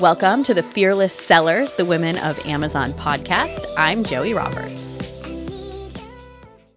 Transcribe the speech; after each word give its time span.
Welcome 0.00 0.44
to 0.44 0.54
the 0.54 0.62
Fearless 0.62 1.12
Sellers, 1.12 1.74
the 1.74 1.84
Women 1.84 2.16
of 2.16 2.46
Amazon 2.46 2.92
podcast. 2.92 3.66
I'm 3.76 4.02
Joie 4.02 4.32
Roberts. 4.32 4.96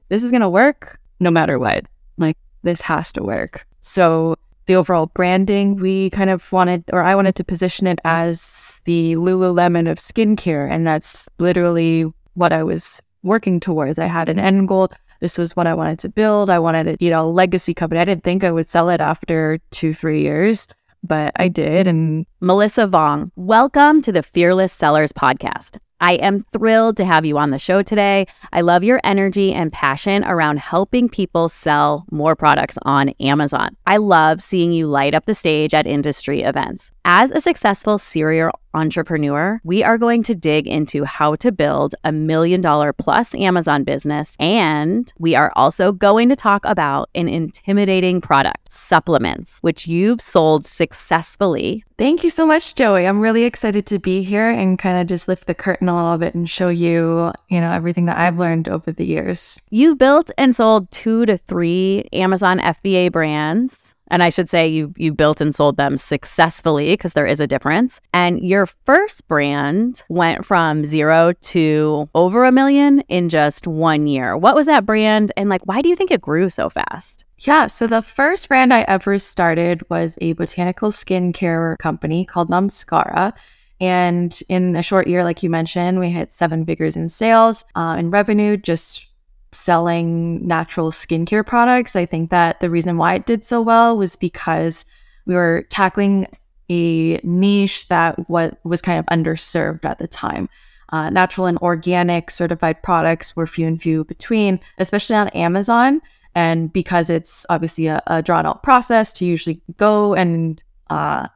This 0.10 0.26
is 0.26 0.29
going 0.29 0.42
to 0.42 0.49
work 0.49 0.99
no 1.21 1.31
matter 1.31 1.57
what. 1.57 1.86
Like, 2.17 2.36
this 2.63 2.81
has 2.81 3.13
to 3.13 3.23
work. 3.23 3.65
So, 3.79 4.36
the 4.65 4.76
overall 4.76 5.05
branding, 5.05 5.78
we 5.78 6.09
kind 6.09 6.29
of 6.29 6.51
wanted, 6.51 6.83
or 6.91 7.01
I 7.01 7.15
wanted 7.15 7.36
to 7.36 7.46
position 7.46 7.87
it 7.87 7.99
as 8.04 8.81
the 8.83 9.15
Lululemon 9.15 9.90
of 9.90 9.99
skincare. 9.99 10.69
And 10.69 10.85
that's 10.85 11.29
literally 11.40 12.12
what 12.33 12.51
I 12.51 12.63
was 12.63 13.01
working 13.24 13.62
towards. 13.62 13.99
I 13.99 14.08
had 14.08 14.28
an 14.28 14.37
end 14.37 14.67
goal. 14.67 14.90
This 15.21 15.37
was 15.37 15.55
what 15.55 15.65
I 15.65 15.74
wanted 15.74 15.99
to 15.99 16.09
build. 16.09 16.49
I 16.49 16.59
wanted 16.59 16.88
it, 16.88 17.02
you 17.02 17.09
know, 17.09 17.30
legacy 17.30 17.73
company. 17.73 18.02
I 18.02 18.05
didn't 18.05 18.26
think 18.26 18.44
I 18.44 18.52
would 18.52 18.67
sell 18.67 18.90
it 18.90 18.99
after 18.99 19.59
two, 19.71 19.94
three 19.94 20.24
years 20.24 20.68
but 21.03 21.34
I 21.35 21.49
did. 21.49 21.88
And 21.88 22.25
Melissa 22.39 22.88
Vong, 22.88 23.31
welcome 23.35 24.02
to 24.02 24.12
the 24.12 24.23
Fearless 24.23 24.71
Sellers 24.71 25.12
podcast. 25.12 25.77
I 25.99 26.13
am 26.16 26.45
thrilled 26.52 26.98
to 26.98 27.05
have 27.05 27.23
you 27.23 27.38
on 27.38 27.52
the 27.52 27.59
show 27.59 27.81
today. 27.81 28.27
I 28.52 28.59
love 28.59 28.84
your 28.84 28.99
energy 29.05 29.53
and 29.53 29.71
passion 29.71 30.26
around 30.26 30.59
helping 30.59 31.07
people 31.07 31.48
sell 31.48 32.05
more 32.12 32.35
products 32.35 32.77
on 32.81 33.09
Amazon. 33.21 33.77
I 33.85 33.98
love 33.98 34.43
seeing 34.43 34.73
you 34.73 34.88
light 34.88 35.13
up 35.13 35.26
the 35.26 35.34
stage 35.34 35.73
at 35.73 35.88
industry 35.88 36.41
events. 36.41 36.91
As 37.05 37.31
a 37.31 37.40
successful 37.40 37.98
serial 37.98 38.59
entrepreneur, 38.73 39.59
we 39.63 39.84
are 39.84 39.98
going 39.98 40.23
to 40.23 40.36
dig 40.36 40.68
into 40.68 41.04
how 41.04 41.36
to 41.36 41.52
build 41.52 41.95
a 42.04 42.12
million 42.12 42.62
dollar 42.62 42.94
plus 42.94 43.36
Amazon 43.36 43.84
business. 43.84 44.36
And 44.40 45.12
we 45.20 45.36
are 45.36 45.52
also 45.55 45.91
going 45.91 46.30
to 46.30 46.36
talk 46.36 46.66
about 46.66 47.09
an 47.16 47.27
intimidating 47.27 48.22
product, 48.22 48.70
supplements, 48.72 49.59
which 49.62 49.88
you've 49.88 50.22
sold 50.22 50.66
successfully. 50.66 51.84
Thank 51.98 52.24
you 52.24 52.29
so 52.29 52.46
much, 52.46 52.76
Joie. 52.76 53.05
I'm 53.05 53.20
really 53.20 53.44
excited 53.44 53.85
to 53.88 53.99
be 53.99 54.24
here 54.24 54.49
and 54.49 54.79
kind 54.79 54.99
of 54.99 55.07
just 55.07 55.27
lift 55.27 55.48
the 55.48 55.54
curtain 55.54 55.88
a 55.88 55.96
little 55.96 56.18
bit 56.18 56.34
and 56.34 56.49
show 56.49 56.70
you, 56.70 57.32
you 57.49 57.62
know, 57.62 57.71
everything 57.71 58.05
that 58.05 58.18
I've 58.18 58.40
learned 58.40 58.68
over 58.68 58.91
the 58.91 59.05
years. 59.05 59.62
You've 59.70 59.98
built 59.99 60.32
and 60.38 60.55
sold 60.55 60.90
two 60.91 61.26
to 61.27 61.38
three 61.38 62.10
Amazon 62.12 62.60
FBA 62.60 63.12
brands 63.12 63.93
and 64.09 64.21
I 64.21 64.29
should 64.29 64.49
say 64.49 64.67
you 64.67 64.93
you 64.97 65.13
built 65.13 65.41
and 65.41 65.53
sold 65.53 65.77
them 65.77 65.97
successfully 65.97 66.93
because 66.93 67.13
there 67.13 67.25
is 67.25 67.39
a 67.39 67.47
difference. 67.47 68.01
And 68.13 68.43
your 68.43 68.65
first 68.65 69.27
brand 69.27 70.03
went 70.09 70.45
from 70.45 70.85
0 70.85 71.33
to 71.33 72.09
over 72.13 72.43
a 72.43 72.51
million 72.51 73.01
in 73.01 73.29
just 73.29 73.67
1 73.67 74.07
year. 74.07 74.37
What 74.37 74.55
was 74.55 74.65
that 74.67 74.85
brand 74.85 75.31
and 75.37 75.49
like 75.49 75.61
why 75.65 75.81
do 75.81 75.89
you 75.89 75.95
think 75.95 76.11
it 76.11 76.21
grew 76.21 76.49
so 76.49 76.69
fast? 76.69 77.25
Yeah, 77.39 77.67
so 77.67 77.87
the 77.87 78.01
first 78.01 78.47
brand 78.47 78.73
I 78.73 78.81
ever 78.83 79.19
started 79.19 79.81
was 79.89 80.17
a 80.21 80.33
botanical 80.33 80.91
skincare 80.91 81.77
company 81.77 82.25
called 82.25 82.49
Namskara. 82.49 83.33
And 83.81 84.39
in 84.47 84.77
a 84.77 84.83
short 84.83 85.07
year, 85.07 85.25
like 85.25 85.43
you 85.43 85.49
mentioned, 85.49 85.99
we 85.99 86.09
hit 86.09 86.31
seven 86.31 86.65
figures 86.65 86.95
in 86.95 87.09
sales 87.09 87.65
uh, 87.75 87.95
and 87.97 88.13
revenue 88.13 88.55
just 88.55 89.07
selling 89.53 90.45
natural 90.45 90.91
skincare 90.91 91.45
products. 91.45 91.95
I 91.95 92.05
think 92.05 92.29
that 92.29 92.59
the 92.59 92.69
reason 92.69 92.97
why 92.97 93.15
it 93.15 93.25
did 93.25 93.43
so 93.43 93.61
well 93.61 93.97
was 93.97 94.15
because 94.15 94.85
we 95.25 95.35
were 95.35 95.65
tackling 95.69 96.27
a 96.69 97.19
niche 97.23 97.87
that 97.89 98.29
what 98.29 98.59
was 98.63 98.81
kind 98.81 98.99
of 98.99 99.05
underserved 99.05 99.85
at 99.85 99.99
the 99.99 100.07
time. 100.07 100.49
Uh, 100.89 101.09
natural 101.09 101.47
and 101.47 101.57
organic 101.59 102.29
certified 102.29 102.81
products 102.83 103.35
were 103.35 103.47
few 103.47 103.65
and 103.65 103.81
few 103.81 104.03
between, 104.03 104.59
especially 104.77 105.15
on 105.15 105.29
Amazon. 105.29 106.01
And 106.35 106.71
because 106.71 107.09
it's 107.09 107.45
obviously 107.49 107.88
a, 107.88 108.01
a 108.07 108.21
drawn 108.21 108.45
out 108.45 108.63
process 108.63 109.13
to 109.13 109.25
usually 109.25 109.61
go 109.77 110.13
and 110.13 110.61
uh, 110.89 111.27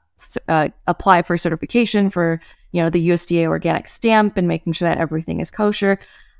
uh, 0.48 0.70
apply 0.88 1.22
for 1.22 1.38
certification 1.38 2.10
for 2.10 2.40
you 2.72 2.82
know 2.82 2.90
the 2.90 3.10
USDA 3.10 3.48
organic 3.48 3.88
stamp 3.88 4.38
and 4.38 4.48
making 4.48 4.74
sure 4.74 4.88
that 4.88 4.98
everything 4.98 5.40
is 5.40 5.52
kosher. 5.52 6.00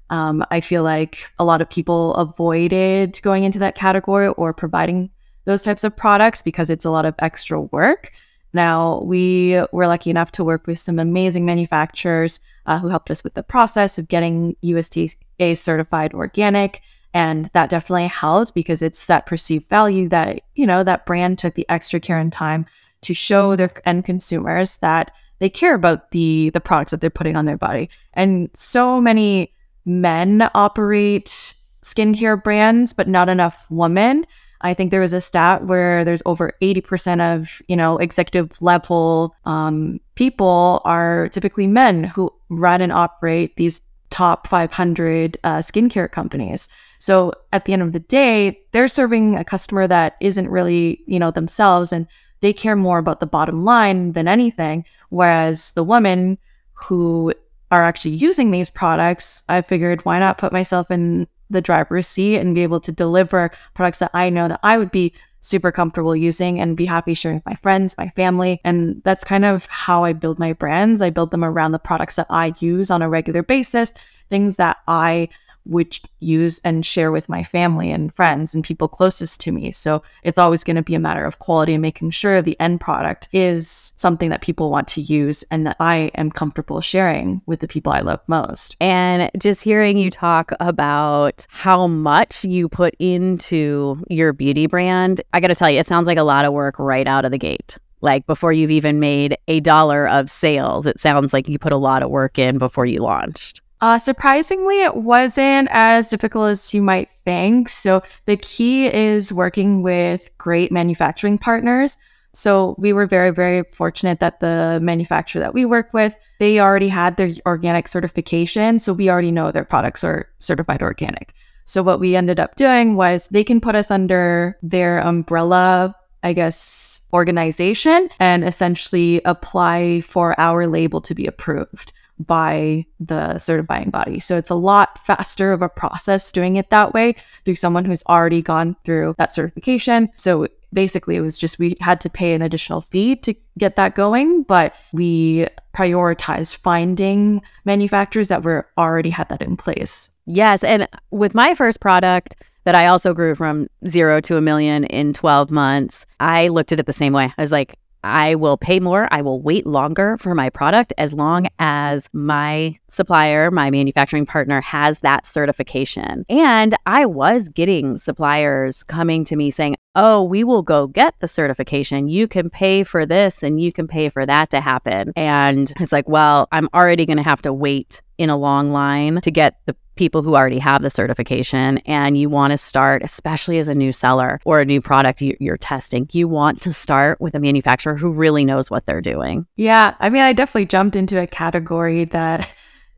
Um, 0.10 0.46
I 0.52 0.62
feel 0.62 0.84
like 0.84 1.30
a 1.38 1.46
lot 1.46 1.62
of 1.62 1.70
people 1.70 2.14
avoided 2.16 3.20
going 3.22 3.44
into 3.44 3.60
that 3.60 3.76
category 3.76 4.28
or 4.30 4.54
providing 4.54 5.10
those 5.46 5.64
types 5.64 5.84
of 5.84 5.96
products 5.96 6.42
because 6.42 6.70
it's 6.70 6.86
a 6.86 6.90
lot 6.90 7.06
of 7.06 7.16
extra 7.20 7.62
work. 7.62 8.12
Now, 8.54 9.02
we 9.02 9.62
were 9.72 9.88
lucky 9.88 10.10
enough 10.10 10.32
to 10.34 10.44
work 10.44 10.68
with 10.68 10.80
some 10.80 11.00
amazing 11.00 11.46
manufacturers 11.46 12.40
uh, 12.66 12.80
who 12.80 12.88
helped 12.88 13.12
us 13.12 13.24
with 13.24 13.34
the 13.34 13.44
process 13.44 13.98
of 13.98 14.08
getting 14.08 14.56
USDA 14.64 15.58
certified 15.58 16.14
organic. 16.14 16.82
And 17.14 17.46
that 17.48 17.70
definitely 17.70 18.08
helped 18.08 18.54
because 18.54 18.82
it's 18.82 19.06
that 19.08 19.26
perceived 19.26 19.70
value 19.70 20.10
that, 20.10 20.42
you 20.56 20.66
know, 20.68 20.84
that 20.84 21.06
brand 21.06 21.40
took 21.40 21.56
the 21.56 21.68
extra 21.70 22.00
care 22.00 22.20
and 22.20 22.32
time 22.32 22.66
to 23.02 23.14
show 23.14 23.56
their 23.56 23.72
end 23.86 24.06
consumers 24.06 24.78
that 24.80 25.12
they 25.40 25.50
care 25.50 25.76
about 25.76 26.12
the 26.12 26.50
the 26.50 26.60
products 26.60 26.92
that 26.92 27.02
they're 27.02 27.10
putting 27.10 27.36
on 27.36 27.46
their 27.46 27.58
body. 27.58 27.90
And 28.14 28.50
so 28.54 29.00
many 29.00 29.54
men 29.88 30.50
operate 30.54 31.56
skincare 31.84 32.42
brands, 32.42 32.94
but 32.94 33.08
not 33.08 33.30
enough 33.30 33.66
women. 33.70 34.26
I 34.62 34.74
think 34.74 34.92
there 34.92 35.02
was 35.02 35.14
a 35.14 35.22
stat 35.22 35.66
where 35.66 36.04
there's 36.04 36.24
over 36.26 36.54
80% 36.62 37.22
of, 37.22 37.62
you 37.68 37.76
know, 37.76 37.98
executive 37.98 38.62
level 38.62 39.36
um, 39.46 40.00
people 40.16 40.82
are 40.84 41.30
typically 41.30 41.68
men 41.68 42.04
who 42.04 42.34
run 42.50 42.82
and 42.82 42.92
operate 42.92 43.56
these 43.56 43.82
top 44.10 44.48
500 44.48 45.38
uh, 45.44 45.58
skincare 45.58 46.12
companies. 46.12 46.70
So 47.00 47.34
at 47.54 47.66
the 47.66 47.74
end 47.74 47.84
of 47.84 47.94
the 47.94 48.00
day, 48.00 48.60
they're 48.72 48.88
serving 48.88 49.36
a 49.36 49.44
customer 49.44 49.88
that 49.88 50.16
isn't 50.20 50.50
really, 50.50 51.02
you 51.06 51.20
know, 51.20 51.32
themselves 51.32 51.92
and 51.92 52.08
they 52.42 52.54
care 52.54 52.76
more 52.76 52.98
about 52.98 53.20
the 53.20 53.28
bottom 53.28 53.64
line 53.64 54.14
than 54.14 54.28
anything. 54.28 54.86
Whereas 55.10 55.72
the 55.74 55.84
woman 55.84 56.38
who 56.74 57.34
are 57.72 57.84
actually 57.84 58.16
using 58.16 58.52
these 58.52 58.70
products, 58.70 59.44
I 59.50 59.62
figured 59.62 60.06
why 60.06 60.20
not 60.20 60.38
put 60.38 60.52
myself 60.54 60.90
in 60.90 61.28
the 61.50 61.62
driver's 61.62 62.08
seat 62.08 62.38
and 62.38 62.56
be 62.56 62.64
able 62.64 62.80
to 62.82 62.92
deliver 62.92 63.52
products 63.74 64.00
that 64.00 64.12
I 64.14 64.30
know 64.30 64.48
that 64.48 64.60
I 64.64 64.78
would 64.78 64.92
be 64.92 65.14
super 65.42 65.72
comfortable 65.72 66.16
using 66.16 66.60
and 66.60 66.76
be 66.76 66.86
happy 66.86 67.14
sharing 67.14 67.38
with 67.38 67.46
my 67.46 67.56
friends, 67.56 67.98
my 67.98 68.10
family. 68.10 68.60
And 68.64 69.02
that's 69.04 69.24
kind 69.24 69.46
of 69.46 69.66
how 69.68 70.04
I 70.04 70.14
build 70.14 70.40
my 70.40 70.54
brands. 70.54 71.02
I 71.02 71.10
build 71.10 71.32
them 71.32 71.44
around 71.44 71.72
the 71.72 71.80
products 71.80 72.16
that 72.16 72.28
I 72.30 72.54
use 72.60 72.92
on 72.92 73.02
a 73.02 73.10
regular 73.10 73.44
basis, 73.44 73.94
things 74.30 74.58
that 74.58 74.78
I 74.88 75.30
would 75.68 76.00
use 76.20 76.60
and 76.64 76.86
share 76.86 77.12
with 77.12 77.30
my 77.30 77.44
family 77.44 77.92
and 77.92 78.14
friends 78.14 78.54
and 78.54 78.64
people 78.64 78.88
closest 78.88 79.40
to 79.42 79.52
me. 79.52 79.72
So 79.72 80.02
it's 80.24 80.38
always 80.38 80.64
going 80.64 80.76
to 80.76 80.82
be 80.82 80.96
a 80.96 81.00
matter 81.00 81.26
of 81.26 81.40
quality 81.40 81.74
and 81.74 81.82
making 81.82 82.12
sure 82.12 82.42
the 82.42 82.60
end 82.60 82.82
product 82.82 83.30
is 83.32 83.94
something 83.98 84.30
that 84.30 84.42
people 84.42 84.72
want 84.72 84.88
to 84.90 85.02
use 85.02 85.44
and 85.52 85.66
that 85.68 85.78
I 85.80 86.12
am 86.16 86.32
comfortable 86.32 86.82
sharing 86.82 87.42
with 87.46 87.60
the 87.60 87.68
people 87.68 87.92
I 87.92 88.02
love 88.02 88.22
most. 88.28 88.76
And 88.80 89.30
just 89.38 89.64
hearing 89.64 89.98
you 89.98 90.10
talk 90.10 90.52
about 90.60 91.46
how 91.50 91.88
much 91.88 92.44
you 92.44 92.70
put 92.70 92.96
into 93.00 94.04
your 94.10 94.34
beauty 94.34 94.68
brand, 94.68 95.22
I 95.34 95.40
got 95.40 95.48
to 95.48 95.56
tell 95.56 95.70
you, 95.70 95.80
it 95.80 95.88
sounds 95.88 96.08
like 96.08 96.18
a 96.18 96.24
lot 96.24 96.46
of 96.46 96.54
work 96.54 96.80
right 96.80 97.08
out 97.08 97.26
of 97.26 97.32
the 97.32 97.38
gate 97.38 97.78
like 98.02 98.26
before 98.28 98.54
you've 98.54 98.72
even 98.72 99.00
made 99.00 99.38
a 99.48 99.60
dollar 99.60 100.08
of 100.08 100.30
sales. 100.30 100.86
It 100.86 101.00
sounds 101.00 101.34
like 101.34 101.50
you 101.50 101.58
put 101.58 101.72
a 101.72 101.78
lot 101.78 102.04
of 102.04 102.10
work 102.10 102.38
in 102.38 102.58
before 102.58 102.86
you 102.86 103.00
launched. 103.00 103.62
Uh, 103.80 104.00
surprisingly, 104.00 104.82
it 104.82 104.96
wasn't 104.96 105.68
as 105.72 106.10
difficult 106.10 106.50
as 106.50 106.74
you 106.74 106.82
might 106.82 107.10
think. 107.26 107.70
So, 107.70 108.02
the 108.26 108.38
key 108.38 108.88
is 108.88 109.32
working 109.32 109.84
with 109.84 110.36
great 110.38 110.72
manufacturing 110.72 111.38
partners. 111.38 111.98
So, 112.34 112.76
we 112.80 112.92
were 112.92 113.06
very, 113.06 113.32
very 113.32 113.64
fortunate 113.72 114.20
that 114.20 114.40
the 114.40 114.80
manufacturer 114.82 115.40
that 115.42 115.54
we 115.54 115.64
work 115.64 115.94
with, 115.94 116.18
they 116.40 116.60
already 116.60 116.90
had 116.90 117.18
their 117.18 117.32
organic 117.46 117.88
certification. 117.88 118.80
So, 118.80 118.94
we 118.94 119.12
already 119.12 119.32
know 119.32 119.52
their 119.52 119.64
products 119.64 120.04
are 120.04 120.28
certified 120.40 120.82
organic. 120.82 121.36
So, 121.66 121.84
what 121.84 122.00
we 122.00 122.16
ended 122.16 122.40
up 122.40 122.56
doing 122.56 122.96
was 122.96 123.28
they 123.28 123.44
can 123.44 123.62
put 123.62 123.76
us 123.76 123.92
under 123.92 124.58
their 124.64 125.00
umbrella 125.00 125.96
I 126.24 126.34
guess, 126.34 127.08
organization 127.14 128.10
and 128.20 128.44
essentially 128.44 129.22
apply 129.24 130.02
for 130.02 130.38
our 130.40 130.68
label 130.68 131.00
to 131.02 131.14
be 131.14 131.28
approved 131.28 131.94
by 132.20 132.86
the 133.00 133.38
certifying 133.38 133.90
body. 133.90 134.20
So 134.20 134.38
it's 134.38 134.50
a 134.50 134.56
lot 134.56 135.00
faster 135.06 135.52
of 135.52 135.62
a 135.62 135.70
process 135.70 136.32
doing 136.32 136.56
it 136.56 136.70
that 136.70 136.94
way 136.94 137.16
through 137.46 137.56
someone 137.56 137.86
who's 137.86 138.04
already 138.08 138.42
gone 138.42 138.76
through 138.84 139.16
that 139.18 139.34
certification. 139.34 140.10
So 140.16 140.48
basically, 140.74 141.16
it 141.16 141.22
was 141.22 141.38
just 141.38 141.60
we 141.60 141.76
had 141.80 142.02
to 142.02 142.10
pay 142.10 142.34
an 142.34 142.42
additional 142.42 142.82
fee 142.82 143.16
to 143.18 143.34
get 143.58 143.76
that 143.76 143.96
going, 143.96 144.44
but 144.44 144.74
we 144.92 145.48
prioritized 145.74 146.58
finding 146.58 147.42
manufacturers 147.66 148.28
that 148.30 148.44
were 148.44 148.68
already 148.78 149.10
had 149.10 149.30
that 149.30 149.42
in 149.42 149.58
place. 149.58 150.10
Yes. 150.26 150.64
And 150.64 150.88
with 151.12 151.36
my 151.36 151.56
first 151.56 151.80
product, 151.80 152.36
that 152.68 152.76
I 152.76 152.88
also 152.88 153.14
grew 153.14 153.34
from 153.34 153.70
zero 153.88 154.20
to 154.20 154.36
a 154.36 154.42
million 154.42 154.84
in 154.84 155.14
12 155.14 155.50
months. 155.50 156.06
I 156.20 156.50
looked 156.50 156.74
at 156.74 156.82
it 156.82 156.86
the 156.86 156.92
same 156.92 157.14
way. 157.14 157.34
I 157.38 157.42
was 157.42 157.52
like, 157.52 157.80
I 158.08 158.36
will 158.36 158.58
pay 158.58 158.80
more, 158.80 159.08
I 159.12 159.22
will 159.22 159.42
wait 159.42 159.68
longer 159.68 160.18
for 160.18 160.34
my 160.34 160.50
product 160.50 160.94
as 160.98 161.14
long 161.14 161.48
as 161.60 162.08
my 162.14 162.80
supplier, 162.88 163.52
my 163.52 163.70
manufacturing 163.70 164.26
partner 164.26 164.62
has 164.62 165.00
that 165.00 165.26
certification. 165.26 166.26
And 166.30 166.74
I 166.86 167.06
was 167.06 167.50
getting 167.50 167.98
suppliers 167.98 168.84
coming 168.84 169.26
to 169.26 169.36
me 169.36 169.52
saying, 169.52 169.76
oh, 169.96 170.24
we 170.24 170.44
will 170.44 170.62
go 170.62 170.88
get 170.88 171.16
the 171.20 171.28
certification. 171.28 172.08
You 172.08 172.28
can 172.28 172.50
pay 172.50 172.84
for 172.84 173.06
this 173.06 173.44
and 173.44 173.60
you 173.60 173.74
can 173.74 173.88
pay 173.88 174.10
for 174.10 174.26
that 174.26 174.52
to 174.52 174.62
happen. 174.62 175.12
And 175.16 175.74
it's 175.80 175.92
like, 175.92 176.08
well, 176.08 176.48
I'm 176.52 176.70
already 176.74 177.06
going 177.06 177.18
to 177.18 177.24
have 177.24 177.42
to 177.42 177.52
wait 177.52 178.02
in 178.18 178.30
a 178.30 178.38
long 178.38 178.72
line 178.72 179.22
to 179.22 179.32
get 179.32 179.60
the 179.66 179.76
people 179.96 180.22
who 180.22 180.36
already 180.36 180.60
have 180.60 180.82
the 180.82 180.90
certification. 180.90 181.80
And 181.80 182.18
you 182.18 182.30
want 182.30 182.52
to 182.52 182.58
start 182.58 183.04
especially 183.04 183.58
as 183.58 183.68
a 183.68 183.76
new 183.76 183.92
seller 183.92 184.40
or 184.46 184.60
a 184.60 184.66
new 184.66 184.82
product 184.82 185.22
you're 185.22 185.58
testing 185.58 186.08
you 186.12 186.28
want 186.28 186.62
to 186.62 186.72
start 186.72 187.20
with 187.20 187.34
a 187.34 187.40
manufacturer 187.40 187.96
who 187.96 188.12
really 188.12 188.46
knows 188.46 188.72
what 188.72 188.86
they're 188.86 189.02
doing. 189.02 189.46
Yeah. 189.56 189.96
I 190.00 190.10
mean 190.10 190.22
i 190.22 190.34
definitely 190.34 190.68
jumped 190.68 190.96
into 190.96 191.20
a 191.20 191.28
category 191.28 192.06
that 192.06 192.50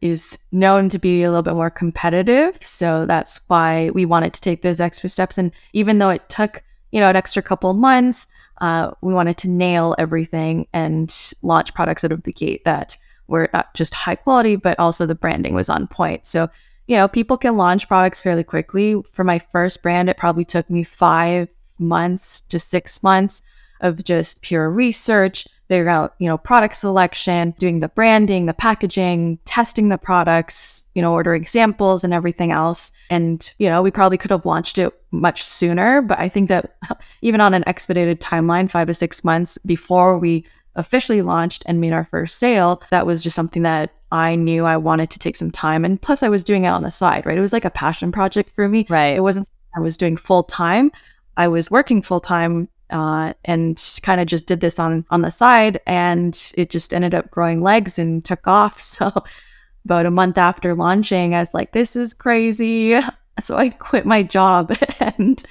is 0.02 0.38
known 0.52 0.90
to 0.90 1.00
be 1.00 1.24
a 1.24 1.30
little 1.30 1.44
bit 1.44 1.56
more 1.56 1.70
competitive. 1.70 2.58
So 2.62 3.06
that's 3.06 3.40
why 3.48 3.90
we 3.92 4.06
wanted 4.06 4.34
to 4.34 4.42
take 4.42 4.62
those 4.62 4.80
extra 4.80 5.10
steps. 5.10 5.38
And 5.38 5.52
even 5.74 6.00
though 6.00 6.10
it 6.10 6.28
took 6.30 6.64
you 6.92 7.00
know 7.00 7.10
an 7.10 7.16
extra 7.16 7.42
couple 7.42 7.74
months 7.74 8.28
uh, 8.62 8.92
we 9.02 9.14
wanted 9.14 9.38
to 9.38 9.48
nail 9.48 9.96
everything 9.98 10.68
and 10.74 11.16
launch 11.44 11.74
products 11.74 12.04
out 12.04 12.12
of 12.12 12.24
the 12.24 12.34
gate 12.34 12.64
that 12.66 12.98
were 13.30 13.50
not 13.54 13.74
just 13.74 13.94
high 13.94 14.16
quality, 14.16 14.56
but 14.56 14.80
also 14.80 15.06
the 15.06 15.16
branding 15.16 15.54
was 15.54 15.70
on 15.70 15.88
point. 15.88 16.26
So, 16.26 16.50
you 16.88 16.96
know, 16.96 17.08
people 17.08 17.38
can 17.38 17.58
launch 17.58 17.88
products 17.88 18.22
fairly 18.22 18.44
quickly. 18.44 19.02
For 19.14 19.24
my 19.24 19.40
first 19.40 19.82
brand, 19.84 20.10
it 20.10 20.18
probably 20.18 20.46
took 20.46 20.70
me 20.70 20.84
five 20.84 21.48
months 21.78 22.42
to 22.42 22.60
six 22.60 23.04
months 23.04 23.44
of 23.82 24.04
just 24.04 24.42
pure 24.42 24.70
research, 24.70 25.48
figuring 25.68 25.94
out, 25.94 26.16
you 26.20 26.28
know, 26.28 26.38
product 26.38 26.76
selection, 26.76 27.54
doing 27.60 27.80
the 27.80 27.88
branding, 27.90 28.46
the 28.46 28.54
packaging, 28.54 29.38
testing 29.46 29.90
the 29.90 29.98
products, 29.98 30.90
you 30.96 31.02
know, 31.02 31.14
ordering 31.14 31.46
samples 31.46 32.04
and 32.04 32.14
everything 32.14 32.52
else. 32.52 32.92
And, 33.10 33.54
you 33.58 33.70
know, 33.70 33.82
we 33.82 33.92
probably 33.92 34.18
could 34.18 34.32
have 34.32 34.46
launched 34.46 34.78
it 34.78 34.94
much 35.12 35.44
sooner, 35.44 36.02
but 36.02 36.20
I 36.20 36.28
think 36.28 36.50
that 36.50 36.76
even 37.22 37.40
on 37.40 37.54
an 37.54 37.64
expedited 37.68 38.20
timeline, 38.20 38.70
five 38.70 38.88
to 38.88 38.94
six 38.94 39.24
months 39.24 39.58
before 39.60 40.18
we 40.20 40.46
officially 40.80 41.22
launched 41.22 41.64
and 41.66 41.80
made 41.80 41.94
our 41.94 42.06
first 42.06 42.38
sale, 42.38 42.82
that 42.90 43.06
was 43.06 43.22
just 43.22 43.36
something 43.36 43.64
that 43.64 43.92
I 44.12 44.36
knew 44.36 44.66
I 44.66 44.78
wanted 44.78 45.12
to 45.12 45.20
take 45.20 45.36
some 45.36 45.52
time. 45.52 45.86
And 45.86 46.02
plus, 46.02 46.24
I 46.24 46.30
was 46.30 46.44
doing 46.44 46.64
it 46.64 46.70
on 46.70 46.84
the 46.84 46.92
side, 46.92 47.26
right? 47.26 47.38
It 47.38 47.42
was 47.42 47.54
like 47.54 47.66
a 47.66 47.70
passion 47.70 48.12
project 48.12 48.50
for 48.52 48.68
me. 48.68 48.86
Right. 48.90 49.16
It 49.16 49.22
wasn't 49.22 49.50
I 49.76 49.82
was 49.82 49.98
doing 49.98 50.18
full 50.18 50.44
time. 50.44 50.92
I 51.38 51.48
was 51.48 51.70
working 51.70 52.02
full 52.02 52.20
time 52.20 52.70
uh, 52.90 53.34
and 53.46 53.82
kind 54.02 54.20
of 54.20 54.28
just 54.28 54.48
did 54.48 54.62
this 54.62 54.80
on 54.80 55.06
on 55.10 55.22
the 55.22 55.32
side, 55.32 55.80
and 55.86 56.52
it 56.58 56.70
just 56.70 56.94
ended 56.94 57.14
up 57.14 57.30
growing 57.30 57.62
legs 57.62 58.00
and 58.00 58.24
took 58.24 58.48
off. 58.48 58.82
So 59.00 59.12
about 59.86 60.06
a 60.06 60.12
month 60.12 60.38
after 60.38 60.76
launching, 60.76 61.34
I 61.34 61.40
was 61.40 61.54
like, 61.54 61.72
"This 61.72 61.96
is 61.96 62.14
crazy." 62.14 63.00
So 63.42 63.56
I 63.56 63.70
quit 63.70 64.06
my 64.06 64.22
job, 64.22 64.76
and 65.00 65.42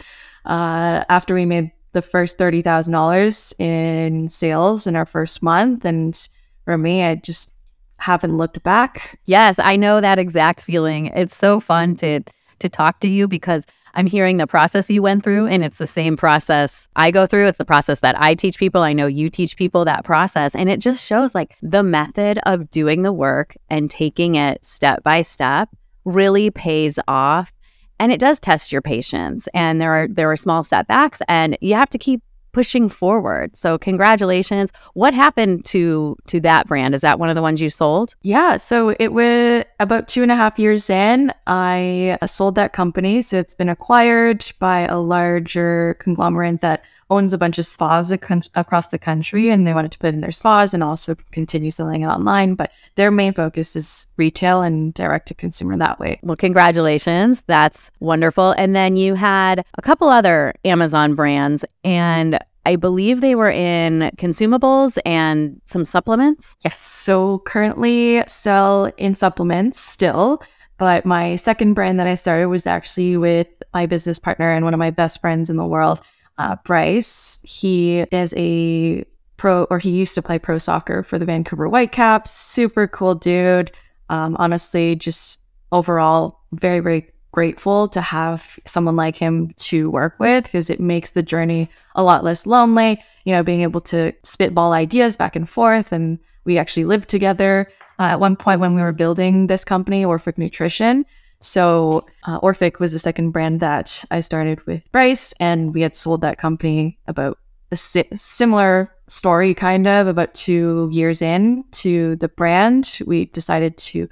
uh, 0.44 1.04
after 1.08 1.34
we 1.34 1.46
made 1.46 1.72
the 1.98 2.02
first 2.02 2.38
$30,000 2.38 3.60
in 3.60 4.28
sales 4.28 4.86
in 4.86 4.94
our 4.94 5.06
first 5.06 5.42
month. 5.42 5.84
And 5.84 6.28
for 6.64 6.78
me, 6.78 7.02
I 7.02 7.16
just 7.16 7.52
haven't 7.96 8.36
looked 8.36 8.62
back. 8.62 9.18
Yes, 9.24 9.58
I 9.58 9.74
know 9.74 10.00
that 10.00 10.20
exact 10.20 10.62
feeling. 10.62 11.06
It's 11.06 11.36
so 11.36 11.60
fun 11.60 11.96
to 11.96 12.20
to 12.60 12.68
talk 12.68 12.98
to 13.00 13.08
you 13.08 13.28
because 13.28 13.64
I'm 13.94 14.06
hearing 14.06 14.36
the 14.36 14.48
process 14.48 14.90
you 14.90 15.00
went 15.00 15.22
through 15.22 15.46
and 15.46 15.64
it's 15.64 15.78
the 15.78 15.86
same 15.86 16.16
process 16.16 16.88
I 16.96 17.12
go 17.12 17.24
through. 17.24 17.46
It's 17.46 17.58
the 17.58 17.64
process 17.64 18.00
that 18.00 18.20
I 18.20 18.34
teach 18.34 18.58
people. 18.58 18.82
I 18.82 18.92
know 18.92 19.06
you 19.06 19.28
teach 19.30 19.56
people 19.56 19.84
that 19.84 20.04
process 20.04 20.56
and 20.56 20.68
it 20.68 20.80
just 20.80 21.04
shows 21.04 21.36
like 21.36 21.56
the 21.62 21.84
method 21.84 22.40
of 22.46 22.68
doing 22.70 23.02
the 23.02 23.12
work 23.12 23.56
and 23.70 23.88
taking 23.88 24.34
it 24.34 24.64
step 24.64 25.04
by 25.04 25.20
step 25.20 25.68
really 26.04 26.50
pays 26.50 26.98
off 27.06 27.52
and 27.98 28.12
it 28.12 28.20
does 28.20 28.40
test 28.40 28.72
your 28.72 28.82
patience. 28.82 29.48
And 29.54 29.80
there 29.80 29.92
are 29.92 30.08
there 30.08 30.30
are 30.30 30.36
small 30.36 30.62
setbacks 30.62 31.20
and 31.28 31.56
you 31.60 31.74
have 31.74 31.90
to 31.90 31.98
keep 31.98 32.22
pushing 32.52 32.88
forward. 32.88 33.56
So 33.56 33.78
congratulations. 33.78 34.72
What 34.94 35.14
happened 35.14 35.64
to 35.66 36.16
to 36.26 36.40
that 36.40 36.66
brand? 36.66 36.94
Is 36.94 37.02
that 37.02 37.18
one 37.18 37.28
of 37.28 37.34
the 37.34 37.42
ones 37.42 37.60
you 37.60 37.70
sold? 37.70 38.14
Yeah. 38.22 38.56
So 38.56 38.94
it 38.98 39.12
was 39.12 39.64
about 39.80 40.08
two 40.08 40.22
and 40.22 40.32
a 40.32 40.36
half 40.36 40.58
years 40.58 40.90
in 40.90 41.32
i 41.46 42.16
uh, 42.20 42.26
sold 42.26 42.54
that 42.54 42.72
company 42.72 43.22
so 43.22 43.38
it's 43.38 43.54
been 43.54 43.68
acquired 43.68 44.44
by 44.58 44.80
a 44.80 44.98
larger 44.98 45.96
conglomerate 46.00 46.60
that 46.60 46.84
owns 47.10 47.32
a 47.32 47.38
bunch 47.38 47.58
of 47.58 47.66
spas 47.66 48.12
ac- 48.12 48.50
across 48.54 48.88
the 48.88 48.98
country 48.98 49.50
and 49.50 49.66
they 49.66 49.74
wanted 49.74 49.92
to 49.92 49.98
put 49.98 50.14
in 50.14 50.20
their 50.20 50.32
spas 50.32 50.74
and 50.74 50.82
also 50.82 51.14
continue 51.32 51.70
selling 51.70 52.02
it 52.02 52.06
online. 52.06 52.54
But 52.54 52.70
their 52.96 53.10
main 53.10 53.32
focus 53.32 53.76
is 53.76 54.08
retail 54.16 54.62
and 54.62 54.92
direct 54.94 55.28
to 55.28 55.34
consumer 55.34 55.76
that 55.78 55.98
way. 55.98 56.18
Well, 56.22 56.36
congratulations. 56.36 57.42
That's 57.46 57.90
wonderful. 58.00 58.52
And 58.52 58.76
then 58.76 58.96
you 58.96 59.14
had 59.14 59.64
a 59.76 59.82
couple 59.82 60.08
other 60.08 60.54
Amazon 60.64 61.14
brands 61.14 61.64
and 61.84 62.38
I 62.68 62.76
believe 62.76 63.22
they 63.22 63.34
were 63.34 63.50
in 63.50 64.10
consumables 64.18 64.98
and 65.06 65.58
some 65.64 65.86
supplements. 65.86 66.54
Yes. 66.62 66.78
So 66.78 67.38
currently 67.46 68.22
sell 68.26 68.92
in 68.98 69.14
supplements 69.14 69.80
still. 69.80 70.42
But 70.76 71.06
my 71.06 71.36
second 71.36 71.72
brand 71.72 71.98
that 71.98 72.06
I 72.06 72.14
started 72.14 72.48
was 72.48 72.66
actually 72.66 73.16
with 73.16 73.48
my 73.72 73.86
business 73.86 74.18
partner 74.18 74.52
and 74.52 74.66
one 74.66 74.74
of 74.74 74.78
my 74.78 74.90
best 74.90 75.18
friends 75.22 75.48
in 75.48 75.56
the 75.56 75.64
world 75.64 76.02
uh, 76.36 76.56
Bryce. 76.66 77.40
He 77.42 78.00
is 78.12 78.34
a 78.36 79.02
pro, 79.38 79.64
or 79.70 79.78
he 79.78 79.90
used 79.90 80.14
to 80.16 80.22
play 80.22 80.38
pro 80.38 80.58
soccer 80.58 81.02
for 81.02 81.18
the 81.18 81.24
Vancouver 81.24 81.68
Whitecaps. 81.68 82.30
Super 82.30 82.86
cool 82.86 83.14
dude. 83.14 83.72
Um, 84.10 84.36
honestly, 84.38 84.94
just 84.94 85.40
overall, 85.72 86.40
very, 86.52 86.80
very 86.80 87.10
grateful 87.32 87.88
to 87.88 88.00
have 88.00 88.58
someone 88.66 88.96
like 88.96 89.16
him 89.16 89.52
to 89.56 89.90
work 89.90 90.14
with 90.18 90.44
because 90.44 90.70
it 90.70 90.80
makes 90.80 91.12
the 91.12 91.22
journey 91.22 91.68
a 91.94 92.02
lot 92.02 92.24
less 92.24 92.46
lonely. 92.46 93.02
You 93.24 93.34
know, 93.34 93.42
being 93.42 93.60
able 93.62 93.82
to 93.82 94.12
spitball 94.22 94.72
ideas 94.72 95.16
back 95.16 95.36
and 95.36 95.48
forth. 95.48 95.92
And 95.92 96.18
we 96.44 96.56
actually 96.56 96.84
lived 96.84 97.08
together 97.08 97.68
uh, 97.98 98.04
at 98.04 98.20
one 98.20 98.36
point 98.36 98.60
when 98.60 98.74
we 98.74 98.80
were 98.80 98.92
building 98.92 99.46
this 99.46 99.64
company, 99.64 100.04
Orphic 100.04 100.38
Nutrition. 100.38 101.04
So 101.40 102.06
uh, 102.24 102.38
Orphic 102.38 102.80
was 102.80 102.92
the 102.92 102.98
second 102.98 103.30
brand 103.30 103.60
that 103.60 104.04
I 104.10 104.20
started 104.20 104.64
with 104.66 104.90
Bryce, 104.90 105.32
and 105.38 105.72
we 105.72 105.82
had 105.82 105.94
sold 105.94 106.20
that 106.22 106.38
company 106.38 106.98
about 107.06 107.38
a 107.70 107.76
si- 107.76 108.08
similar 108.14 108.90
story, 109.08 109.54
kind 109.54 109.86
of 109.86 110.06
about 110.06 110.34
two 110.34 110.88
years 110.92 111.22
in 111.22 111.64
to 111.72 112.16
the 112.16 112.28
brand. 112.28 112.98
We 113.06 113.26
decided 113.26 113.76
to 113.78 114.08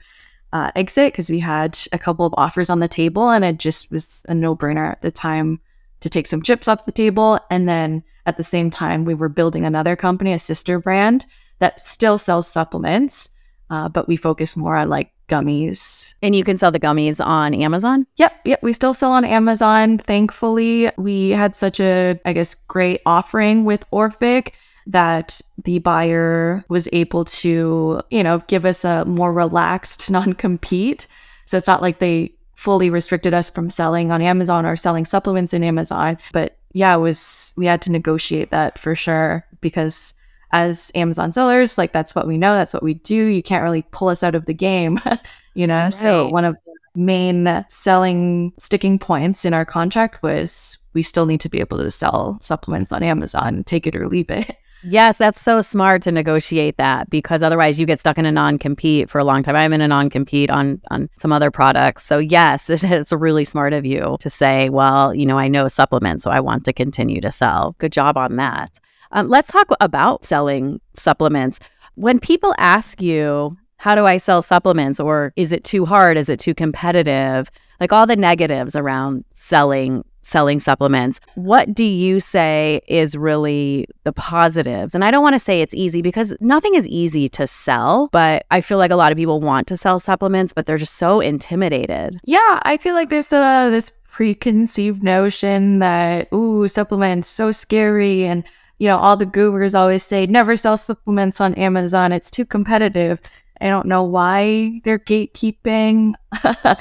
uh, 0.57 0.71
exit 0.75 1.13
because 1.13 1.29
we 1.29 1.39
had 1.39 1.79
a 1.93 1.99
couple 1.99 2.25
of 2.25 2.33
offers 2.39 2.71
on 2.71 2.81
the 2.81 2.89
table, 2.89 3.29
and 3.29 3.45
it 3.45 3.59
just 3.59 3.91
was 3.91 4.25
a 4.29 4.35
no 4.35 4.57
brainer 4.57 4.91
at 4.91 5.03
the 5.03 5.11
time 5.11 5.61
to 6.01 6.09
take 6.09 6.27
some 6.27 6.43
chips 6.43 6.67
off 6.67 6.87
the 6.87 6.93
table. 6.93 7.39
And 7.51 7.69
then 7.69 8.03
at 8.25 8.39
the 8.39 8.43
same 8.43 8.71
time, 8.71 9.05
we 9.05 9.13
were 9.13 9.29
building 9.29 9.67
another 9.67 9.97
company, 9.97 10.33
a 10.33 10.39
sister 10.39 10.79
brand 10.79 11.27
that 11.59 11.81
still 11.81 12.17
sells 12.17 12.47
supplements, 12.47 13.37
uh, 13.69 13.89
but 13.91 14.09
we 14.09 14.17
focus 14.17 14.57
more 14.57 14.77
on 14.77 14.89
like 14.89 15.13
gummies. 15.29 16.15
And 16.23 16.35
you 16.35 16.43
can 16.43 16.57
sell 16.57 16.71
the 16.71 16.81
gummies 16.81 17.25
on 17.25 17.53
Amazon? 17.53 18.07
Yep, 18.17 18.33
yep. 18.47 18.63
We 18.63 18.73
still 18.73 18.95
sell 18.95 19.13
on 19.13 19.25
Amazon. 19.27 19.99
Thankfully, 19.99 20.91
we 20.97 21.31
had 21.31 21.55
such 21.55 21.81
a, 21.81 22.19
I 22.25 22.33
guess, 22.33 22.55
great 22.55 23.03
offering 23.05 23.65
with 23.65 23.85
Orphic 23.91 24.55
that 24.87 25.41
the 25.65 25.79
buyer 25.81 26.65
was 26.69 26.89
able 26.93 27.25
to, 27.25 28.01
you 28.11 28.23
know, 28.23 28.39
give 28.47 28.65
us 28.65 28.85
a 28.85 29.05
more 29.05 29.33
relaxed 29.33 30.11
non 30.11 30.33
compete. 30.33 31.07
So 31.45 31.57
it's 31.57 31.67
not 31.67 31.83
like 31.83 31.99
they 31.99 32.33
fully 32.55 32.89
restricted 32.89 33.35
us 33.35 33.51
from 33.51 33.71
selling 33.71 34.11
on 34.11 34.23
Amazon 34.23 34.65
or 34.65 34.77
selling 34.77 35.05
supplements 35.05 35.53
in 35.53 35.63
Amazon. 35.63 36.17
But 36.33 36.57
yeah, 36.73 36.95
it 36.95 37.01
was, 37.01 37.53
we 37.57 37.67
had 37.67 37.83
to 37.83 37.93
negotiate 37.93 38.51
that 38.51 38.79
for 38.79 38.95
sure 38.95 39.45
because 39.61 40.15
as 40.53 40.91
Amazon 40.95 41.33
sellers, 41.33 41.77
like 41.77 41.93
that's 41.93 42.15
what 42.15 42.27
we 42.27 42.39
know, 42.39 42.55
that's 42.55 42.73
what 42.73 42.83
we 42.83 42.95
do. 42.95 43.27
You 43.27 43.43
can't 43.43 43.63
really 43.63 43.83
pull 43.91 44.09
us 44.09 44.23
out 44.23 44.35
of 44.35 44.47
the 44.47 44.55
game, 44.55 45.01
you 45.55 45.67
know? 45.67 45.85
Right. 45.85 45.93
So 45.93 46.29
one 46.29 46.45
of 46.45 46.57
the 46.65 47.01
main 47.01 47.65
selling 47.69 48.53
sticking 48.59 48.99
points 48.99 49.45
in 49.45 49.53
our 49.53 49.65
contract 49.65 50.23
was 50.23 50.79
we 50.95 51.03
still 51.03 51.27
need 51.27 51.41
to 51.41 51.49
be 51.49 51.61
able 51.61 51.79
to 51.79 51.91
sell 51.91 52.39
supplements 52.41 52.93
on 52.93 53.03
Amazon, 53.03 53.65
take 53.65 53.87
it 53.87 53.95
or 53.95 54.09
leave 54.09 54.31
it. 54.31 54.57
Yes, 54.89 55.19
that's 55.19 55.41
so 55.41 55.61
smart 55.63 56.03
to 56.03 56.13
negotiate 56.13 56.77
that 56.77 57.11
because 57.11 57.43
otherwise 57.43 57.81
you 57.81 57.87
get 57.87 57.99
stuck 57.99 58.19
in 58.19 58.25
a 58.25 58.31
non-compete 58.31 59.11
for 59.11 59.19
a 59.19 59.25
long 59.25 59.43
time. 59.43 59.57
I'm 59.57 59.73
in 59.73 59.81
a 59.81 59.89
non-compete 59.89 60.49
on 60.49 60.81
on 60.93 61.11
some 61.17 61.33
other 61.33 61.51
products. 61.51 62.05
So 62.05 62.19
yes, 62.19 62.71
it's 62.71 63.13
really 63.13 63.45
smart 63.45 63.73
of 63.73 63.85
you 63.85 64.17
to 64.21 64.31
say, 64.31 64.69
well, 64.69 65.13
you 65.13 65.27
know, 65.27 65.39
I 65.39 65.49
know 65.49 65.67
supplements, 65.67 66.23
so 66.23 66.31
I 66.31 66.39
want 66.39 66.65
to 66.67 66.73
continue 66.73 67.21
to 67.21 67.33
sell. 67.33 67.75
Good 67.79 67.93
job 67.93 68.17
on 68.17 68.37
that. 68.37 68.79
Um, 69.11 69.27
let's 69.29 69.51
talk 69.51 69.69
about 69.81 70.25
selling 70.25 70.81
supplements. 70.95 71.59
When 71.97 72.21
people 72.21 72.55
ask 72.59 73.03
you, 73.03 73.57
how 73.79 73.95
do 73.95 74.07
I 74.07 74.17
sell 74.19 74.41
supplements? 74.41 75.01
Or 75.01 75.33
is 75.37 75.53
it 75.53 75.65
too 75.65 75.85
hard? 75.85 76.17
Is 76.17 76.29
it 76.29 76.39
too 76.39 76.55
competitive? 76.55 77.51
Like 77.81 77.93
all 77.93 78.07
the 78.07 78.17
negatives 78.17 78.77
around 78.77 79.25
selling 79.35 80.05
selling 80.27 80.59
supplements. 80.59 81.21
What 81.37 81.73
do 81.73 81.85
you 81.85 82.19
say 82.19 82.81
is 82.89 83.17
really 83.17 83.87
the 84.03 84.13
positives? 84.13 84.95
And 84.95 85.05
I 85.05 85.11
don't 85.11 85.23
want 85.23 85.35
to 85.35 85.39
say 85.41 85.61
it's 85.61 85.75
easy 85.75 86.03
because 86.03 86.37
nothing 86.41 86.75
is 86.75 86.87
easy 86.89 87.29
to 87.31 87.47
sell, 87.47 88.09
but 88.11 88.45
I 88.51 88.61
feel 88.61 88.79
like 88.79 88.91
a 88.91 88.97
lot 88.97 89.13
of 89.13 89.19
people 89.19 89.41
want 89.41 89.69
to 89.69 89.77
sell 89.77 90.01
supplements, 90.01 90.53
but 90.53 90.67
they're 90.67 90.79
just 90.79 90.97
so 90.97 91.21
intimidated. 91.21 92.19
Yeah, 92.25 92.61
I 92.63 92.77
feel 92.77 92.95
like 92.95 93.09
there's 93.09 93.33
a 93.33 93.69
this 93.71 93.91
preconceived 94.11 95.03
notion 95.03 95.79
that 95.79 96.33
ooh, 96.33 96.67
supplements 96.67 97.29
so 97.29 97.53
scary 97.53 98.25
and 98.25 98.43
you 98.79 98.89
know, 98.89 98.99
all 98.99 99.17
the 99.17 99.27
gurus 99.27 99.75
always 99.75 100.03
say 100.03 100.27
never 100.27 100.57
sell 100.57 100.77
supplements 100.77 101.41
on 101.41 101.55
Amazon. 101.55 102.13
It's 102.13 102.31
too 102.31 102.45
competitive. 102.45 103.21
I 103.61 103.69
don't 103.69 103.87
know 103.87 104.03
why 104.03 104.81
they're 104.85 104.99
gatekeeping. 104.99 106.15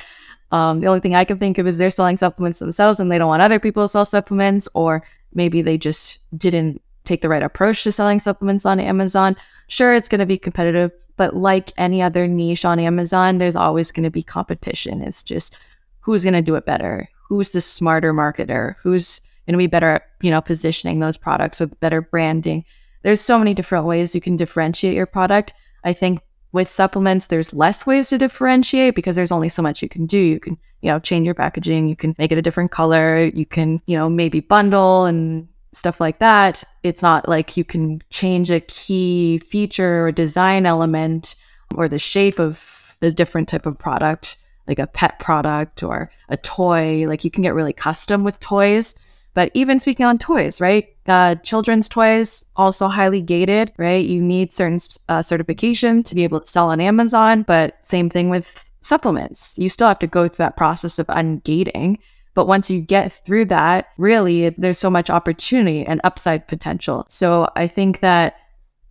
um, 0.51 0.81
the 0.81 0.87
only 0.87 0.99
thing 0.99 1.15
I 1.15 1.25
can 1.25 1.37
think 1.37 1.57
of 1.57 1.67
is 1.67 1.77
they're 1.77 1.89
selling 1.89 2.17
supplements 2.17 2.59
themselves 2.59 2.99
and 2.99 3.11
they 3.11 3.17
don't 3.17 3.27
want 3.27 3.41
other 3.41 3.59
people 3.59 3.83
to 3.83 3.87
sell 3.87 4.05
supplements, 4.05 4.69
or 4.73 5.03
maybe 5.33 5.61
they 5.61 5.77
just 5.77 6.19
didn't 6.37 6.81
take 7.03 7.21
the 7.21 7.29
right 7.29 7.43
approach 7.43 7.83
to 7.83 7.91
selling 7.91 8.19
supplements 8.19 8.65
on 8.65 8.79
Amazon. 8.79 9.35
Sure, 9.67 9.93
it's 9.93 10.09
going 10.09 10.19
to 10.19 10.25
be 10.25 10.37
competitive, 10.37 10.91
but 11.17 11.35
like 11.35 11.71
any 11.77 12.01
other 12.01 12.27
niche 12.27 12.65
on 12.65 12.79
Amazon, 12.79 13.37
there's 13.37 13.55
always 13.55 13.91
going 13.91 14.03
to 14.03 14.11
be 14.11 14.23
competition. 14.23 15.01
It's 15.01 15.23
just 15.23 15.57
who's 15.99 16.23
going 16.23 16.33
to 16.33 16.41
do 16.41 16.55
it 16.55 16.65
better? 16.65 17.09
Who's 17.27 17.51
the 17.51 17.61
smarter 17.61 18.13
marketer? 18.13 18.75
Who's 18.81 19.21
going 19.45 19.53
to 19.53 19.57
be 19.57 19.67
better 19.67 19.89
at, 19.91 20.03
you 20.21 20.31
know, 20.31 20.41
positioning 20.41 20.99
those 20.99 21.17
products 21.17 21.59
with 21.59 21.79
better 21.79 22.01
branding? 22.01 22.65
There's 23.01 23.21
so 23.21 23.37
many 23.37 23.53
different 23.53 23.85
ways 23.85 24.15
you 24.15 24.21
can 24.21 24.35
differentiate 24.35 24.95
your 24.95 25.05
product. 25.05 25.53
I 25.83 25.93
think 25.93 26.21
with 26.55 26.69
supplements, 26.69 27.27
there's 27.27 27.53
less 27.53 27.85
ways 27.85 28.09
to 28.09 28.17
differentiate 28.17 28.95
because 28.95 29.17
there's 29.17 29.31
only 29.31 29.50
so 29.50 29.62
much 29.62 29.81
you 29.81 29.89
can 29.89 30.05
do. 30.05 30.17
You 30.17 30.39
can, 30.39 30.57
you 30.81 30.89
know, 30.89 31.00
change 31.00 31.25
your 31.27 31.35
packaging, 31.35 31.88
you 31.88 31.97
can 31.97 32.15
make 32.17 32.31
it 32.31 32.38
a 32.38 32.41
different 32.41 32.71
color, 32.71 33.25
you 33.25 33.45
can, 33.45 33.81
you 33.85 33.97
know, 33.97 34.09
maybe 34.09 34.39
bundle 34.39 35.03
and 35.03 35.50
stuff 35.74 36.00
like 36.00 36.19
that. 36.19 36.63
It's 36.81 37.01
not 37.01 37.27
like 37.27 37.57
you 37.57 37.65
can 37.65 38.01
change 38.09 38.50
a 38.50 38.62
key 38.62 39.39
feature 39.39 40.07
or 40.07 40.12
design 40.13 40.65
element 40.65 41.35
or 41.75 41.89
the 41.89 42.00
shape 42.00 42.39
of 42.39 42.95
a 43.01 43.12
different 43.12 43.50
type 43.50 43.65
of 43.65 43.77
product, 43.77 44.38
like 44.65 44.79
a 44.79 44.88
pet 44.88 45.19
product 45.19 45.83
or 45.83 46.09
a 46.29 46.38
toy. 46.38 47.05
Like 47.05 47.25
you 47.25 47.31
can 47.31 47.43
get 47.43 47.53
really 47.53 47.74
custom 47.74 48.24
with 48.24 48.39
toys. 48.39 48.97
But 49.35 49.51
even 49.53 49.79
speaking 49.79 50.05
on 50.05 50.17
toys, 50.17 50.59
right? 50.59 50.87
Uh, 51.05 51.35
children's 51.35 51.87
toys 51.87 52.43
also 52.55 52.87
highly 52.87 53.21
gated, 53.21 53.71
right? 53.77 54.03
You 54.03 54.21
need 54.21 54.51
certain 54.51 54.79
uh, 55.09 55.21
certification 55.21 56.01
to 56.03 56.15
be 56.15 56.23
able 56.23 56.39
to 56.39 56.47
sell 56.47 56.69
on 56.69 56.81
Amazon, 56.81 57.43
but 57.43 57.77
same 57.85 58.09
thing 58.09 58.29
with 58.29 58.71
supplements. 58.81 59.55
You 59.57 59.69
still 59.69 59.89
have 59.89 59.99
to 59.99 60.07
go 60.07 60.27
through 60.27 60.45
that 60.45 60.57
process 60.57 60.97
of 60.97 61.07
ungating. 61.07 61.97
But 62.33 62.47
once 62.47 62.69
you 62.69 62.81
get 62.81 63.11
through 63.11 63.45
that, 63.45 63.89
really, 63.97 64.49
there's 64.49 64.77
so 64.77 64.89
much 64.89 65.09
opportunity 65.09 65.85
and 65.85 66.01
upside 66.03 66.47
potential. 66.47 67.05
So 67.07 67.49
I 67.55 67.67
think 67.67 67.99
that 67.99 68.37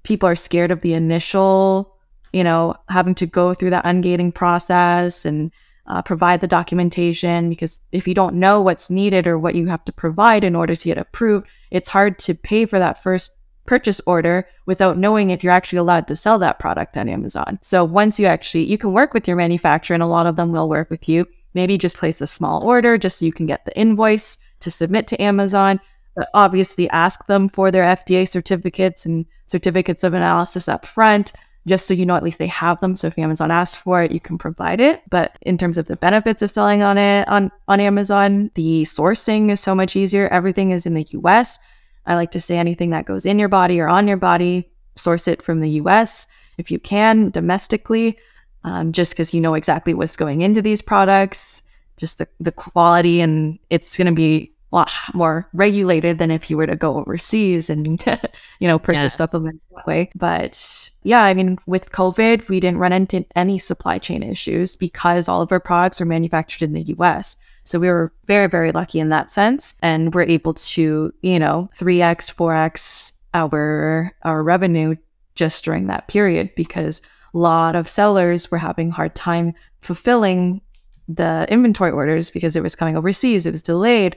people 0.02 0.28
are 0.28 0.36
scared 0.36 0.70
of 0.70 0.82
the 0.82 0.92
initial, 0.92 1.96
you 2.32 2.44
know, 2.44 2.74
having 2.88 3.14
to 3.16 3.26
go 3.26 3.54
through 3.54 3.70
that 3.70 3.84
ungating 3.84 4.34
process 4.34 5.24
and 5.24 5.50
uh, 5.86 6.02
provide 6.02 6.40
the 6.40 6.46
documentation 6.46 7.48
because 7.48 7.80
if 7.92 8.08
you 8.08 8.14
don't 8.14 8.34
know 8.34 8.60
what's 8.60 8.90
needed 8.90 9.26
or 9.26 9.38
what 9.38 9.54
you 9.54 9.66
have 9.66 9.84
to 9.84 9.92
provide 9.92 10.44
in 10.44 10.56
order 10.56 10.74
to 10.74 10.88
get 10.88 10.98
approved, 10.98 11.46
it's 11.70 11.88
hard 11.88 12.18
to 12.20 12.34
pay 12.34 12.66
for 12.66 12.78
that 12.78 13.02
first 13.02 13.38
purchase 13.66 14.00
order 14.06 14.46
without 14.66 14.98
knowing 14.98 15.30
if 15.30 15.42
you're 15.42 15.52
actually 15.52 15.78
allowed 15.78 16.06
to 16.06 16.16
sell 16.16 16.38
that 16.38 16.58
product 16.58 16.96
on 16.96 17.08
Amazon. 17.08 17.58
So 17.62 17.84
once 17.84 18.18
you 18.18 18.26
actually 18.26 18.64
you 18.64 18.78
can 18.78 18.92
work 18.92 19.14
with 19.14 19.26
your 19.26 19.36
manufacturer 19.36 19.94
and 19.94 20.02
a 20.02 20.06
lot 20.06 20.26
of 20.26 20.36
them 20.36 20.52
will 20.52 20.68
work 20.68 20.90
with 20.90 21.08
you. 21.08 21.26
Maybe 21.54 21.78
just 21.78 21.96
place 21.96 22.20
a 22.20 22.26
small 22.26 22.64
order 22.64 22.98
just 22.98 23.18
so 23.18 23.26
you 23.26 23.32
can 23.32 23.46
get 23.46 23.64
the 23.64 23.78
invoice 23.78 24.38
to 24.60 24.70
submit 24.70 25.06
to 25.08 25.22
Amazon. 25.22 25.80
But 26.16 26.28
obviously 26.32 26.88
ask 26.90 27.26
them 27.26 27.48
for 27.48 27.70
their 27.70 27.84
FDA 27.84 28.28
certificates 28.28 29.04
and 29.04 29.26
certificates 29.46 30.04
of 30.04 30.14
analysis 30.14 30.68
up 30.68 30.86
front 30.86 31.32
just 31.66 31.86
so 31.86 31.94
you 31.94 32.04
know 32.04 32.16
at 32.16 32.22
least 32.22 32.38
they 32.38 32.46
have 32.46 32.80
them. 32.80 32.96
So 32.96 33.06
if 33.06 33.18
Amazon 33.18 33.50
asks 33.50 33.76
for 33.76 34.02
it, 34.02 34.12
you 34.12 34.20
can 34.20 34.38
provide 34.38 34.80
it. 34.80 35.02
But 35.08 35.38
in 35.42 35.56
terms 35.56 35.78
of 35.78 35.86
the 35.86 35.96
benefits 35.96 36.42
of 36.42 36.50
selling 36.50 36.82
on 36.82 36.98
it 36.98 37.26
on, 37.28 37.50
on 37.68 37.80
Amazon, 37.80 38.50
the 38.54 38.82
sourcing 38.82 39.50
is 39.50 39.60
so 39.60 39.74
much 39.74 39.96
easier. 39.96 40.28
Everything 40.28 40.70
is 40.70 40.86
in 40.86 40.94
the 40.94 41.06
US. 41.10 41.58
I 42.06 42.14
like 42.14 42.32
to 42.32 42.40
say 42.40 42.58
anything 42.58 42.90
that 42.90 43.06
goes 43.06 43.24
in 43.24 43.38
your 43.38 43.48
body 43.48 43.80
or 43.80 43.88
on 43.88 44.06
your 44.06 44.18
body, 44.18 44.70
source 44.96 45.26
it 45.26 45.42
from 45.42 45.60
the 45.60 45.70
US 45.70 46.28
if 46.58 46.70
you 46.70 46.78
can 46.78 47.30
domestically, 47.30 48.18
um, 48.64 48.92
just 48.92 49.12
because 49.12 49.34
you 49.34 49.40
know 49.40 49.54
exactly 49.54 49.94
what's 49.94 50.16
going 50.16 50.40
into 50.40 50.62
these 50.62 50.82
products, 50.82 51.62
just 51.96 52.18
the, 52.18 52.28
the 52.40 52.52
quality, 52.52 53.20
and 53.20 53.58
it's 53.70 53.96
going 53.96 54.06
to 54.06 54.12
be 54.12 54.53
lot 54.74 54.92
more 55.12 55.48
regulated 55.52 56.18
than 56.18 56.30
if 56.30 56.50
you 56.50 56.56
were 56.56 56.66
to 56.66 56.76
go 56.76 56.98
overseas 56.98 57.70
and 57.70 57.86
you 58.58 58.68
know 58.68 58.78
purchase 58.78 59.02
yeah. 59.02 59.08
supplements 59.08 59.66
that 59.74 59.86
way. 59.86 60.10
But 60.14 60.90
yeah 61.02 61.22
i 61.22 61.34
mean 61.34 61.58
with 61.66 61.92
covid 61.92 62.48
we 62.48 62.60
didn't 62.60 62.78
run 62.78 62.92
into 62.92 63.24
any 63.36 63.58
supply 63.58 63.98
chain 63.98 64.22
issues 64.22 64.74
because 64.76 65.28
all 65.28 65.42
of 65.42 65.52
our 65.52 65.60
products 65.60 66.00
are 66.00 66.06
manufactured 66.06 66.62
in 66.62 66.72
the 66.72 66.82
us 66.98 67.36
so 67.64 67.78
we 67.78 67.88
were 67.88 68.12
very 68.26 68.46
very 68.46 68.72
lucky 68.72 69.00
in 69.00 69.08
that 69.08 69.30
sense. 69.30 69.74
And 69.82 70.14
we're 70.14 70.22
able 70.22 70.54
to 70.54 71.12
you 71.22 71.38
know 71.38 71.70
3x 71.78 72.32
4x 72.32 73.12
our 73.32 74.12
our 74.22 74.42
revenue 74.42 74.96
just 75.34 75.64
during 75.64 75.86
that 75.86 76.06
period 76.08 76.50
because 76.54 77.02
a 77.32 77.38
lot 77.38 77.74
of 77.74 77.88
sellers 77.88 78.50
were 78.50 78.58
having 78.58 78.90
hard 78.90 79.14
time 79.14 79.54
fulfilling 79.80 80.60
the 81.08 81.46
inventory 81.50 81.90
orders 81.90 82.30
because 82.30 82.54
it 82.54 82.62
was 82.62 82.76
coming 82.76 82.96
overseas 82.96 83.44
it 83.44 83.52
was 83.52 83.62
delayed 83.62 84.16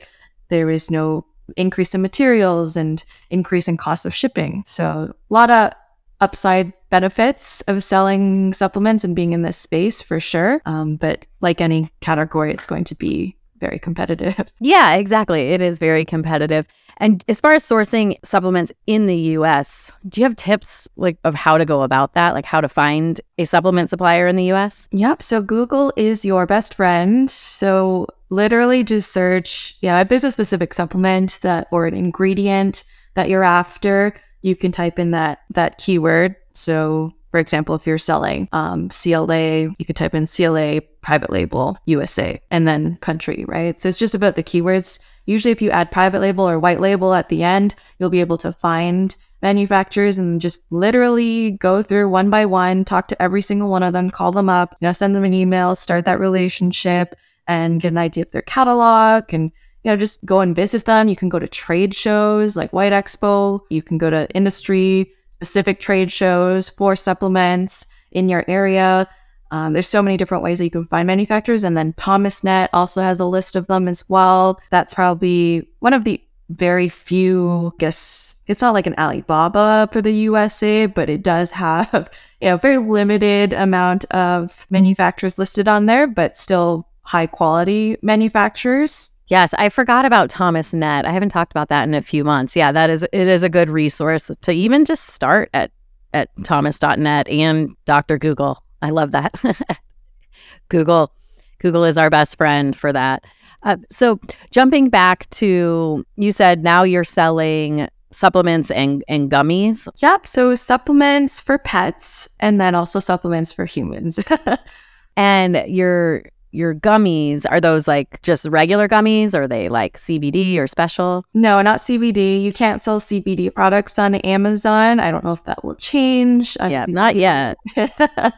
there 0.50 0.70
is 0.70 0.92
no 0.92 1.26
increase 1.56 1.96
in 1.96 2.02
materials 2.02 2.76
and 2.76 3.04
increase 3.30 3.68
in 3.68 3.78
cost 3.78 4.06
of 4.06 4.14
shipping. 4.14 4.64
So 4.66 5.14
a 5.14 5.34
lot 5.34 5.50
of 5.50 5.74
upside 6.20 6.74
benefits 6.90 7.62
of 7.62 7.84
selling 7.84 8.54
supplements 8.54 9.04
and 9.04 9.16
being 9.16 9.34
in 9.34 9.44
this 9.44 9.58
space 9.58 10.02
for 10.02 10.20
sure. 10.20 10.62
Um, 10.66 10.96
but 10.96 11.28
like 11.42 11.62
any 11.62 11.90
category, 12.02 12.52
it's 12.54 12.68
going 12.68 12.86
to 12.86 12.96
be 12.96 13.38
very 13.60 13.80
competitive. 13.80 14.52
Yeah, 14.60 14.96
exactly. 14.96 15.52
It 15.52 15.62
is 15.62 15.80
very 15.80 16.04
competitive. 16.04 16.68
And 16.98 17.24
as 17.28 17.40
far 17.40 17.54
as 17.54 17.64
sourcing 17.64 18.18
supplements 18.24 18.72
in 18.88 19.06
the 19.06 19.16
US, 19.16 19.92
do 20.10 20.20
you 20.20 20.26
have 20.26 20.36
tips 20.36 20.88
like 20.98 21.18
of 21.24 21.36
how 21.36 21.58
to 21.58 21.66
go 21.66 21.84
about 21.84 22.14
that? 22.14 22.34
Like 22.34 22.46
how 22.46 22.60
to 22.60 22.68
find 22.68 23.22
a 23.38 23.46
supplement 23.46 23.90
supplier 23.90 24.28
in 24.28 24.36
the 24.36 24.52
US? 24.52 24.88
Yep. 24.92 25.22
So 25.22 25.42
Google 25.42 25.94
is 25.96 26.26
your 26.26 26.46
best 26.46 26.74
friend. 26.74 27.30
So 27.30 28.08
literally 28.30 28.84
just 28.84 29.14
search, 29.14 29.78
yeah, 29.82 30.02
if 30.02 30.10
there's 30.10 30.24
a 30.24 30.32
specific 30.32 30.74
supplement 30.74 31.40
that 31.44 31.68
or 31.72 31.86
an 31.86 31.94
ingredient 31.94 32.84
that 33.14 33.30
you're 33.30 33.44
after, 33.44 34.14
you 34.42 34.56
can 34.56 34.72
type 34.72 35.00
in 35.00 35.12
that 35.12 35.40
that 35.52 35.78
keyword. 35.78 36.36
So 36.54 37.14
for 37.38 37.42
example, 37.42 37.76
if 37.76 37.86
you're 37.86 38.00
selling 38.00 38.50
um, 38.52 38.90
CLA, 38.90 39.70
you 39.78 39.86
could 39.86 39.96
type 39.96 40.16
in 40.16 40.26
CLA 40.26 40.82
private 41.02 41.30
label 41.30 41.78
USA 41.86 42.42
and 42.50 42.68
then 42.68 42.98
country, 42.98 43.46
right? 43.48 43.80
So 43.80 43.90
it's 43.90 44.00
just 44.00 44.16
about 44.16 44.36
the 44.36 44.42
keywords 44.42 45.00
Usually, 45.28 45.52
if 45.52 45.62
you 45.62 45.70
add 45.72 45.92
private 45.92 46.22
label 46.22 46.50
or 46.50 46.58
white 46.58 46.80
label 46.80 47.14
at 47.14 47.28
the 47.28 47.44
end, 47.44 47.76
you'll 48.00 48.10
be 48.10 48.22
able 48.22 48.38
to 48.40 48.54
find 48.54 49.14
manufacturers 49.42 50.18
and 50.18 50.42
just 50.42 50.72
literally 50.72 51.52
go 51.52 51.84
through 51.84 52.10
one 52.10 52.30
by 52.30 52.46
one, 52.46 52.86
talk 52.86 53.10
to 53.10 53.22
every 53.22 53.42
single 53.42 53.70
one 53.70 53.84
of 53.84 53.92
them, 53.94 54.10
call 54.10 54.32
them 54.32 54.50
up, 54.50 54.76
you 54.80 54.88
know, 54.88 54.94
send 54.94 55.14
them 55.14 55.26
an 55.26 55.34
email, 55.34 55.76
start 55.76 56.06
that 56.06 56.22
relationship, 56.22 57.14
and 57.46 57.82
get 57.82 57.92
an 57.92 57.98
idea 57.98 58.24
of 58.24 58.32
their 58.32 58.42
catalog 58.42 59.32
and 59.34 59.52
you 59.84 59.92
know, 59.92 59.98
just 59.98 60.26
go 60.26 60.40
and 60.40 60.56
visit 60.56 60.86
them. 60.86 61.08
You 61.08 61.16
can 61.16 61.30
go 61.30 61.40
to 61.40 61.48
trade 61.48 61.94
shows 61.94 62.58
like 62.58 62.74
White 62.74 62.94
Expo. 62.94 63.62
You 63.70 63.82
can 63.82 63.98
go 63.98 64.10
to 64.10 64.30
industry 64.32 65.12
specific 65.38 65.80
trade 65.80 66.12
shows 66.12 66.70
for 66.70 66.96
supplements 66.96 67.86
in 68.12 68.28
your 68.28 68.44
area. 68.48 69.08
Um, 69.52 69.74
there's 69.74 69.88
so 69.88 70.02
many 70.02 70.18
different 70.18 70.44
ways 70.44 70.58
that 70.58 70.66
you 70.66 70.72
can 70.72 70.86
find 70.86 71.06
manufacturers. 71.06 71.64
And 71.64 71.78
then 71.78 71.94
Thomasnet 71.94 72.70
also 72.74 73.02
has 73.02 73.20
a 73.20 73.26
list 73.26 73.56
of 73.56 73.68
them 73.68 73.88
as 73.88 74.10
well. 74.10 74.60
That's 74.72 74.94
probably 74.94 75.68
one 75.80 75.94
of 75.94 76.04
the 76.04 76.22
very 76.50 76.90
few, 76.90 77.68
I 77.68 77.78
guess 77.78 78.42
it's 78.48 78.62
not 78.62 78.74
like 78.74 78.88
an 78.88 78.96
Alibaba 78.98 79.90
for 79.92 80.02
the 80.02 80.12
USA, 80.12 80.86
but 80.86 81.10
it 81.10 81.22
does 81.22 81.52
have, 81.52 82.10
you 82.42 82.50
know, 82.50 82.58
very 82.58 82.78
limited 82.78 83.54
amount 83.54 84.06
of 84.06 84.66
manufacturers 84.70 85.38
listed 85.38 85.68
on 85.68 85.86
there, 85.86 86.08
but 86.08 86.36
still 86.36 86.88
high 87.02 87.28
quality 87.28 87.98
manufacturers. 88.02 89.12
Yes, 89.28 89.54
I 89.56 89.70
forgot 89.70 90.06
about 90.06 90.30
Thomasnet. 90.30 91.06
I 91.06 91.12
haven't 91.12 91.30
talked 91.30 91.52
about 91.52 91.70
that 91.70 91.84
in 91.84 91.94
a 91.94 92.02
few 92.02 92.24
months. 92.24 92.56
Yeah, 92.56 92.72
that 92.72 92.90
is 92.90 93.04
it 93.04 93.28
is 93.28 93.44
a 93.44 93.50
good 93.50 93.70
resource 93.70 94.32
to 94.42 94.52
even 94.52 94.86
just 94.86 95.08
start 95.08 95.50
at 95.54 95.72
at 96.14 96.30
thomas.net 96.44 97.28
and 97.28 97.76
Dr. 97.86 98.18
Google. 98.18 98.64
I 98.82 98.90
love 98.90 99.12
that. 99.12 99.34
Google, 100.70 101.12
Google 101.60 101.84
is 101.84 101.98
our 101.98 102.10
best 102.10 102.38
friend 102.38 102.76
for 102.76 102.94
that. 102.94 103.24
Uh, 103.64 103.78
so 103.90 104.20
jumping 104.52 104.90
back 104.90 105.30
to 105.32 106.06
you 106.16 106.32
said 106.32 106.64
now 106.64 106.84
you're 106.84 107.04
selling 107.04 107.88
supplements 108.12 108.72
and, 108.72 109.04
and 109.08 109.30
gummies. 109.30 109.88
Yep. 109.98 110.26
So 110.26 110.56
supplements 110.56 111.40
for 111.40 111.58
pets 111.58 112.30
and 112.40 112.62
then 112.62 112.76
also 112.76 113.00
supplements 113.00 113.52
for 113.52 113.66
humans. 113.66 114.20
and 115.18 115.64
you're 115.68 116.24
your 116.58 116.74
gummies, 116.74 117.46
are 117.50 117.62
those 117.62 117.88
like 117.88 118.22
just 118.24 118.46
regular 118.46 118.88
gummies? 118.88 119.34
Or 119.34 119.44
are 119.44 119.48
they 119.48 119.70
like 119.70 119.98
CBD 119.98 120.58
or 120.58 120.68
special? 120.68 121.24
No, 121.34 121.62
not 121.62 121.80
CBD. 121.80 122.42
You 122.42 122.52
can't 122.52 122.82
sell 122.82 123.00
CBD 123.00 123.54
products 123.54 124.00
on 124.00 124.16
Amazon. 124.16 125.00
I 125.00 125.12
don't 125.12 125.24
know 125.24 125.34
if 125.34 125.44
that 125.46 125.64
will 125.64 125.76
change. 125.76 126.58
I 126.60 126.70
yeah, 126.70 126.86
not 126.88 127.16
yet. 127.16 127.58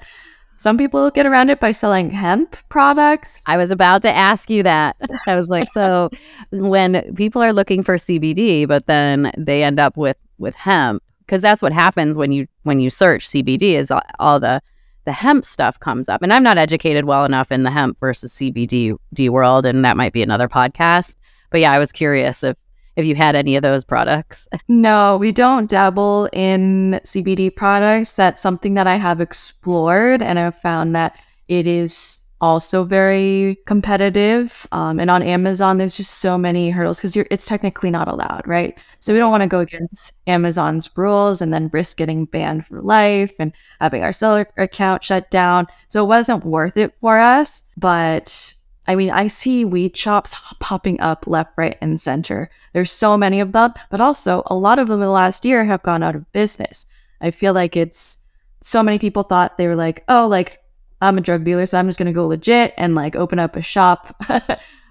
Some 0.57 0.77
people 0.77 1.09
get 1.09 1.25
around 1.25 1.49
it 1.49 1.61
by 1.61 1.71
selling 1.71 2.09
hemp 2.09 2.57
products. 2.67 3.41
I 3.47 3.55
was 3.55 3.71
about 3.71 4.01
to 4.01 4.13
ask 4.13 4.49
you 4.49 4.61
that. 4.63 4.97
I 5.25 5.39
was 5.39 5.47
like, 5.47 5.71
so 5.71 6.09
when 6.51 7.15
people 7.15 7.41
are 7.41 7.53
looking 7.53 7.81
for 7.81 7.95
CBD, 7.95 8.67
but 8.67 8.85
then 8.85 9.31
they 9.37 9.63
end 9.63 9.79
up 9.79 9.95
with 9.95 10.17
with 10.37 10.55
hemp, 10.55 11.01
because 11.19 11.41
that's 11.41 11.61
what 11.61 11.71
happens 11.71 12.17
when 12.17 12.33
you 12.33 12.45
when 12.63 12.81
you 12.81 12.89
search 12.89 13.29
CBD 13.29 13.75
is 13.75 13.89
all, 13.89 14.01
all 14.19 14.41
the 14.41 14.61
the 15.09 15.13
hemp 15.13 15.43
stuff 15.43 15.79
comes 15.79 16.07
up. 16.07 16.21
And 16.21 16.31
I'm 16.31 16.43
not 16.43 16.59
educated 16.59 17.05
well 17.05 17.25
enough 17.25 17.51
in 17.51 17.63
the 17.63 17.71
hemp 17.71 17.99
versus 17.99 18.31
CBD 18.31 18.95
D 19.11 19.27
world, 19.27 19.65
and 19.65 19.83
that 19.83 19.97
might 19.97 20.13
be 20.13 20.21
another 20.21 20.47
podcast. 20.47 21.15
But 21.49 21.61
yeah, 21.61 21.71
I 21.71 21.79
was 21.79 21.91
curious 21.91 22.43
if 22.43 22.55
if 22.95 23.07
you 23.07 23.15
had 23.15 23.35
any 23.35 23.55
of 23.55 23.63
those 23.63 23.83
products. 23.83 24.47
No, 24.67 25.17
we 25.17 25.31
don't 25.31 25.67
dabble 25.67 26.29
in 26.31 26.99
CBD 27.03 27.55
products. 27.55 28.15
That's 28.15 28.39
something 28.39 28.75
that 28.75 28.85
I 28.85 28.97
have 28.97 29.19
explored 29.19 30.21
and 30.21 30.37
I've 30.37 30.59
found 30.59 30.95
that 30.95 31.17
it 31.47 31.65
is 31.65 32.27
also 32.41 32.83
very 32.83 33.57
competitive. 33.65 34.65
Um, 34.71 34.99
and 34.99 35.09
on 35.09 35.21
Amazon, 35.21 35.77
there's 35.77 35.97
just 35.97 36.19
so 36.19 36.37
many 36.37 36.69
hurdles 36.69 36.97
because 36.97 37.15
it's 37.15 37.45
technically 37.45 37.91
not 37.91 38.07
allowed, 38.07 38.47
right? 38.47 38.77
So 38.99 39.13
we 39.13 39.19
don't 39.19 39.31
want 39.31 39.43
to 39.43 39.47
go 39.47 39.59
against 39.59 40.13
Amazon's 40.27 40.89
rules 40.97 41.41
and 41.41 41.53
then 41.53 41.69
risk 41.73 41.97
getting 41.97 42.25
banned 42.25 42.65
for 42.65 42.81
life 42.81 43.33
and 43.39 43.51
having 43.79 44.03
our 44.03 44.13
seller 44.13 44.47
account 44.57 45.03
shut 45.03 45.29
down. 45.29 45.67
So 45.89 46.03
it 46.03 46.07
wasn't 46.07 46.45
worth 46.45 46.77
it 46.77 46.93
for 47.01 47.19
us. 47.19 47.69
But 47.77 48.53
I 48.87 48.95
mean, 48.95 49.11
I 49.11 49.27
see 49.27 49.65
weed 49.65 49.95
shops 49.95 50.35
popping 50.59 50.99
up 50.99 51.27
left, 51.27 51.51
right, 51.57 51.77
and 51.81 51.99
center. 51.99 52.49
There's 52.73 52.91
so 52.91 53.17
many 53.17 53.39
of 53.39 53.51
them, 53.51 53.73
but 53.91 54.01
also 54.01 54.43
a 54.47 54.55
lot 54.55 54.79
of 54.79 54.87
them 54.87 55.01
in 55.01 55.07
the 55.07 55.11
last 55.11 55.45
year 55.45 55.65
have 55.65 55.83
gone 55.83 56.03
out 56.03 56.15
of 56.15 56.31
business. 56.31 56.85
I 57.21 57.31
feel 57.31 57.53
like 57.53 57.75
it's 57.75 58.25
so 58.61 58.81
many 58.81 58.97
people 58.97 59.23
thought 59.23 59.57
they 59.57 59.67
were 59.67 59.75
like, 59.75 60.03
oh, 60.07 60.27
like 60.27 60.58
I'm 61.01 61.17
a 61.17 61.21
drug 61.21 61.43
dealer, 61.43 61.65
so 61.65 61.79
I'm 61.79 61.87
just 61.87 61.99
gonna 61.99 62.13
go 62.13 62.27
legit 62.27 62.73
and 62.77 62.95
like 62.95 63.15
open 63.15 63.39
up 63.39 63.55
a 63.55 63.61
shop. 63.61 64.15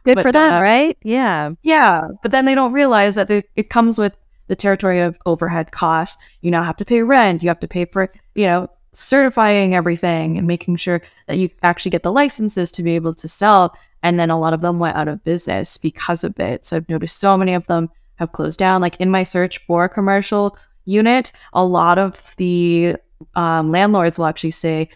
Good 0.04 0.14
but, 0.14 0.22
for 0.22 0.32
them, 0.32 0.54
uh, 0.54 0.62
right? 0.62 0.96
Yeah, 1.02 1.50
yeah. 1.62 2.08
But 2.22 2.30
then 2.30 2.44
they 2.44 2.54
don't 2.54 2.72
realize 2.72 3.16
that 3.16 3.30
it 3.30 3.70
comes 3.70 3.98
with 3.98 4.18
the 4.46 4.56
territory 4.56 5.00
of 5.00 5.16
overhead 5.26 5.72
costs. 5.72 6.22
You 6.40 6.50
now 6.50 6.62
have 6.62 6.76
to 6.78 6.84
pay 6.84 7.02
rent. 7.02 7.42
You 7.42 7.48
have 7.48 7.60
to 7.60 7.68
pay 7.68 7.84
for 7.84 8.10
you 8.34 8.46
know 8.46 8.70
certifying 8.92 9.74
everything 9.74 10.38
and 10.38 10.46
making 10.46 10.76
sure 10.76 11.02
that 11.26 11.36
you 11.36 11.50
actually 11.62 11.90
get 11.90 12.02
the 12.02 12.12
licenses 12.12 12.72
to 12.72 12.82
be 12.82 12.92
able 12.92 13.14
to 13.14 13.28
sell 13.28 13.76
and 14.02 14.18
then 14.18 14.30
a 14.30 14.38
lot 14.38 14.52
of 14.52 14.60
them 14.60 14.78
went 14.78 14.96
out 14.96 15.08
of 15.08 15.24
business 15.24 15.76
because 15.76 16.24
of 16.24 16.38
it. 16.38 16.64
So 16.64 16.76
I've 16.76 16.88
noticed 16.88 17.18
so 17.18 17.36
many 17.36 17.54
of 17.54 17.66
them 17.66 17.90
have 18.16 18.32
closed 18.32 18.58
down. 18.58 18.80
Like 18.80 18.96
in 19.00 19.10
my 19.10 19.22
search 19.22 19.58
for 19.58 19.84
a 19.84 19.88
commercial 19.88 20.56
unit, 20.84 21.32
a 21.52 21.64
lot 21.64 21.98
of 21.98 22.34
the 22.36 22.96
um, 23.34 23.70
landlords 23.70 24.18
will 24.18 24.26
actually 24.26 24.52
say, 24.52 24.88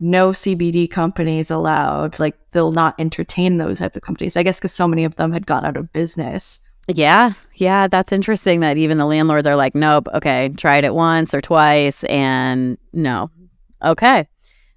no 0.00 0.30
CBD 0.30 0.90
companies 0.90 1.50
allowed. 1.50 2.18
Like 2.18 2.36
they'll 2.52 2.72
not 2.72 2.94
entertain 2.98 3.58
those 3.58 3.78
type 3.78 3.94
of 3.96 4.02
companies. 4.02 4.36
I 4.36 4.42
guess 4.42 4.58
because 4.58 4.72
so 4.72 4.88
many 4.88 5.04
of 5.04 5.16
them 5.16 5.32
had 5.32 5.46
gone 5.46 5.64
out 5.64 5.76
of 5.76 5.92
business. 5.92 6.66
Yeah, 6.88 7.34
yeah, 7.54 7.86
that's 7.86 8.10
interesting 8.10 8.60
that 8.60 8.76
even 8.76 8.98
the 8.98 9.06
landlords 9.06 9.46
are 9.46 9.54
like, 9.54 9.76
nope, 9.76 10.08
okay, 10.12 10.48
tried 10.56 10.82
it 10.84 10.94
once 10.94 11.32
or 11.34 11.40
twice 11.40 12.02
and 12.04 12.78
no. 12.92 13.30
Okay. 13.84 14.26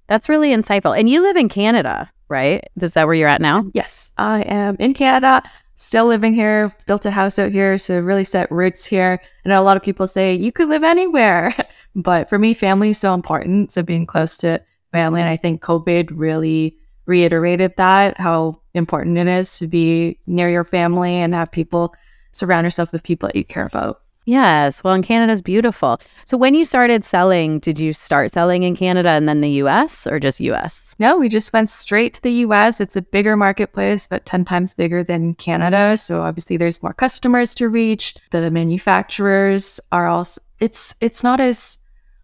That's 0.07 0.29
really 0.29 0.49
insightful. 0.49 0.97
And 0.97 1.09
you 1.09 1.23
live 1.23 1.37
in 1.37 1.49
Canada 1.49 2.11
right? 2.33 2.67
Is 2.81 2.93
that 2.93 3.05
where 3.05 3.15
you're 3.15 3.29
at 3.29 3.41
now? 3.41 3.63
Yes, 3.73 4.11
I 4.17 4.41
am 4.41 4.75
in 4.79 4.93
Canada, 4.93 5.43
still 5.75 6.07
living 6.07 6.33
here, 6.33 6.75
built 6.87 7.05
a 7.05 7.11
house 7.11 7.37
out 7.37 7.51
here, 7.51 7.77
so 7.77 7.99
really 7.99 8.23
set 8.23 8.51
roots 8.51 8.83
here. 8.85 9.21
I 9.45 9.49
know 9.49 9.61
a 9.61 9.63
lot 9.63 9.77
of 9.77 9.83
people 9.83 10.07
say 10.07 10.33
you 10.33 10.51
could 10.51 10.67
live 10.67 10.83
anywhere, 10.83 11.55
but 11.95 12.29
for 12.29 12.39
me, 12.39 12.53
family 12.53 12.89
is 12.89 12.97
so 12.97 13.13
important. 13.13 13.71
So 13.71 13.83
being 13.83 14.05
close 14.05 14.35
to 14.37 14.61
family, 14.93 15.19
and 15.19 15.29
I 15.29 15.35
think 15.35 15.61
COVID 15.61 16.11
really 16.13 16.77
reiterated 17.05 17.73
that 17.75 18.17
how 18.17 18.61
important 18.73 19.17
it 19.17 19.27
is 19.27 19.59
to 19.59 19.67
be 19.67 20.17
near 20.25 20.49
your 20.49 20.63
family 20.63 21.15
and 21.15 21.33
have 21.33 21.51
people 21.51 21.93
surround 22.31 22.65
yourself 22.65 22.93
with 22.93 23.03
people 23.03 23.27
that 23.27 23.35
you 23.35 23.43
care 23.43 23.65
about. 23.65 23.99
Yes. 24.25 24.83
Well, 24.83 24.93
and 24.93 25.03
Canada's 25.03 25.41
beautiful. 25.41 25.99
So 26.25 26.37
when 26.37 26.53
you 26.53 26.63
started 26.63 27.03
selling, 27.03 27.59
did 27.59 27.77
you 27.77 27.91
start 27.91 28.31
selling 28.31 28.63
in 28.63 28.75
Canada 28.75 29.09
and 29.09 29.27
then 29.27 29.41
the 29.41 29.49
US 29.63 30.07
or 30.07 30.19
just 30.19 30.39
US? 30.39 30.95
No, 30.97 31.17
we 31.17 31.27
just 31.27 31.51
went 31.51 31.69
straight 31.69 32.13
to 32.13 32.21
the 32.21 32.31
US. 32.45 32.79
It's 32.79 32.95
a 32.95 33.01
bigger 33.01 33.35
marketplace, 33.35 34.07
but 34.07 34.25
10 34.25 34.45
times 34.45 34.73
bigger 34.73 35.03
than 35.03 35.35
Canada. 35.35 35.97
So 35.97 36.21
obviously 36.21 36.55
there's 36.55 36.81
more 36.81 36.93
customers 36.93 37.53
to 37.55 37.67
reach. 37.67 38.15
The 38.31 38.49
manufacturers 38.49 39.79
are 39.91 40.07
also 40.07 40.41
it's 40.59 40.95
it's 41.01 41.23
not 41.23 41.41
as 41.41 41.79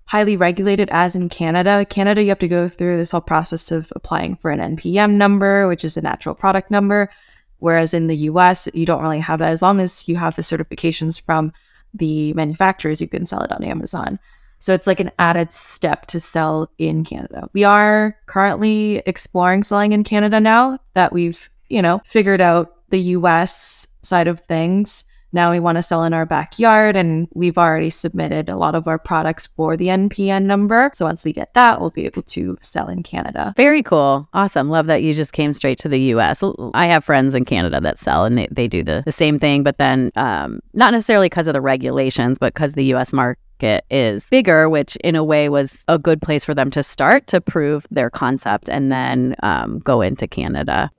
highly 0.10 0.36
regulated 0.36 0.89
as 0.89 1.15
in 1.15 1.30
Canada. 1.30 1.86
Canada 1.86 2.24
you 2.24 2.30
have 2.30 2.39
to 2.39 2.48
go 2.48 2.67
through 2.67 2.98
this 2.98 3.12
whole 3.12 3.22
process 3.22 3.72
of 3.72 3.93
applying 3.95 4.36
for 4.38 4.50
an 4.50 4.76
NPN 4.76 5.12
number, 5.12 5.67
which 5.67 5.86
is 5.86 5.98
a 5.98 6.02
natural 6.02 6.34
product 6.34 6.72
number. 6.72 7.12
Whereas 7.60 7.93
in 7.93 8.08
the 8.08 8.15
US, 8.32 8.67
you 8.74 8.88
don't 8.88 9.04
really 9.04 9.19
have 9.19 9.38
that 9.38 9.52
as 9.52 9.62
long 9.62 9.80
as 9.80 10.08
you 10.08 10.15
have 10.15 10.36
the 10.36 10.41
certifications 10.41 11.22
from 11.22 11.54
the 11.93 12.34
manufacturers, 12.34 13.00
you 13.00 13.08
can 13.08 13.28
sell 13.28 13.43
it 13.43 13.52
on 13.52 13.63
Amazon. 13.63 14.17
So 14.58 14.74
it's 14.74 14.88
like 14.88 15.00
an 15.00 15.12
added 15.19 15.54
step 15.54 16.08
to 16.08 16.19
sell 16.19 16.72
in 16.80 17.06
Canada. 17.06 17.48
We 17.54 17.63
are 17.63 18.17
currently 18.26 19.04
exploring 19.06 19.62
selling 19.62 19.91
in 19.91 20.04
Canada 20.04 20.39
now 20.39 20.80
that 20.95 21.13
we've, 21.13 21.52
you 21.67 21.84
know, 21.84 22.02
figured 22.04 22.41
out 22.41 22.89
the 22.89 23.00
US 23.00 23.88
side 24.02 24.28
of 24.28 24.39
things. 24.39 25.06
Now 25.32 25.52
we 25.52 25.60
want 25.60 25.78
to 25.78 25.84
sell 25.84 26.04
in 26.04 26.13
our 26.13 26.26
backyard, 26.26 26.96
and 26.96 27.28
we've 27.34 27.58
already 27.58 27.89
submitted 27.89 28.50
a 28.50 28.56
lot 28.56 28.76
of 28.76 28.88
our 28.88 28.98
products 28.98 29.48
for 29.48 29.78
the 29.78 29.88
NPN 29.88 30.44
number. 30.44 30.92
So 30.94 31.06
once 31.06 31.24
we 31.24 31.34
get 31.34 31.54
that, 31.54 31.80
we'll 31.80 31.92
be 31.92 32.06
able 32.06 32.24
to 32.24 32.58
sell 32.62 32.88
in 32.88 33.04
Canada. 33.04 33.54
Very 33.56 33.84
cool. 33.84 34.28
Awesome. 34.34 34.70
Love 34.70 34.88
that 34.88 35.04
you 35.04 35.13
just 35.13 35.34
came 35.34 35.54
straight 35.54 35.78
to 35.80 35.89
the 35.89 36.00
US. 36.13 36.44
I 36.74 36.88
have 36.88 37.04
friends 37.06 37.36
in 37.36 37.46
Canada 37.46 37.80
that 37.82 37.98
sell 37.98 38.26
and 38.26 38.38
they, 38.38 38.48
they 38.52 38.68
do 38.68 38.84
the, 38.84 39.04
the 39.06 39.12
same 39.12 39.39
thing, 39.39 39.63
but 39.63 39.78
then 39.78 40.12
um, 40.15 40.60
not 40.74 40.92
necessarily 40.92 41.28
because 41.28 41.48
of 41.48 41.54
the 41.54 41.62
regulations, 41.62 42.38
but 42.38 42.54
because 42.54 42.74
the 42.74 42.94
US 42.96 43.13
market 43.13 43.86
is 43.89 44.28
bigger, 44.30 44.70
which 44.70 44.96
in 44.98 45.15
a 45.15 45.24
way 45.24 45.50
was 45.50 45.84
a 45.88 46.00
good 46.00 46.22
place 46.22 46.46
for 46.46 46.54
them 46.54 46.72
to 46.72 46.82
start 46.84 47.28
to 47.28 47.42
prove 47.42 47.86
their 47.92 48.10
concept 48.10 48.70
and 48.70 48.92
then 48.92 49.36
um, 49.44 49.80
go 49.80 50.02
into 50.02 50.28
Canada. 50.28 50.89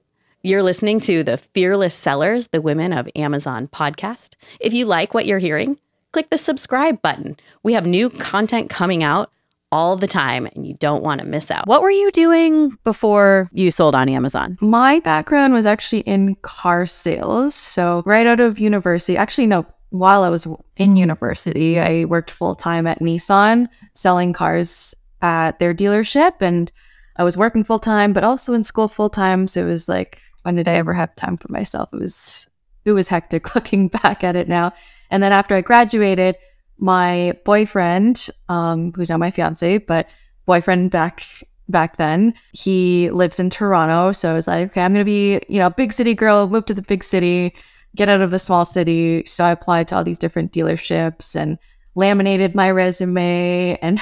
You're 0.43 0.63
listening 0.63 1.01
to 1.01 1.23
the 1.23 1.37
Fearless 1.37 1.95
Sellers, 1.95 2.49
the 2.49 2.63
Women 2.63 2.95
of 2.95 3.07
Amazon 3.15 3.69
podcast. 3.69 4.37
If 4.59 4.73
you 4.73 4.87
like 4.87 5.13
what 5.13 5.27
you're 5.27 5.39
hearing, 5.39 5.77
click 6.13 6.31
the 6.31 6.39
subscribe 6.39 7.03
button. 7.03 7.37
We 7.63 7.75
have 7.75 7.87
new 7.87 8.09
content 8.09 8.71
coming 8.71 9.03
out 9.03 9.31
all 9.71 9.97
the 9.97 10.07
time 10.07 10.47
and 10.47 10.67
you 10.67 10.73
don't 10.73 11.03
want 11.03 11.21
to 11.21 11.27
miss 11.27 11.51
out. 11.51 11.67
What 11.67 11.83
were 11.83 11.91
you 11.91 12.11
doing 12.13 12.71
before 12.85 13.51
you 13.53 13.71
sold 13.71 13.95
on 13.95 14.09
Amazon? 14.09 14.57
My 14.63 15.01
background 15.01 15.53
was 15.53 15.67
actually 15.67 16.01
in 16.01 16.37
car 16.37 16.87
sales. 16.87 17.55
So, 17.55 18.03
right 18.07 18.27
out 18.27 18.41
of 18.41 18.59
university, 18.59 19.19
actually, 19.19 19.47
no, 19.47 19.67
while 19.91 20.23
I 20.23 20.31
was 20.31 20.49
in 20.79 20.97
university, 20.97 21.79
I 21.79 22.07
worked 22.07 22.31
full 22.31 22.55
time 22.55 22.87
at 22.87 23.01
Nissan 23.01 23.69
selling 23.93 24.33
cars 24.33 24.95
at 25.21 25.59
their 25.59 25.75
dealership. 25.75 26.41
And 26.41 26.73
I 27.17 27.25
was 27.25 27.37
working 27.37 27.63
full 27.63 27.79
time, 27.79 28.15
but 28.15 28.25
also 28.25 28.55
in 28.55 28.63
school 28.63 28.89
full 28.89 29.11
time. 29.11 29.47
So, 29.47 29.61
it 29.61 29.69
was 29.69 29.87
like 29.87 30.23
when 30.43 30.57
did 30.57 30.69
I 30.69 30.75
ever 30.75 30.93
have 30.93 31.15
time 31.17 31.37
for 31.37 31.51
myself? 31.51 31.89
It 31.93 32.01
was 32.01 32.49
it 32.85 32.93
was 32.93 33.09
hectic 33.09 33.55
looking 33.55 33.89
back 33.89 34.25
at 34.25 34.37
it 34.37 34.49
now. 34.49 34.73
And 35.11 35.23
then 35.23 35.33
after 35.33 35.55
I 35.55 35.61
graduated, 35.61 36.37
my 36.79 37.35
boyfriend, 37.45 38.29
um, 38.49 38.93
who's 38.93 39.11
now 39.11 39.19
my 39.19 39.31
fiance, 39.31 39.79
but 39.79 40.09
boyfriend 40.47 40.91
back 40.91 41.27
back 41.69 41.97
then, 41.97 42.35
he 42.53 43.11
lives 43.11 43.39
in 43.39 43.51
Toronto. 43.51 44.13
So 44.13 44.31
I 44.31 44.35
was 44.35 44.49
like, 44.49 44.71
okay, 44.71 44.83
I'm 44.83 44.93
gonna 44.93 45.05
be, 45.05 45.41
you 45.49 45.59
know, 45.59 45.71
big 45.71 45.93
city 45.93 46.15
girl, 46.15 46.49
move 46.49 46.67
to 46.67 46.75
the 46.75 46.83
big 46.83 47.05
city, 47.05 47.55
get 47.95 48.09
out 48.09 48.21
of 48.21 48.31
the 48.31 48.39
small 48.39 48.65
city. 48.65 49.25
So 49.27 49.45
I 49.45 49.53
applied 49.53 49.89
to 49.89 49.97
all 49.97 50.05
these 50.05 50.19
different 50.19 50.53
dealerships 50.53 51.37
and 51.37 51.59
laminated 51.95 52.55
my 52.55 52.71
resume 52.71 53.77
and 53.83 54.01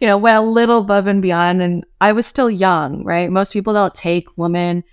you 0.00 0.06
know 0.06 0.16
went 0.16 0.36
a 0.36 0.40
little 0.40 0.78
above 0.78 1.06
and 1.06 1.20
beyond 1.20 1.60
and 1.60 1.84
i 2.00 2.12
was 2.12 2.26
still 2.26 2.50
young 2.50 3.02
right 3.04 3.30
most 3.30 3.52
people 3.52 3.72
don't 3.72 3.94
take 3.94 4.28
women 4.36 4.84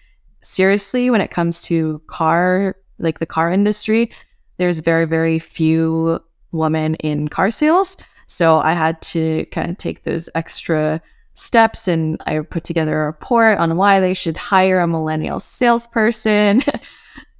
seriously 0.41 1.10
when 1.10 1.21
it 1.21 1.32
comes 1.32 1.62
to 1.63 2.01
car, 2.08 2.75
like 2.99 3.19
the 3.19 3.25
car 3.25 3.51
industry. 3.51 4.12
There's 4.58 4.80
very, 4.80 5.06
very 5.06 5.39
few 5.39 6.19
women 6.51 6.95
in 6.95 7.27
car 7.27 7.51
sales. 7.51 7.97
So 8.27 8.60
I 8.60 8.73
had 8.73 9.01
to 9.04 9.45
kind 9.51 9.69
of 9.69 9.77
take 9.77 10.04
those 10.04 10.30
extra 10.36 11.01
steps 11.34 11.88
and 11.88 12.21
I 12.25 12.39
put 12.39 12.63
together 12.63 13.01
a 13.01 13.06
report 13.06 13.58
on 13.58 13.77
why 13.77 13.99
they 13.99 14.13
should 14.13 14.38
hire 14.38 14.80
a 14.80 14.88
millennial 14.88 15.39
salesperson. 15.39 16.63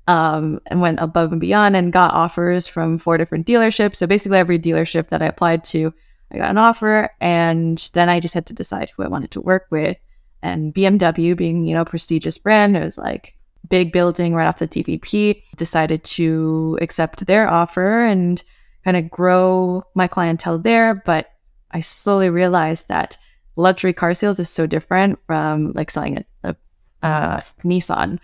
um, 0.07 0.59
and 0.67 0.81
went 0.81 0.99
above 0.99 1.31
and 1.31 1.39
beyond 1.39 1.75
and 1.75 1.93
got 1.93 2.13
offers 2.13 2.67
from 2.67 2.97
four 2.97 3.17
different 3.17 3.47
dealerships. 3.47 3.97
So 3.97 4.07
basically, 4.07 4.39
every 4.39 4.59
dealership 4.59 5.07
that 5.07 5.21
I 5.21 5.27
applied 5.27 5.63
to, 5.65 5.93
I 6.31 6.37
got 6.37 6.49
an 6.49 6.57
offer. 6.57 7.09
And 7.21 7.77
then 7.93 8.09
I 8.09 8.19
just 8.19 8.33
had 8.33 8.45
to 8.47 8.53
decide 8.53 8.89
who 8.89 9.03
I 9.03 9.07
wanted 9.07 9.31
to 9.31 9.41
work 9.41 9.67
with. 9.69 9.97
And 10.41 10.73
BMW 10.73 11.36
being, 11.36 11.65
you 11.65 11.75
know, 11.75 11.86
prestigious 11.86 12.38
brand, 12.38 12.75
it 12.75 12.84
was 12.84 12.97
like 12.97 13.36
big 13.69 13.91
building 13.91 14.34
right 14.34 14.47
off 14.47 14.60
the 14.60 14.67
DVP, 14.67 15.41
decided 15.56 16.04
to 16.04 16.77
accept 16.82 17.25
their 17.25 17.47
offer 17.47 18.04
and 18.04 18.41
kind 18.84 18.97
of 18.97 19.10
grow 19.10 19.84
my 19.95 20.08
clientele 20.08 20.60
there. 20.60 20.95
But 21.06 21.32
I 21.71 21.82
slowly 21.82 22.30
realized 22.30 22.88
that 22.88 23.17
luxury 23.56 23.93
car 23.93 24.13
sales 24.13 24.39
is 24.39 24.49
so 24.49 24.65
different 24.65 25.19
from 25.25 25.73
like 25.73 25.91
selling 25.91 26.17
a, 26.43 26.49
a, 26.49 26.56
a 27.04 27.43
Nissan. 27.63 28.19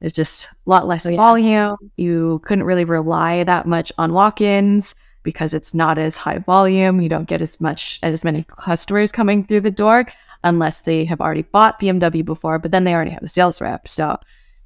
It's 0.00 0.14
just 0.14 0.46
a 0.46 0.70
lot 0.70 0.86
less 0.86 1.06
oh, 1.06 1.10
yeah. 1.10 1.16
volume. 1.16 1.76
You 1.96 2.40
couldn't 2.44 2.64
really 2.64 2.84
rely 2.84 3.42
that 3.44 3.66
much 3.66 3.92
on 3.98 4.12
walk-ins 4.12 4.94
because 5.24 5.52
it's 5.52 5.74
not 5.74 5.98
as 5.98 6.16
high 6.16 6.38
volume. 6.38 7.00
You 7.00 7.08
don't 7.08 7.28
get 7.28 7.42
as 7.42 7.60
much 7.60 7.98
as 8.02 8.24
many 8.24 8.44
customers 8.48 9.10
coming 9.10 9.44
through 9.44 9.62
the 9.62 9.70
door 9.70 10.06
unless 10.44 10.82
they 10.82 11.04
have 11.04 11.20
already 11.20 11.42
bought 11.42 11.80
BMW 11.80 12.24
before, 12.24 12.58
but 12.58 12.70
then 12.70 12.84
they 12.84 12.94
already 12.94 13.10
have 13.10 13.22
a 13.22 13.28
sales 13.28 13.60
rep. 13.60 13.88
So 13.88 14.18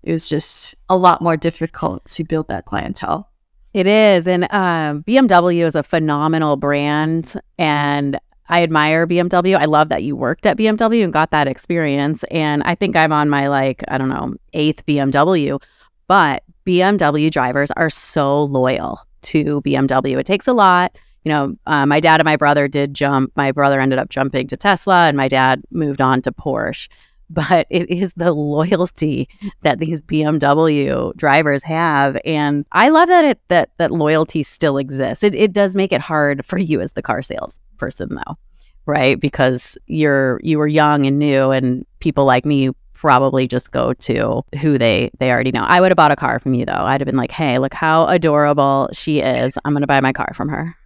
it 0.02 0.12
was 0.12 0.28
just 0.28 0.74
a 0.88 0.96
lot 0.96 1.22
more 1.22 1.36
difficult 1.36 2.04
to 2.06 2.24
build 2.24 2.48
that 2.48 2.66
clientele. 2.66 3.28
It 3.74 3.86
is. 3.86 4.26
And 4.26 4.44
um, 4.52 5.02
BMW 5.04 5.64
is 5.64 5.74
a 5.74 5.82
phenomenal 5.82 6.56
brand. 6.56 7.34
And 7.58 8.18
I 8.48 8.62
admire 8.62 9.06
BMW. 9.06 9.56
I 9.56 9.64
love 9.64 9.88
that 9.88 10.02
you 10.02 10.14
worked 10.14 10.44
at 10.44 10.58
BMW 10.58 11.04
and 11.04 11.12
got 11.12 11.30
that 11.30 11.48
experience. 11.48 12.24
And 12.30 12.62
I 12.64 12.74
think 12.74 12.96
I'm 12.96 13.12
on 13.12 13.30
my, 13.30 13.48
like, 13.48 13.82
I 13.88 13.96
don't 13.96 14.10
know, 14.10 14.34
eighth 14.52 14.84
BMW. 14.84 15.62
But 16.06 16.42
BMW 16.66 17.30
drivers 17.30 17.70
are 17.70 17.88
so 17.88 18.44
loyal 18.44 19.00
to 19.22 19.62
BMW. 19.62 20.18
It 20.18 20.26
takes 20.26 20.46
a 20.46 20.52
lot. 20.52 20.96
You 21.24 21.30
know, 21.30 21.56
uh, 21.66 21.86
my 21.86 22.00
dad 22.00 22.20
and 22.20 22.24
my 22.24 22.36
brother 22.36 22.68
did 22.68 22.94
jump. 22.94 23.32
My 23.36 23.52
brother 23.52 23.80
ended 23.80 23.98
up 23.98 24.08
jumping 24.08 24.46
to 24.48 24.56
Tesla, 24.56 25.06
and 25.06 25.16
my 25.16 25.28
dad 25.28 25.62
moved 25.70 26.00
on 26.00 26.22
to 26.22 26.32
Porsche 26.32 26.88
but 27.32 27.66
it 27.70 27.90
is 27.90 28.12
the 28.14 28.32
loyalty 28.32 29.26
that 29.62 29.78
these 29.78 30.02
BMW 30.02 31.16
drivers 31.16 31.62
have. 31.62 32.18
And 32.26 32.66
I 32.72 32.90
love 32.90 33.08
that 33.08 33.24
it 33.24 33.40
that 33.48 33.70
that 33.78 33.90
loyalty 33.90 34.42
still 34.42 34.76
exists. 34.76 35.24
It 35.24 35.34
it 35.34 35.52
does 35.52 35.74
make 35.74 35.92
it 35.92 36.02
hard 36.02 36.44
for 36.44 36.58
you 36.58 36.80
as 36.80 36.92
the 36.92 37.00
car 37.00 37.22
salesperson, 37.22 38.14
though, 38.14 38.36
right? 38.84 39.18
Because 39.18 39.78
you're 39.86 40.40
you 40.42 40.58
were 40.58 40.66
young 40.66 41.06
and 41.06 41.18
new 41.18 41.50
and 41.50 41.86
people 42.00 42.26
like 42.26 42.44
me 42.44 42.70
probably 42.92 43.48
just 43.48 43.72
go 43.72 43.94
to 43.94 44.42
who 44.60 44.76
they 44.76 45.10
they 45.18 45.30
already 45.30 45.52
know. 45.52 45.64
I 45.66 45.80
would 45.80 45.90
have 45.90 45.96
bought 45.96 46.12
a 46.12 46.16
car 46.16 46.38
from 46.38 46.52
you 46.52 46.66
though. 46.66 46.72
I'd 46.72 47.00
have 47.00 47.06
been 47.06 47.16
like, 47.16 47.32
"Hey, 47.32 47.58
look 47.58 47.72
how 47.72 48.06
adorable 48.08 48.90
she 48.92 49.20
is. 49.20 49.56
I'm 49.64 49.72
going 49.72 49.80
to 49.80 49.86
buy 49.86 50.02
my 50.02 50.12
car 50.12 50.32
from 50.34 50.50
her." 50.50 50.76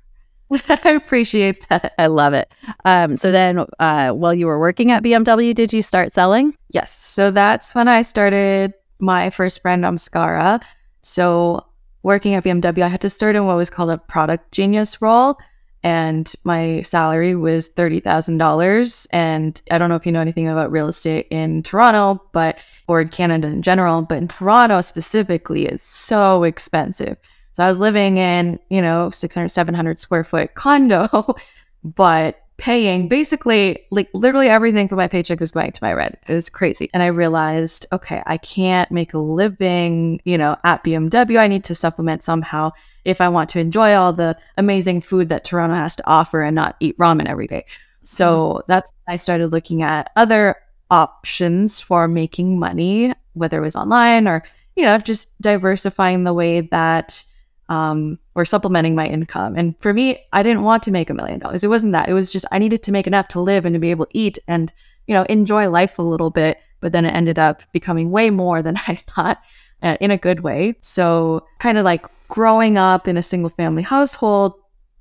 I 0.68 0.90
appreciate 0.90 1.68
that. 1.68 1.94
I 1.98 2.06
love 2.06 2.32
it. 2.32 2.52
Um, 2.84 3.16
so 3.16 3.32
then, 3.32 3.64
uh, 3.78 4.12
while 4.12 4.34
you 4.34 4.46
were 4.46 4.60
working 4.60 4.90
at 4.90 5.02
BMW, 5.02 5.54
did 5.54 5.72
you 5.72 5.82
start 5.82 6.12
selling? 6.12 6.56
Yes. 6.70 6.92
So 6.92 7.30
that's 7.30 7.74
when 7.74 7.88
I 7.88 8.02
started 8.02 8.74
my 8.98 9.30
first 9.30 9.62
brand, 9.62 9.84
Namskara. 9.84 10.62
So 11.02 11.66
working 12.02 12.34
at 12.34 12.44
BMW, 12.44 12.82
I 12.82 12.88
had 12.88 13.00
to 13.00 13.10
start 13.10 13.36
in 13.36 13.46
what 13.46 13.56
was 13.56 13.70
called 13.70 13.90
a 13.90 13.98
product 13.98 14.52
genius 14.52 15.02
role. 15.02 15.36
And 15.82 16.32
my 16.44 16.82
salary 16.82 17.36
was 17.36 17.72
$30,000. 17.72 19.06
And 19.10 19.60
I 19.70 19.78
don't 19.78 19.88
know 19.88 19.94
if 19.94 20.06
you 20.06 20.12
know 20.12 20.20
anything 20.20 20.48
about 20.48 20.72
real 20.72 20.88
estate 20.88 21.28
in 21.30 21.62
Toronto, 21.62 22.22
but, 22.32 22.58
or 22.88 23.00
in 23.00 23.08
Canada 23.08 23.48
in 23.48 23.62
general, 23.62 24.02
but 24.02 24.18
in 24.18 24.28
Toronto 24.28 24.80
specifically, 24.80 25.66
it's 25.66 25.84
so 25.84 26.42
expensive. 26.42 27.16
So 27.56 27.64
I 27.64 27.70
was 27.70 27.80
living 27.80 28.18
in, 28.18 28.58
you 28.68 28.82
know, 28.82 29.08
600, 29.08 29.48
700 29.48 29.98
square 29.98 30.24
foot 30.24 30.52
condo, 30.54 31.34
but 31.84 32.42
paying 32.58 33.08
basically 33.08 33.78
like 33.90 34.10
literally 34.12 34.48
everything 34.48 34.88
from 34.88 34.96
my 34.96 35.08
paycheck 35.08 35.40
was 35.40 35.52
going 35.52 35.72
to 35.72 35.82
my 35.82 35.94
rent. 35.94 36.18
It 36.28 36.34
was 36.34 36.50
crazy. 36.50 36.90
And 36.92 37.02
I 37.02 37.06
realized, 37.06 37.86
okay, 37.92 38.22
I 38.26 38.36
can't 38.36 38.90
make 38.90 39.14
a 39.14 39.18
living, 39.18 40.20
you 40.24 40.36
know, 40.36 40.56
at 40.64 40.84
BMW. 40.84 41.38
I 41.38 41.46
need 41.46 41.64
to 41.64 41.74
supplement 41.74 42.22
somehow 42.22 42.72
if 43.06 43.22
I 43.22 43.28
want 43.30 43.48
to 43.50 43.60
enjoy 43.60 43.94
all 43.94 44.12
the 44.12 44.36
amazing 44.58 45.00
food 45.00 45.30
that 45.30 45.44
Toronto 45.44 45.76
has 45.76 45.96
to 45.96 46.06
offer 46.06 46.42
and 46.42 46.54
not 46.54 46.76
eat 46.80 46.98
ramen 46.98 47.26
every 47.26 47.46
day. 47.46 47.64
So 48.02 48.36
mm-hmm. 48.36 48.60
that's 48.68 48.92
I 49.08 49.16
started 49.16 49.48
looking 49.48 49.80
at 49.80 50.10
other 50.14 50.56
options 50.90 51.80
for 51.80 52.06
making 52.06 52.58
money, 52.58 53.14
whether 53.32 53.56
it 53.58 53.64
was 53.64 53.76
online 53.76 54.28
or, 54.28 54.44
you 54.76 54.84
know, 54.84 54.98
just 54.98 55.40
diversifying 55.40 56.24
the 56.24 56.34
way 56.34 56.60
that 56.60 57.24
um, 57.68 58.18
or 58.34 58.44
supplementing 58.44 58.94
my 58.94 59.06
income. 59.06 59.56
And 59.56 59.74
for 59.80 59.92
me, 59.92 60.18
I 60.32 60.42
didn't 60.42 60.62
want 60.62 60.82
to 60.84 60.90
make 60.90 61.10
a 61.10 61.14
million 61.14 61.38
dollars. 61.38 61.64
It 61.64 61.68
wasn't 61.68 61.92
that. 61.92 62.08
It 62.08 62.12
was 62.12 62.32
just 62.32 62.44
I 62.52 62.58
needed 62.58 62.82
to 62.84 62.92
make 62.92 63.06
enough 63.06 63.28
to 63.28 63.40
live 63.40 63.64
and 63.64 63.74
to 63.74 63.80
be 63.80 63.90
able 63.90 64.06
to 64.06 64.18
eat 64.18 64.38
and, 64.46 64.72
you 65.06 65.14
know, 65.14 65.24
enjoy 65.24 65.68
life 65.68 65.98
a 65.98 66.02
little 66.02 66.30
bit. 66.30 66.58
But 66.80 66.92
then 66.92 67.04
it 67.04 67.14
ended 67.14 67.38
up 67.38 67.62
becoming 67.72 68.10
way 68.10 68.30
more 68.30 68.62
than 68.62 68.76
I 68.86 68.96
thought 68.96 69.40
uh, 69.82 69.96
in 70.00 70.10
a 70.10 70.16
good 70.16 70.40
way. 70.40 70.76
So, 70.80 71.46
kind 71.58 71.78
of 71.78 71.84
like 71.84 72.06
growing 72.28 72.76
up 72.76 73.08
in 73.08 73.16
a 73.16 73.22
single 73.22 73.50
family 73.50 73.82
household, 73.82 74.54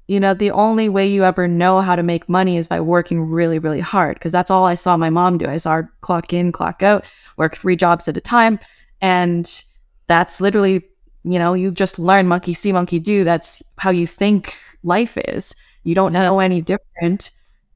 you 0.08 0.20
know, 0.20 0.34
the 0.34 0.52
only 0.52 0.90
way 0.90 1.08
you 1.08 1.24
ever 1.24 1.48
know 1.48 1.82
how 1.82 1.96
to 1.96 2.04
make 2.04 2.30
money 2.30 2.58
is 2.58 2.68
by 2.68 2.80
working 2.80 3.30
really, 3.30 3.58
really 3.58 3.80
hard. 3.80 4.20
Cause 4.22 4.32
that's 4.32 4.52
all 4.52 4.66
I 4.66 4.76
saw 4.76 4.98
my 4.98 5.10
mom 5.10 5.40
do. 5.40 5.48
I 5.48 5.58
saw 5.58 5.74
her 5.74 5.94
clock 6.02 6.32
in, 6.32 6.52
clock 6.52 6.84
out, 6.84 7.04
work 7.38 7.58
three 7.58 7.76
jobs 7.76 8.08
at 8.08 8.18
a 8.18 8.22
time. 8.22 8.60
And 9.02 9.64
that's 10.08 10.40
literally 10.40 10.84
you 11.26 11.40
know, 11.40 11.54
you 11.54 11.72
just 11.72 11.98
learn 11.98 12.28
monkey 12.28 12.54
see, 12.54 12.72
monkey 12.72 13.00
do. 13.00 13.24
That's 13.24 13.64
how 13.78 13.90
you 13.90 14.06
think 14.06 14.56
life 14.84 15.18
is. 15.18 15.56
You 15.84 15.96
don't 15.96 16.14
know 16.14 16.40
any 16.40 16.62
different. 16.62 17.32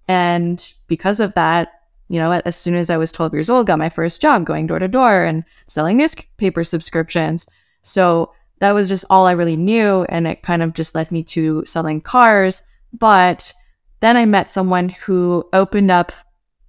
And 0.07 0.71
because 0.87 1.19
of 1.19 1.33
that, 1.33 1.69
you 2.09 2.19
know, 2.19 2.31
as 2.31 2.55
soon 2.55 2.75
as 2.75 2.89
I 2.89 2.97
was 2.97 3.11
12 3.11 3.33
years 3.33 3.49
old, 3.49 3.67
got 3.67 3.79
my 3.79 3.89
first 3.89 4.21
job 4.21 4.45
going 4.45 4.67
door 4.67 4.79
to 4.79 4.87
door 4.87 5.23
and 5.23 5.43
selling 5.67 5.97
newspaper 5.97 6.63
subscriptions. 6.63 7.47
So 7.81 8.33
that 8.59 8.71
was 8.71 8.87
just 8.87 9.05
all 9.09 9.25
I 9.25 9.31
really 9.31 9.55
knew. 9.55 10.05
And 10.09 10.27
it 10.27 10.43
kind 10.43 10.61
of 10.61 10.73
just 10.73 10.95
led 10.95 11.11
me 11.11 11.23
to 11.23 11.63
selling 11.65 12.01
cars. 12.01 12.63
But 12.93 13.53
then 13.99 14.15
I 14.15 14.25
met 14.25 14.49
someone 14.49 14.89
who 14.89 15.47
opened 15.53 15.91
up 15.91 16.11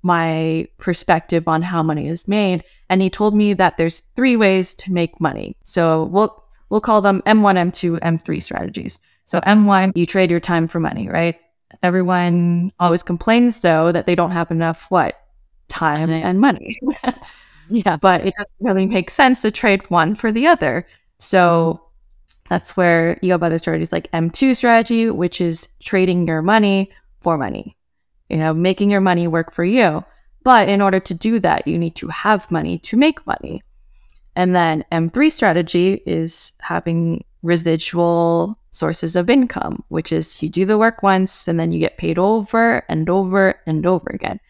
my 0.02 0.66
perspective 0.78 1.46
on 1.46 1.62
how 1.62 1.82
money 1.82 2.08
is 2.08 2.28
made. 2.28 2.64
And 2.88 3.02
he 3.02 3.10
told 3.10 3.34
me 3.34 3.52
that 3.54 3.76
there's 3.76 4.00
three 4.00 4.36
ways 4.36 4.74
to 4.76 4.92
make 4.92 5.20
money. 5.20 5.56
So 5.62 6.04
we'll 6.04 6.39
We'll 6.70 6.80
call 6.80 7.00
them 7.02 7.22
M1, 7.26 7.56
M2, 7.56 7.98
M3 8.00 8.42
strategies. 8.42 9.00
So 9.24 9.40
M1, 9.40 9.92
you 9.94 10.06
trade 10.06 10.30
your 10.30 10.40
time 10.40 10.66
for 10.66 10.80
money, 10.80 11.08
right? 11.08 11.36
Everyone 11.82 12.72
always 12.80 13.02
complains 13.02 13.60
though 13.60 13.92
that 13.92 14.06
they 14.06 14.14
don't 14.14 14.30
have 14.30 14.50
enough 14.50 14.86
what? 14.88 15.20
Time 15.68 16.10
and 16.10 16.40
money. 16.40 16.78
yeah. 17.68 17.96
But 17.96 18.26
it 18.26 18.34
doesn't 18.36 18.56
really 18.60 18.86
make 18.86 19.10
sense 19.10 19.42
to 19.42 19.50
trade 19.50 19.88
one 19.90 20.14
for 20.14 20.32
the 20.32 20.46
other. 20.46 20.86
So 21.18 21.80
that's 22.48 22.76
where 22.76 23.18
you 23.22 23.30
have 23.32 23.42
other 23.42 23.58
strategies 23.58 23.92
like 23.92 24.10
M2 24.10 24.56
strategy, 24.56 25.10
which 25.10 25.40
is 25.40 25.68
trading 25.80 26.26
your 26.26 26.42
money 26.42 26.90
for 27.20 27.38
money. 27.38 27.76
You 28.28 28.38
know, 28.38 28.54
making 28.54 28.90
your 28.90 29.00
money 29.00 29.28
work 29.28 29.52
for 29.52 29.64
you. 29.64 30.04
But 30.42 30.68
in 30.68 30.80
order 30.80 31.00
to 31.00 31.14
do 31.14 31.38
that, 31.40 31.66
you 31.66 31.78
need 31.78 31.94
to 31.96 32.08
have 32.08 32.50
money 32.50 32.78
to 32.78 32.96
make 32.96 33.24
money. 33.26 33.62
And 34.36 34.54
then 34.54 34.84
M3 34.92 35.30
strategy 35.32 36.02
is 36.06 36.52
having 36.60 37.24
residual 37.42 38.58
sources 38.70 39.16
of 39.16 39.28
income, 39.30 39.82
which 39.88 40.12
is 40.12 40.42
you 40.42 40.48
do 40.48 40.64
the 40.64 40.78
work 40.78 41.02
once 41.02 41.48
and 41.48 41.58
then 41.58 41.72
you 41.72 41.78
get 41.78 41.98
paid 41.98 42.18
over 42.18 42.84
and 42.88 43.08
over 43.08 43.60
and 43.66 43.84
over 43.86 44.10
again. 44.12 44.40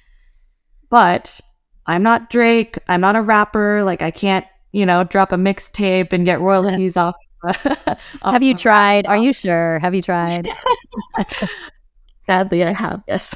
But 0.90 1.40
I'm 1.86 2.02
not 2.02 2.30
Drake. 2.30 2.78
I'm 2.88 3.00
not 3.00 3.16
a 3.16 3.22
rapper. 3.22 3.82
Like 3.84 4.02
I 4.02 4.10
can't, 4.10 4.46
you 4.72 4.84
know, 4.84 5.04
drop 5.04 5.32
a 5.32 5.36
mixtape 5.36 6.12
and 6.12 6.24
get 6.24 6.40
royalties 6.50 6.96
off. 6.96 7.14
off 7.44 7.98
have 8.22 8.42
you 8.42 8.54
tried? 8.56 9.06
Are 9.06 9.16
you 9.16 9.32
sure? 9.32 9.78
Have 9.78 9.94
you 9.94 10.02
tried? 10.02 10.48
Sadly, 12.20 12.64
I 12.64 12.72
have. 12.72 13.02
Yes. 13.08 13.34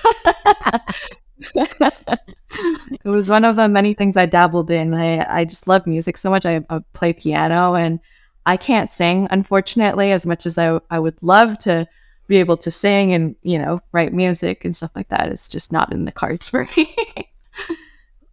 It 1.54 3.04
was 3.04 3.28
one 3.28 3.44
of 3.44 3.56
the 3.56 3.68
many 3.68 3.94
things 3.94 4.16
I 4.16 4.26
dabbled 4.26 4.70
in. 4.70 4.94
I, 4.94 5.40
I 5.40 5.44
just 5.44 5.66
love 5.66 5.86
music 5.86 6.16
so 6.16 6.30
much. 6.30 6.46
I, 6.46 6.64
I, 6.70 6.80
play 6.92 7.12
piano 7.12 7.74
and 7.74 8.00
I 8.46 8.56
can't 8.56 8.90
sing, 8.90 9.26
unfortunately, 9.30 10.12
as 10.12 10.26
much 10.26 10.46
as 10.46 10.58
I, 10.58 10.78
I 10.90 10.98
would 10.98 11.22
love 11.22 11.58
to 11.60 11.86
be 12.26 12.36
able 12.36 12.56
to 12.58 12.70
sing 12.70 13.12
and, 13.12 13.36
you 13.42 13.58
know, 13.58 13.80
write 13.92 14.12
music 14.12 14.64
and 14.64 14.76
stuff 14.76 14.92
like 14.94 15.08
that. 15.08 15.28
It's 15.28 15.48
just 15.48 15.72
not 15.72 15.92
in 15.92 16.04
the 16.04 16.12
cards 16.12 16.48
for 16.50 16.68
me. 16.76 16.94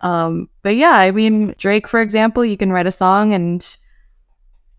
um, 0.02 0.50
but 0.62 0.76
yeah, 0.76 0.94
I 0.94 1.12
mean, 1.12 1.56
Drake, 1.58 1.88
for 1.88 2.02
example, 2.02 2.46
you 2.46 2.58
can 2.58 2.72
write 2.72 2.88
a 2.88 2.92
song 2.92 3.34
and 3.34 3.78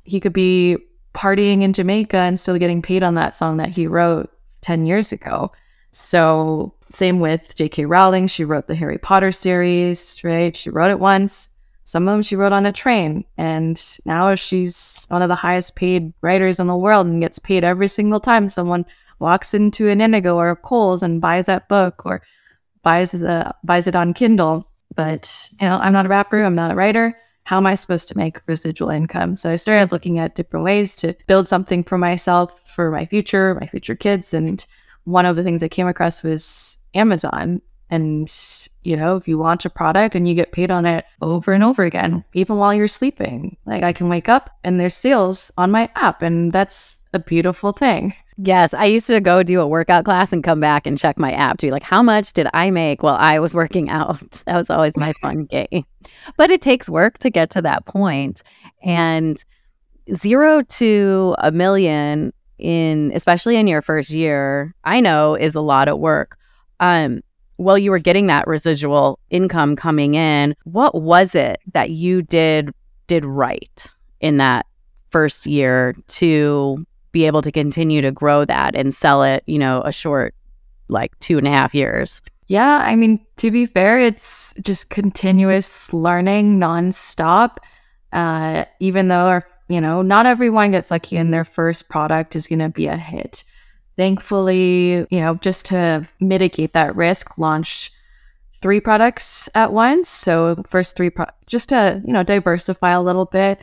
he 0.05 0.21
could 0.21 0.33
be 0.33 0.79
partying 1.15 1.63
in 1.63 1.73
Jamaica 1.73 2.17
and 2.17 2.39
still 2.39 2.59
getting 2.59 2.83
paid 2.83 3.03
on 3.03 3.15
that 3.15 3.35
song 3.35 3.59
that 3.59 3.69
he 3.69 3.87
wrote 3.87 4.31
10 4.63 4.85
years 4.85 5.13
ago. 5.13 5.53
So 5.91 6.75
same 6.93 7.21
with 7.21 7.57
J.K. 7.57 7.87
Rowling. 7.87 8.27
She 8.27 8.45
wrote 8.45 8.67
the 8.67 8.75
Harry 8.75 8.99
Potter 8.99 9.33
series, 9.33 10.23
right? 10.23 10.57
She 10.57 10.71
wrote 10.71 10.91
it 10.91 11.01
once. 11.01 11.49
Some 11.85 12.07
of 12.07 12.13
them 12.13 12.23
she 12.23 12.37
wrote 12.37 12.53
on 12.53 12.67
a 12.67 12.73
train. 12.73 13.25
And 13.39 13.83
now 14.05 14.35
she's 14.35 15.07
one 15.09 15.23
of 15.23 15.29
the 15.29 15.35
highest 15.35 15.75
paid 15.75 16.13
writers 16.21 16.61
in 16.61 16.67
the 16.67 16.77
world 16.77 17.07
and 17.07 17.21
gets 17.21 17.39
paid 17.39 17.65
every 17.65 17.89
single 17.89 18.21
time 18.21 18.49
someone 18.49 18.85
walks 19.19 19.55
into 19.55 19.89
an 19.89 20.01
Indigo 20.01 20.37
or 20.37 20.51
a 20.51 20.57
Coles 20.57 21.03
and 21.03 21.21
buys 21.21 21.47
that 21.47 21.69
book 21.69 22.03
or 22.05 22.23
buys 22.83 23.13
the 23.13 23.55
buys 23.65 23.87
it 23.87 23.97
on 23.97 24.13
Kindle. 24.15 24.69
but 24.95 25.49
you 25.61 25.67
know, 25.67 25.79
I'm 25.79 25.93
not 25.93 26.07
a 26.07 26.09
rapper, 26.11 26.43
I'm 26.43 26.55
not 26.55 26.73
a 26.73 26.75
writer. 26.75 27.17
How 27.45 27.57
am 27.57 27.67
I 27.67 27.75
supposed 27.75 28.09
to 28.09 28.17
make 28.17 28.41
residual 28.47 28.91
income? 28.91 29.35
So 29.35 29.51
I 29.51 29.57
started 29.57 29.91
looking 29.93 30.19
at 30.19 30.37
different 30.37 30.65
ways 30.65 30.95
to 30.97 31.15
build 31.27 31.49
something 31.49 31.83
for 31.83 31.99
myself, 31.99 32.69
for 32.69 32.91
my 32.91 33.07
future, 33.07 33.57
my 33.61 33.67
future 33.67 33.97
kids. 33.97 34.33
And 34.33 34.65
one 35.05 35.27
of 35.27 35.37
the 35.37 35.43
things 35.43 35.63
I 35.63 35.69
came 35.69 35.87
across 35.87 36.23
was 36.23 36.79
Amazon. 36.95 37.61
And, 37.91 38.33
you 38.85 38.97
know, 38.97 39.17
if 39.17 39.29
you 39.29 39.37
launch 39.37 39.67
a 39.67 39.71
product 39.71 40.15
and 40.15 40.27
you 40.27 40.35
get 40.35 40.53
paid 40.53 40.71
on 40.71 40.87
it 40.87 41.05
over 41.21 41.53
and 41.53 41.63
over 41.63 41.85
again, 41.85 42.25
even 42.33 42.57
while 42.57 42.73
you're 42.73 42.89
sleeping, 42.89 43.59
like 43.67 43.83
I 43.83 43.93
can 43.93 44.09
wake 44.09 44.31
up 44.31 44.49
and 44.65 44.81
there's 44.81 44.95
sales 44.95 45.53
on 45.59 45.71
my 45.71 45.91
app. 45.95 46.23
And 46.23 46.53
that's 46.53 47.03
a 47.13 47.19
beautiful 47.19 47.73
thing. 47.73 48.15
Yes, 48.39 48.73
I 48.73 48.87
used 48.87 49.07
to 49.09 49.21
go 49.21 49.43
do 49.43 49.61
a 49.61 49.67
workout 49.67 50.07
class 50.07 50.33
and 50.33 50.43
come 50.43 50.59
back 50.59 50.87
and 50.87 50.97
check 50.97 51.19
my 51.19 51.33
app 51.33 51.59
too. 51.59 51.69
Like, 51.69 51.83
how 51.83 52.03
much 52.03 52.33
did 52.33 52.49
I 52.55 52.71
make 52.71 53.03
while 53.03 53.17
I 53.17 53.39
was 53.39 53.55
working 53.55 53.91
out? 53.91 54.43
That 54.47 54.57
was 54.57 54.71
always 54.71 54.97
my 54.97 55.13
fun 55.21 55.45
game. 55.51 55.85
But 56.39 56.51
it 56.51 56.63
takes 56.63 56.89
work 56.89 57.19
to 57.19 57.31
get 57.31 57.51
to 57.51 57.63
that 57.63 57.85
point. 57.85 58.43
And 58.83 59.43
zero 60.15 60.63
to 60.63 61.37
a 61.39 61.53
million 61.53 62.33
in, 62.63 63.13
especially 63.15 63.57
in 63.57 63.67
your 63.67 63.83
first 63.83 64.11
year, 64.11 64.75
I 64.85 65.01
know 65.01 65.35
is 65.35 65.55
a 65.55 65.61
lot 65.61 65.89
of 65.89 65.99
work. 65.99 66.39
Um, 66.81 67.23
while 67.57 67.79
you 67.79 67.91
were 67.91 67.99
getting 67.99 68.27
that 68.29 68.47
residual 68.47 69.19
income 69.31 69.77
coming 69.77 70.15
in, 70.15 70.55
what 70.65 70.95
was 70.95 71.35
it 71.35 71.61
that 71.73 71.91
you 71.91 72.23
did 72.23 72.73
did 73.07 73.25
right 73.25 73.87
in 74.21 74.39
that 74.39 74.67
first 75.11 75.47
year 75.47 75.95
to 76.09 76.87
be 77.13 77.27
able 77.27 77.43
to 77.43 77.53
continue 77.53 78.01
to 78.01 78.11
grow 78.11 78.45
that 78.45 78.75
and 78.75 78.95
sell 78.95 79.23
it, 79.23 79.43
you 79.47 79.59
know, 79.59 79.83
a 79.85 79.93
short 79.93 80.35
like 80.89 81.17
two 81.21 81.39
and 81.39 81.47
a 81.47 81.51
half 81.51 81.75
years? 81.75 82.23
Yeah, 82.47 82.79
I 82.79 82.97
mean, 82.97 83.25
to 83.37 83.51
be 83.51 83.67
fair, 83.67 84.01
it's 84.01 84.55
just 84.63 84.91
continuous 84.91 85.93
learning 85.93 86.59
nonstop. 86.59 87.59
Uh, 88.13 88.65
even 88.79 89.09
though 89.09 89.27
our, 89.27 89.47
you 89.73 89.81
know, 89.81 90.03
not 90.03 90.27
everyone 90.27 90.73
gets 90.73 90.91
lucky 90.91 91.17
and 91.17 91.33
their 91.33 91.45
first 91.45 91.89
product 91.89 92.37
is 92.37 92.47
going 92.47 92.59
to 92.59 92.69
be 92.69 92.87
a 92.87 92.97
hit 92.97 93.45
thankfully, 93.97 95.07
you 95.11 95.21
know, 95.21 95.35
just 95.37 95.67
to 95.67 96.09
mitigate 96.21 96.73
that 96.73 96.97
risk, 96.97 97.39
launch 97.39 97.93
three 98.61 98.81
products 98.81 99.49
at 99.55 99.73
once. 99.73 100.09
So 100.09 100.63
first 100.67 100.97
three, 100.97 101.11
pro- 101.11 101.27
just 101.47 101.69
to 101.71 102.03
you 102.07 102.13
know 102.13 102.23
diversify 102.23 102.93
a 102.93 103.03
little 103.03 103.27
bit, 103.27 103.61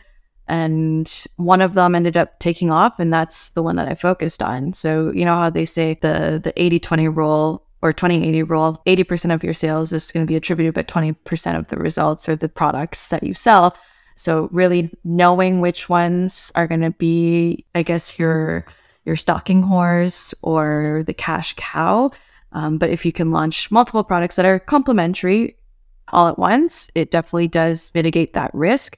and 0.47 1.25
one 1.37 1.61
of 1.61 1.73
them 1.73 1.95
ended 1.95 2.17
up 2.17 2.39
taking 2.39 2.71
off, 2.71 2.99
and 2.99 3.11
that's 3.11 3.51
the 3.51 3.63
one 3.63 3.75
that 3.77 3.87
I 3.87 3.95
focused 3.95 4.41
on. 4.41 4.73
So 4.73 5.11
you 5.11 5.25
know 5.25 5.35
how 5.35 5.49
they 5.49 5.65
say 5.65 5.97
the 6.01 6.39
the 6.43 6.53
80-20 6.53 7.15
rule 7.15 7.65
or 7.81 7.93
20-80 7.93 8.49
rule, 8.49 8.81
80% 8.85 9.33
of 9.33 9.41
your 9.41 9.53
sales 9.53 9.93
is 9.93 10.11
going 10.11 10.25
to 10.25 10.29
be 10.29 10.35
attributed, 10.35 10.73
but 10.73 10.89
20% 10.89 11.57
of 11.57 11.67
the 11.69 11.77
results 11.77 12.27
or 12.27 12.35
the 12.35 12.49
products 12.49 13.07
that 13.07 13.23
you 13.23 13.33
sell. 13.33 13.73
So 14.19 14.49
really 14.51 14.91
knowing 15.05 15.61
which 15.61 15.87
ones 15.87 16.51
are 16.53 16.67
going 16.67 16.81
to 16.81 16.91
be, 16.91 17.65
I 17.73 17.83
guess, 17.83 18.19
your 18.19 18.65
your 19.05 19.15
stalking 19.15 19.63
horse 19.63 20.33
or 20.41 21.03
the 21.07 21.13
cash 21.13 21.53
cow. 21.55 22.11
Um, 22.51 22.77
but 22.77 22.89
if 22.89 23.05
you 23.05 23.13
can 23.13 23.31
launch 23.31 23.71
multiple 23.71 24.03
products 24.03 24.35
that 24.35 24.45
are 24.45 24.59
complementary 24.59 25.55
all 26.09 26.27
at 26.27 26.37
once, 26.37 26.91
it 26.95 27.11
definitely 27.11 27.47
does 27.47 27.93
mitigate 27.95 28.33
that 28.33 28.51
risk. 28.53 28.97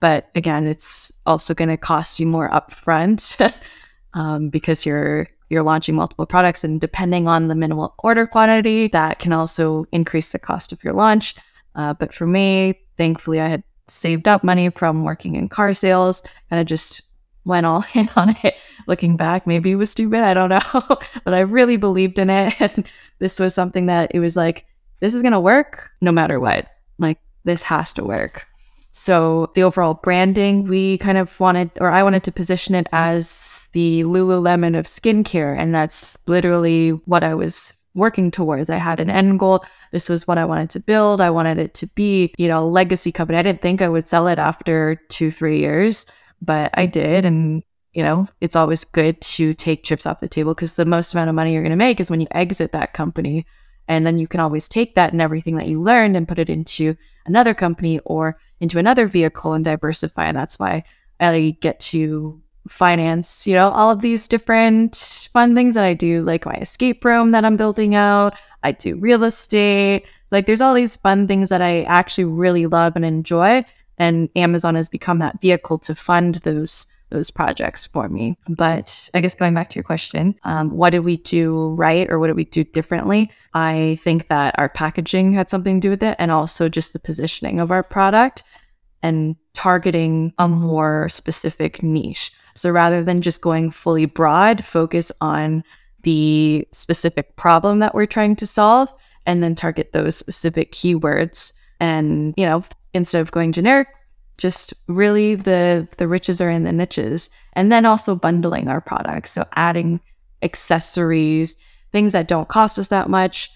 But 0.00 0.28
again, 0.34 0.66
it's 0.66 1.12
also 1.24 1.54
going 1.54 1.70
to 1.70 1.78
cost 1.78 2.20
you 2.20 2.26
more 2.26 2.50
upfront 2.50 3.40
um, 4.12 4.50
because 4.50 4.84
you're 4.84 5.28
you're 5.48 5.62
launching 5.62 5.94
multiple 5.94 6.26
products, 6.26 6.62
and 6.62 6.78
depending 6.78 7.26
on 7.26 7.48
the 7.48 7.54
minimal 7.54 7.94
order 8.00 8.26
quantity, 8.26 8.88
that 8.88 9.18
can 9.18 9.32
also 9.32 9.86
increase 9.92 10.32
the 10.32 10.38
cost 10.38 10.72
of 10.72 10.84
your 10.84 10.92
launch. 10.92 11.36
Uh, 11.74 11.94
but 11.94 12.12
for 12.12 12.26
me, 12.26 12.74
thankfully, 12.98 13.40
I 13.40 13.48
had 13.48 13.62
saved 13.90 14.28
up 14.28 14.44
money 14.44 14.70
from 14.70 15.04
working 15.04 15.36
in 15.36 15.48
car 15.48 15.74
sales, 15.74 16.22
and 16.50 16.60
I 16.60 16.64
just 16.64 17.02
went 17.44 17.66
all 17.66 17.84
in 17.94 18.08
on 18.14 18.36
it. 18.44 18.54
Looking 18.86 19.16
back, 19.16 19.46
maybe 19.46 19.72
it 19.72 19.76
was 19.76 19.90
stupid. 19.90 20.20
I 20.20 20.34
don't 20.34 20.50
know. 20.50 20.60
but 21.24 21.34
I 21.34 21.40
really 21.40 21.76
believed 21.76 22.18
in 22.18 22.30
it. 22.30 22.54
And 22.60 22.86
this 23.18 23.40
was 23.40 23.54
something 23.54 23.86
that 23.86 24.12
it 24.14 24.20
was 24.20 24.36
like, 24.36 24.66
this 25.00 25.14
is 25.14 25.22
going 25.22 25.32
to 25.32 25.40
work 25.40 25.90
no 26.00 26.12
matter 26.12 26.38
what. 26.40 26.66
Like, 26.98 27.18
this 27.44 27.62
has 27.62 27.92
to 27.94 28.04
work. 28.04 28.46
So, 28.90 29.52
the 29.54 29.62
overall 29.62 29.94
branding, 29.94 30.64
we 30.64 30.98
kind 30.98 31.18
of 31.18 31.38
wanted, 31.38 31.70
or 31.80 31.90
I 31.90 32.02
wanted 32.02 32.24
to 32.24 32.32
position 32.32 32.74
it 32.74 32.88
as 32.90 33.68
the 33.72 34.02
Lululemon 34.04 34.76
of 34.76 34.86
skincare. 34.86 35.56
And 35.56 35.74
that's 35.74 36.18
literally 36.26 36.90
what 36.90 37.22
I 37.22 37.34
was 37.34 37.74
working 37.94 38.30
towards. 38.30 38.70
I 38.70 38.76
had 38.76 39.00
an 39.00 39.10
end 39.10 39.38
goal. 39.38 39.64
This 39.92 40.08
was 40.08 40.26
what 40.26 40.38
I 40.38 40.44
wanted 40.44 40.70
to 40.70 40.80
build. 40.80 41.20
I 41.20 41.30
wanted 41.30 41.58
it 41.58 41.74
to 41.74 41.86
be, 41.88 42.32
you 42.38 42.48
know, 42.48 42.62
a 42.62 42.66
legacy 42.66 43.12
company. 43.12 43.38
I 43.38 43.42
didn't 43.42 43.62
think 43.62 43.82
I 43.82 43.88
would 43.88 44.06
sell 44.06 44.28
it 44.28 44.38
after 44.38 44.96
two, 45.08 45.30
three 45.30 45.60
years 45.60 46.06
but 46.40 46.70
I 46.74 46.86
did. 46.86 47.24
And, 47.24 47.62
you 47.92 48.02
know, 48.02 48.28
it's 48.40 48.56
always 48.56 48.84
good 48.84 49.20
to 49.20 49.54
take 49.54 49.84
chips 49.84 50.06
off 50.06 50.20
the 50.20 50.28
table 50.28 50.54
because 50.54 50.74
the 50.74 50.84
most 50.84 51.14
amount 51.14 51.28
of 51.28 51.34
money 51.34 51.52
you're 51.52 51.62
going 51.62 51.70
to 51.70 51.76
make 51.76 52.00
is 52.00 52.10
when 52.10 52.20
you 52.20 52.28
exit 52.30 52.72
that 52.72 52.92
company. 52.92 53.46
And 53.88 54.06
then 54.06 54.18
you 54.18 54.28
can 54.28 54.40
always 54.40 54.68
take 54.68 54.94
that 54.94 55.12
and 55.12 55.22
everything 55.22 55.56
that 55.56 55.66
you 55.66 55.80
learned 55.80 56.16
and 56.16 56.28
put 56.28 56.38
it 56.38 56.50
into 56.50 56.96
another 57.24 57.54
company 57.54 58.00
or 58.04 58.38
into 58.60 58.78
another 58.78 59.06
vehicle 59.06 59.54
and 59.54 59.64
diversify. 59.64 60.26
And 60.26 60.36
that's 60.36 60.58
why 60.58 60.84
I 61.20 61.56
get 61.60 61.80
to 61.80 62.42
finance, 62.68 63.46
you 63.46 63.54
know, 63.54 63.70
all 63.70 63.90
of 63.90 64.00
these 64.00 64.28
different 64.28 65.28
fun 65.32 65.54
things 65.54 65.74
that 65.74 65.84
I 65.84 65.94
do, 65.94 66.22
like 66.22 66.46
my 66.46 66.54
escape 66.54 67.04
room 67.04 67.32
that 67.32 67.44
I'm 67.44 67.56
building 67.56 67.94
out. 67.94 68.34
I 68.62 68.72
do 68.72 68.96
real 68.96 69.24
estate. 69.24 70.06
Like 70.30 70.46
there's 70.46 70.60
all 70.60 70.74
these 70.74 70.96
fun 70.96 71.26
things 71.26 71.48
that 71.48 71.62
I 71.62 71.82
actually 71.84 72.24
really 72.24 72.66
love 72.66 72.96
and 72.96 73.04
enjoy 73.04 73.64
and 73.98 74.28
Amazon 74.36 74.76
has 74.76 74.88
become 74.88 75.18
that 75.18 75.40
vehicle 75.40 75.78
to 75.80 75.94
fund 75.94 76.36
those 76.36 76.86
those 77.10 77.30
projects 77.30 77.86
for 77.86 78.06
me. 78.06 78.36
But 78.50 79.08
I 79.14 79.22
guess 79.22 79.34
going 79.34 79.54
back 79.54 79.70
to 79.70 79.76
your 79.76 79.82
question, 79.82 80.34
um, 80.44 80.76
what 80.76 80.90
did 80.90 80.98
we 81.00 81.16
do 81.16 81.70
right 81.70 82.06
or 82.10 82.18
what 82.18 82.26
did 82.26 82.36
we 82.36 82.44
do 82.44 82.64
differently? 82.64 83.30
I 83.54 83.98
think 84.02 84.28
that 84.28 84.54
our 84.58 84.68
packaging 84.68 85.32
had 85.32 85.48
something 85.48 85.80
to 85.80 85.86
do 85.86 85.90
with 85.90 86.02
it, 86.02 86.16
and 86.18 86.30
also 86.30 86.68
just 86.68 86.92
the 86.92 86.98
positioning 86.98 87.60
of 87.60 87.70
our 87.70 87.82
product 87.82 88.42
and 89.02 89.36
targeting 89.58 90.32
a 90.38 90.46
mm-hmm. 90.46 90.60
more 90.60 91.08
specific 91.08 91.82
niche. 91.82 92.30
So 92.54 92.70
rather 92.70 93.02
than 93.02 93.22
just 93.22 93.40
going 93.40 93.72
fully 93.72 94.06
broad, 94.06 94.64
focus 94.64 95.10
on 95.20 95.64
the 96.04 96.66
specific 96.70 97.34
problem 97.34 97.80
that 97.80 97.92
we're 97.92 98.06
trying 98.06 98.36
to 98.36 98.46
solve 98.46 98.94
and 99.26 99.42
then 99.42 99.56
target 99.56 99.92
those 99.92 100.16
specific 100.16 100.70
keywords 100.70 101.54
and 101.80 102.34
you 102.36 102.46
know 102.46 102.62
instead 102.94 103.20
of 103.20 103.32
going 103.32 103.50
generic, 103.50 103.88
just 104.36 104.72
really 104.86 105.34
the 105.34 105.88
the 105.96 106.06
riches 106.06 106.40
are 106.40 106.50
in 106.50 106.62
the 106.62 106.72
niches. 106.72 107.28
And 107.54 107.72
then 107.72 107.84
also 107.84 108.14
bundling 108.14 108.68
our 108.68 108.80
products. 108.80 109.32
So 109.32 109.44
adding 109.56 109.98
accessories, 110.40 111.56
things 111.90 112.12
that 112.12 112.28
don't 112.28 112.48
cost 112.48 112.78
us 112.78 112.88
that 112.88 113.10
much, 113.10 113.50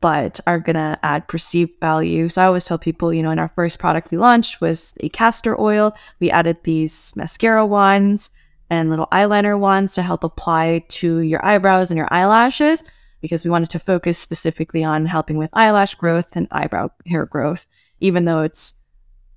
but 0.00 0.40
are 0.46 0.58
gonna 0.58 0.98
add 1.02 1.28
perceived 1.28 1.72
value. 1.80 2.28
So 2.28 2.42
I 2.42 2.46
always 2.46 2.64
tell 2.64 2.78
people, 2.78 3.12
you 3.12 3.22
know, 3.22 3.30
in 3.30 3.38
our 3.38 3.52
first 3.54 3.78
product 3.78 4.10
we 4.10 4.18
launched 4.18 4.60
was 4.60 4.96
a 5.00 5.08
castor 5.08 5.60
oil. 5.60 5.94
We 6.20 6.30
added 6.30 6.58
these 6.62 7.14
mascara 7.16 7.66
wands 7.66 8.30
and 8.70 8.90
little 8.90 9.08
eyeliner 9.12 9.58
wands 9.58 9.94
to 9.94 10.02
help 10.02 10.24
apply 10.24 10.84
to 10.88 11.20
your 11.20 11.44
eyebrows 11.44 11.90
and 11.90 11.98
your 11.98 12.12
eyelashes 12.12 12.84
because 13.20 13.44
we 13.44 13.50
wanted 13.50 13.70
to 13.70 13.78
focus 13.78 14.18
specifically 14.18 14.84
on 14.84 15.06
helping 15.06 15.36
with 15.36 15.50
eyelash 15.52 15.94
growth 15.94 16.36
and 16.36 16.46
eyebrow 16.50 16.90
hair 17.06 17.26
growth, 17.26 17.66
even 18.00 18.24
though 18.24 18.42
it's 18.42 18.74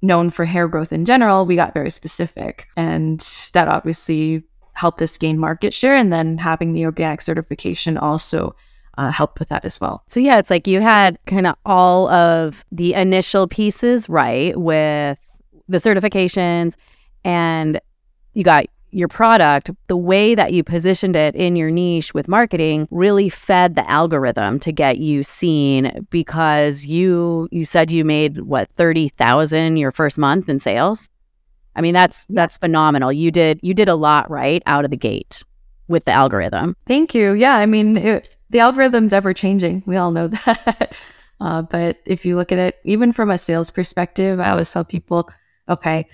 known 0.01 0.29
for 0.29 0.45
hair 0.45 0.67
growth 0.67 0.91
in 0.91 1.05
general, 1.05 1.45
we 1.45 1.55
got 1.55 1.73
very 1.73 1.89
specific. 1.89 2.67
And 2.75 3.19
that 3.53 3.67
obviously 3.67 4.43
helped 4.73 5.01
us 5.01 5.17
gain 5.17 5.37
market 5.37 5.73
share. 5.73 5.95
And 5.95 6.11
then 6.11 6.37
having 6.37 6.73
the 6.73 6.85
organic 6.85 7.21
certification 7.21 7.97
also 7.97 8.55
uh, 8.97 9.11
helped 9.11 9.39
with 9.39 9.49
that 9.49 9.65
as 9.65 9.79
well. 9.79 10.03
So, 10.07 10.19
yeah, 10.19 10.37
it's 10.37 10.49
like 10.49 10.67
you 10.67 10.81
had 10.81 11.17
kind 11.25 11.47
of 11.47 11.55
all 11.65 12.09
of 12.09 12.63
the 12.71 12.93
initial 12.93 13.47
pieces 13.47 14.09
right 14.09 14.57
with 14.59 15.17
the 15.67 15.77
certifications 15.77 16.75
and 17.23 17.79
you 18.33 18.43
got 18.43 18.65
your 18.91 19.07
product, 19.07 19.69
the 19.87 19.97
way 19.97 20.35
that 20.35 20.53
you 20.53 20.63
positioned 20.63 21.15
it 21.15 21.33
in 21.35 21.55
your 21.55 21.71
niche 21.71 22.13
with 22.13 22.27
marketing 22.27 22.87
really 22.91 23.29
fed 23.29 23.75
the 23.75 23.89
algorithm 23.89 24.59
to 24.59 24.71
get 24.71 24.97
you 24.97 25.23
seen 25.23 26.05
because 26.09 26.85
you 26.85 27.47
you 27.51 27.65
said 27.65 27.89
you 27.89 28.03
made 28.03 28.39
what 28.39 28.69
30,000 28.71 29.77
your 29.77 29.91
first 29.91 30.17
month 30.17 30.49
in 30.49 30.59
sales. 30.59 31.09
I 31.75 31.81
mean 31.81 31.93
that's 31.93 32.25
that's 32.29 32.57
phenomenal. 32.57 33.13
You 33.13 33.31
did 33.31 33.59
you 33.63 33.73
did 33.73 33.87
a 33.87 33.95
lot 33.95 34.29
right 34.29 34.61
out 34.65 34.83
of 34.83 34.91
the 34.91 34.97
gate 34.97 35.43
with 35.87 36.03
the 36.05 36.11
algorithm. 36.11 36.75
Thank 36.85 37.15
you. 37.15 37.31
Yeah, 37.33 37.55
I 37.55 37.65
mean 37.65 37.95
it, 37.97 38.35
the 38.51 38.59
algorithm's 38.59 39.13
ever 39.13 39.33
changing. 39.33 39.81
We 39.85 39.95
all 39.95 40.11
know 40.11 40.27
that. 40.45 40.97
uh, 41.39 41.61
but 41.63 41.97
if 42.05 42.25
you 42.25 42.35
look 42.35 42.51
at 42.51 42.59
it 42.59 42.79
even 42.83 43.13
from 43.13 43.31
a 43.31 43.37
sales 43.37 43.71
perspective, 43.71 44.39
I 44.39 44.51
always 44.51 44.71
tell 44.71 44.83
people, 44.83 45.29
okay, 45.67 46.07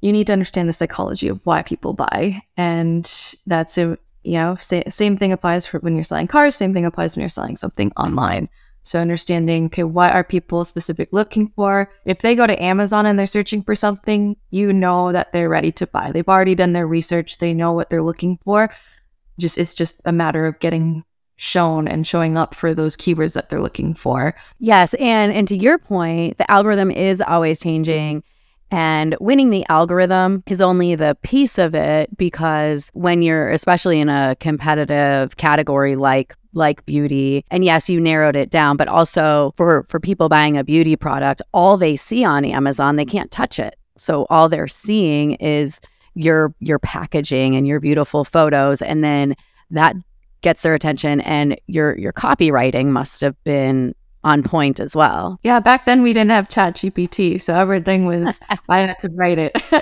you 0.00 0.12
need 0.12 0.26
to 0.26 0.32
understand 0.32 0.68
the 0.68 0.72
psychology 0.72 1.28
of 1.28 1.46
why 1.46 1.62
people 1.62 1.92
buy. 1.92 2.42
And 2.56 3.10
that's 3.46 3.78
a, 3.78 3.98
you 4.22 4.34
know, 4.34 4.56
say, 4.56 4.82
same 4.88 5.16
thing 5.16 5.32
applies 5.32 5.66
for 5.66 5.78
when 5.80 5.94
you're 5.94 6.04
selling 6.04 6.26
cars, 6.26 6.56
same 6.56 6.74
thing 6.74 6.84
applies 6.84 7.16
when 7.16 7.22
you're 7.22 7.28
selling 7.28 7.56
something 7.56 7.92
online. 7.96 8.48
So 8.82 8.98
understanding, 8.98 9.66
okay, 9.66 9.84
what 9.84 10.12
are 10.12 10.24
people 10.24 10.64
specific 10.64 11.10
looking 11.12 11.52
for? 11.54 11.92
If 12.06 12.20
they 12.20 12.34
go 12.34 12.46
to 12.46 12.62
Amazon 12.62 13.04
and 13.04 13.18
they're 13.18 13.26
searching 13.26 13.62
for 13.62 13.74
something, 13.74 14.36
you 14.50 14.72
know 14.72 15.12
that 15.12 15.32
they're 15.32 15.50
ready 15.50 15.70
to 15.72 15.86
buy. 15.86 16.12
They've 16.12 16.28
already 16.28 16.54
done 16.54 16.72
their 16.72 16.86
research. 16.86 17.38
They 17.38 17.52
know 17.52 17.72
what 17.72 17.90
they're 17.90 18.02
looking 18.02 18.38
for. 18.42 18.70
Just 19.38 19.58
it's 19.58 19.74
just 19.74 20.00
a 20.06 20.12
matter 20.12 20.46
of 20.46 20.58
getting 20.60 21.04
shown 21.40 21.88
and 21.88 22.06
showing 22.06 22.36
up 22.36 22.54
for 22.54 22.74
those 22.74 22.98
keywords 22.98 23.32
that 23.32 23.48
they're 23.48 23.62
looking 23.62 23.94
for. 23.94 24.34
Yes, 24.58 24.92
and 24.94 25.32
and 25.32 25.48
to 25.48 25.56
your 25.56 25.78
point, 25.78 26.36
the 26.36 26.48
algorithm 26.50 26.90
is 26.90 27.20
always 27.20 27.58
changing. 27.58 28.22
And 28.70 29.16
winning 29.20 29.50
the 29.50 29.64
algorithm 29.68 30.44
is 30.46 30.60
only 30.60 30.94
the 30.94 31.16
piece 31.22 31.58
of 31.58 31.74
it 31.74 32.16
because 32.16 32.90
when 32.92 33.22
you're 33.22 33.48
especially 33.50 33.98
in 34.00 34.08
a 34.08 34.36
competitive 34.38 35.36
category 35.38 35.96
like 35.96 36.36
like 36.52 36.84
beauty 36.84 37.44
and 37.50 37.64
yes 37.64 37.88
you 37.88 38.00
narrowed 38.00 38.36
it 38.36 38.50
down 38.50 38.76
but 38.76 38.88
also 38.88 39.52
for 39.56 39.84
for 39.88 39.98
people 39.98 40.28
buying 40.28 40.56
a 40.56 40.64
beauty 40.64 40.96
product 40.96 41.40
all 41.54 41.76
they 41.76 41.96
see 41.96 42.24
on 42.24 42.44
Amazon 42.44 42.96
they 42.96 43.04
can't 43.04 43.30
touch 43.30 43.58
it 43.58 43.76
so 43.96 44.26
all 44.30 44.48
they're 44.48 44.68
seeing 44.68 45.32
is 45.34 45.80
your 46.14 46.54
your 46.60 46.78
packaging 46.78 47.56
and 47.56 47.66
your 47.66 47.80
beautiful 47.80 48.24
photos 48.24 48.82
and 48.82 49.02
then 49.02 49.34
that 49.70 49.96
gets 50.42 50.62
their 50.62 50.74
attention 50.74 51.20
and 51.20 51.58
your 51.66 51.98
your 51.98 52.12
copywriting 52.12 52.86
must 52.86 53.20
have 53.20 53.42
been 53.44 53.94
on 54.22 54.42
point 54.42 54.80
as 54.80 54.94
well. 54.94 55.38
Yeah, 55.42 55.60
back 55.60 55.86
then 55.86 56.02
we 56.02 56.12
didn't 56.12 56.30
have 56.30 56.48
Chat 56.48 56.76
GPT, 56.76 57.40
so 57.40 57.54
everything 57.54 58.06
was 58.06 58.40
I 58.68 58.80
had 58.80 58.98
to 59.00 59.08
write 59.14 59.38
it. 59.38 59.52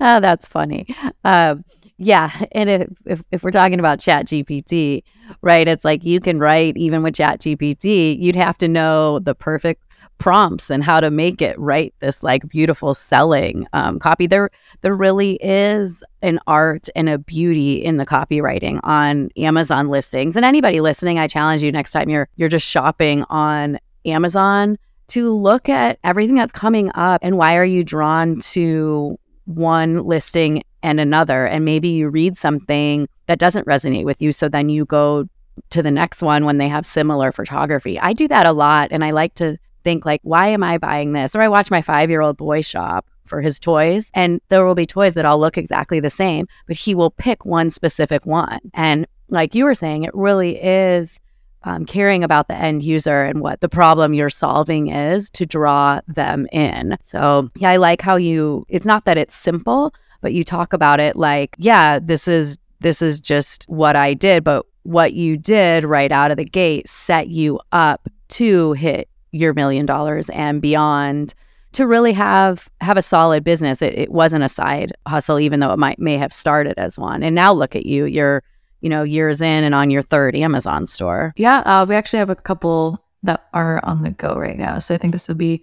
oh, 0.00 0.20
that's 0.20 0.46
funny. 0.46 0.86
Um, 1.24 1.64
yeah, 1.98 2.30
and 2.52 2.70
if, 2.70 2.88
if 3.06 3.22
if 3.32 3.42
we're 3.42 3.50
talking 3.50 3.80
about 3.80 3.98
Chat 3.98 4.26
GPT, 4.26 5.02
right? 5.42 5.66
It's 5.66 5.84
like 5.84 6.04
you 6.04 6.20
can 6.20 6.38
write 6.38 6.76
even 6.76 7.02
with 7.02 7.16
Chat 7.16 7.40
GPT, 7.40 8.18
you'd 8.18 8.36
have 8.36 8.56
to 8.58 8.68
know 8.68 9.18
the 9.18 9.34
perfect 9.34 9.82
prompts 10.18 10.70
and 10.70 10.82
how 10.84 11.00
to 11.00 11.10
make 11.10 11.40
it 11.40 11.58
write 11.58 11.94
this 12.00 12.22
like 12.22 12.48
beautiful 12.48 12.94
selling 12.94 13.66
um, 13.72 13.98
copy. 13.98 14.26
There, 14.26 14.50
there 14.80 14.94
really 14.94 15.34
is 15.42 16.02
an 16.22 16.40
art 16.46 16.88
and 16.94 17.08
a 17.08 17.18
beauty 17.18 17.76
in 17.76 17.96
the 17.96 18.06
copywriting 18.06 18.80
on 18.82 19.30
Amazon 19.36 19.88
listings. 19.88 20.36
And 20.36 20.44
anybody 20.44 20.80
listening, 20.80 21.18
I 21.18 21.28
challenge 21.28 21.62
you 21.62 21.72
next 21.72 21.92
time 21.92 22.08
you're 22.08 22.28
you're 22.36 22.48
just 22.48 22.66
shopping 22.66 23.24
on 23.30 23.78
Amazon 24.04 24.78
to 25.08 25.34
look 25.34 25.68
at 25.68 25.98
everything 26.04 26.36
that's 26.36 26.52
coming 26.52 26.90
up 26.94 27.20
and 27.22 27.38
why 27.38 27.56
are 27.56 27.64
you 27.64 27.82
drawn 27.82 28.40
to 28.40 29.18
one 29.46 30.04
listing 30.04 30.62
and 30.82 31.00
another 31.00 31.46
and 31.46 31.64
maybe 31.64 31.88
you 31.88 32.08
read 32.08 32.36
something 32.36 33.08
that 33.26 33.38
doesn't 33.38 33.66
resonate 33.66 34.04
with 34.04 34.20
you 34.20 34.30
so 34.30 34.48
then 34.48 34.68
you 34.68 34.84
go 34.84 35.26
to 35.70 35.82
the 35.82 35.90
next 35.90 36.22
one 36.22 36.44
when 36.44 36.58
they 36.58 36.68
have 36.68 36.86
similar 36.86 37.32
photography. 37.32 37.98
I 37.98 38.12
do 38.12 38.28
that 38.28 38.46
a 38.46 38.52
lot 38.52 38.88
and 38.90 39.04
I 39.04 39.10
like 39.10 39.34
to 39.36 39.58
think 39.88 40.04
like, 40.04 40.20
why 40.22 40.48
am 40.48 40.62
I 40.62 40.76
buying 40.76 41.14
this? 41.14 41.34
Or 41.34 41.40
I 41.40 41.48
watch 41.48 41.70
my 41.70 41.80
five 41.80 42.10
year 42.10 42.20
old 42.20 42.36
boy 42.36 42.60
shop 42.60 43.06
for 43.24 43.40
his 43.40 43.58
toys 43.58 44.10
and 44.12 44.38
there 44.50 44.64
will 44.66 44.74
be 44.74 44.84
toys 44.84 45.14
that 45.14 45.24
all 45.24 45.40
look 45.40 45.56
exactly 45.56 45.98
the 45.98 46.10
same, 46.10 46.46
but 46.66 46.76
he 46.76 46.94
will 46.94 47.10
pick 47.10 47.46
one 47.46 47.70
specific 47.70 48.26
one. 48.26 48.60
And 48.74 49.06
like 49.30 49.54
you 49.54 49.64
were 49.64 49.74
saying, 49.74 50.02
it 50.02 50.14
really 50.14 50.62
is 50.62 51.18
um, 51.62 51.86
caring 51.86 52.22
about 52.22 52.48
the 52.48 52.54
end 52.54 52.82
user 52.82 53.22
and 53.22 53.40
what 53.40 53.62
the 53.62 53.68
problem 53.68 54.12
you're 54.12 54.28
solving 54.28 54.88
is 54.88 55.30
to 55.30 55.46
draw 55.46 56.00
them 56.06 56.46
in. 56.52 56.98
So, 57.00 57.48
yeah, 57.56 57.70
I 57.70 57.76
like 57.76 58.02
how 58.02 58.16
you, 58.16 58.66
it's 58.68 58.86
not 58.86 59.06
that 59.06 59.16
it's 59.16 59.34
simple, 59.34 59.94
but 60.20 60.34
you 60.34 60.44
talk 60.44 60.74
about 60.74 61.00
it 61.00 61.16
like, 61.16 61.56
yeah, 61.58 61.98
this 61.98 62.28
is, 62.28 62.58
this 62.80 63.00
is 63.00 63.22
just 63.22 63.64
what 63.70 63.96
I 63.96 64.12
did, 64.12 64.44
but 64.44 64.66
what 64.82 65.14
you 65.14 65.38
did 65.38 65.84
right 65.84 66.12
out 66.12 66.30
of 66.30 66.36
the 66.36 66.44
gate 66.44 66.88
set 66.88 67.28
you 67.28 67.58
up 67.72 68.06
to 68.28 68.72
hit 68.72 69.08
your 69.32 69.54
million 69.54 69.86
dollars 69.86 70.30
and 70.30 70.62
beyond 70.62 71.34
to 71.72 71.86
really 71.86 72.12
have 72.12 72.68
have 72.80 72.96
a 72.96 73.02
solid 73.02 73.44
business. 73.44 73.82
It, 73.82 73.94
it 73.94 74.10
wasn't 74.10 74.44
a 74.44 74.48
side 74.48 74.92
hustle, 75.06 75.38
even 75.38 75.60
though 75.60 75.72
it 75.72 75.78
might 75.78 75.98
may 75.98 76.16
have 76.16 76.32
started 76.32 76.78
as 76.78 76.98
one. 76.98 77.22
And 77.22 77.34
now 77.34 77.52
look 77.52 77.76
at 77.76 77.86
you, 77.86 78.04
you're 78.04 78.42
you 78.80 78.88
know 78.88 79.02
years 79.02 79.40
in 79.40 79.64
and 79.64 79.74
on 79.74 79.90
your 79.90 80.02
third 80.02 80.34
Amazon 80.36 80.86
store. 80.86 81.32
Yeah, 81.36 81.58
uh, 81.60 81.86
we 81.88 81.94
actually 81.94 82.20
have 82.20 82.30
a 82.30 82.36
couple 82.36 83.04
that 83.22 83.46
are 83.52 83.84
on 83.84 84.02
the 84.02 84.10
go 84.10 84.34
right 84.34 84.58
now. 84.58 84.78
So 84.78 84.94
I 84.94 84.98
think 84.98 85.12
this 85.12 85.28
will 85.28 85.34
be 85.34 85.62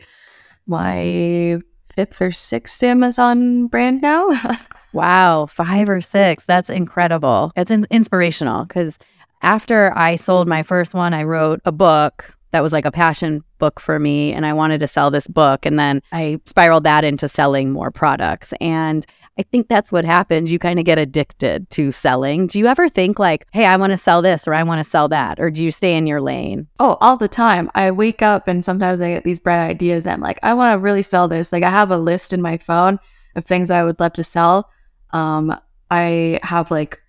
my 0.67 1.59
fifth 1.95 2.21
or 2.21 2.31
sixth 2.31 2.83
Amazon 2.83 3.67
brand 3.67 4.01
now. 4.01 4.27
wow, 4.93 5.45
five 5.45 5.89
or 5.89 6.01
six. 6.01 6.43
That's 6.43 6.69
incredible. 6.69 7.51
It's 7.55 7.71
in- 7.71 7.87
inspirational 7.89 8.65
because 8.65 8.97
after 9.41 9.95
I 9.97 10.15
sold 10.15 10.47
my 10.47 10.63
first 10.63 10.93
one, 10.93 11.13
I 11.13 11.23
wrote 11.23 11.61
a 11.65 11.71
book 11.71 12.34
that 12.55 12.63
was 12.63 12.71
like 12.71 12.85
a 12.85 12.91
passion 12.91 13.43
book 13.59 13.81
for 13.81 13.99
me 13.99 14.31
and 14.31 14.45
I 14.45 14.53
wanted 14.53 14.79
to 14.79 14.87
sell 14.87 15.11
this 15.11 15.27
book 15.27 15.65
and 15.65 15.77
then 15.77 16.01
I 16.13 16.39
spiraled 16.45 16.85
that 16.85 17.03
into 17.03 17.27
selling 17.27 17.73
more 17.73 17.91
products 17.91 18.53
and 18.61 19.05
I 19.37 19.43
think 19.43 19.67
that's 19.67 19.91
what 19.91 20.05
happens. 20.05 20.53
You 20.53 20.57
kind 20.57 20.79
of 20.79 20.85
get 20.85 20.97
addicted 20.97 21.69
to 21.71 21.91
selling. 21.91 22.47
Do 22.47 22.57
you 22.57 22.67
ever 22.67 22.87
think 22.87 23.19
like, 23.19 23.45
"Hey, 23.51 23.65
I 23.65 23.75
want 23.75 23.91
to 23.91 23.97
sell 23.97 24.21
this 24.21 24.47
or 24.47 24.53
I 24.53 24.63
want 24.63 24.81
to 24.81 24.89
sell 24.89 25.09
that?" 25.09 25.37
Or 25.41 25.51
do 25.51 25.61
you 25.61 25.71
stay 25.71 25.97
in 25.97 26.07
your 26.07 26.21
lane? 26.21 26.67
Oh, 26.79 26.97
all 27.01 27.17
the 27.17 27.27
time. 27.27 27.69
I 27.75 27.91
wake 27.91 28.21
up 28.21 28.47
and 28.47 28.63
sometimes 28.63 29.01
I 29.01 29.11
get 29.11 29.25
these 29.25 29.41
bright 29.41 29.67
ideas. 29.67 30.07
I'm 30.07 30.21
like, 30.21 30.39
"I 30.41 30.53
want 30.53 30.73
to 30.73 30.79
really 30.79 31.01
sell 31.01 31.27
this." 31.27 31.51
Like 31.51 31.63
I 31.63 31.69
have 31.69 31.91
a 31.91 31.97
list 31.97 32.31
in 32.31 32.41
my 32.41 32.57
phone 32.57 32.97
of 33.35 33.43
things 33.43 33.69
I 33.69 33.83
would 33.83 33.99
love 33.99 34.13
to 34.13 34.23
sell. 34.23 34.69
Um, 35.11 35.53
I 35.91 36.39
have 36.41 36.71
like 36.71 37.01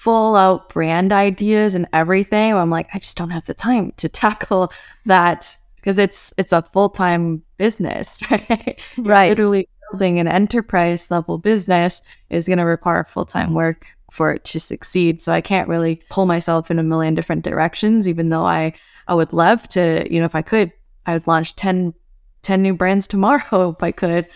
full 0.00 0.34
out 0.34 0.70
brand 0.70 1.12
ideas 1.12 1.74
and 1.74 1.86
everything. 1.92 2.54
I'm 2.54 2.70
like, 2.70 2.88
I 2.94 2.98
just 2.98 3.18
don't 3.18 3.28
have 3.30 3.44
the 3.44 3.52
time 3.52 3.92
to 3.98 4.08
tackle 4.24 4.72
that 5.04 5.54
because 5.76 5.98
it's 5.98 6.32
it's 6.38 6.52
a 6.52 6.62
full 6.62 6.88
time 6.88 7.42
business, 7.58 8.18
right? 8.30 8.80
Right. 8.96 9.28
Literally 9.28 9.68
building 9.90 10.18
an 10.18 10.26
enterprise 10.26 11.10
level 11.10 11.36
business 11.36 12.00
is 12.30 12.46
going 12.46 12.58
to 12.58 12.64
require 12.64 13.04
full 13.04 13.26
time 13.26 13.52
work 13.52 13.86
for 14.10 14.32
it 14.32 14.44
to 14.44 14.58
succeed. 14.58 15.20
So 15.20 15.32
I 15.32 15.42
can't 15.42 15.68
really 15.68 16.02
pull 16.08 16.24
myself 16.24 16.70
in 16.70 16.78
a 16.78 16.82
million 16.82 17.14
different 17.14 17.44
directions, 17.44 18.08
even 18.08 18.30
though 18.30 18.46
I 18.46 18.72
I 19.06 19.14
would 19.14 19.34
love 19.34 19.68
to. 19.68 20.06
You 20.10 20.20
know, 20.20 20.26
if 20.26 20.34
I 20.34 20.42
could, 20.42 20.72
I 21.04 21.12
would 21.12 21.26
launch 21.26 21.56
10, 21.56 21.92
10 22.40 22.62
new 22.62 22.74
brands 22.74 23.06
tomorrow 23.06 23.70
if 23.76 23.82
I 23.82 23.92
could 23.92 24.26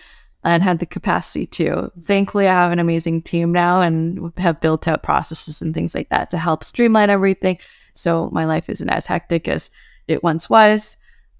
and 0.45 0.61
had 0.61 0.77
the 0.77 0.85
capacity 0.85 1.47
to. 1.47 1.91
Thankfully, 2.01 2.47
I 2.47 2.53
have 2.53 2.71
an 2.71 2.77
amazing 2.77 3.23
team 3.23 3.51
now 3.51 3.81
and 3.81 4.31
have 4.37 4.61
built 4.61 4.87
out 4.87 5.01
processes 5.01 5.59
and 5.59 5.73
things 5.73 5.95
like 5.95 6.09
that 6.09 6.29
to 6.29 6.37
help 6.37 6.63
streamline 6.63 7.09
everything. 7.09 7.57
So 7.95 8.29
my 8.31 8.45
life 8.45 8.69
isn't 8.69 8.87
as 8.87 9.07
hectic 9.07 9.47
as 9.47 9.71
it 10.07 10.23
once 10.23 10.47
was. 10.47 10.97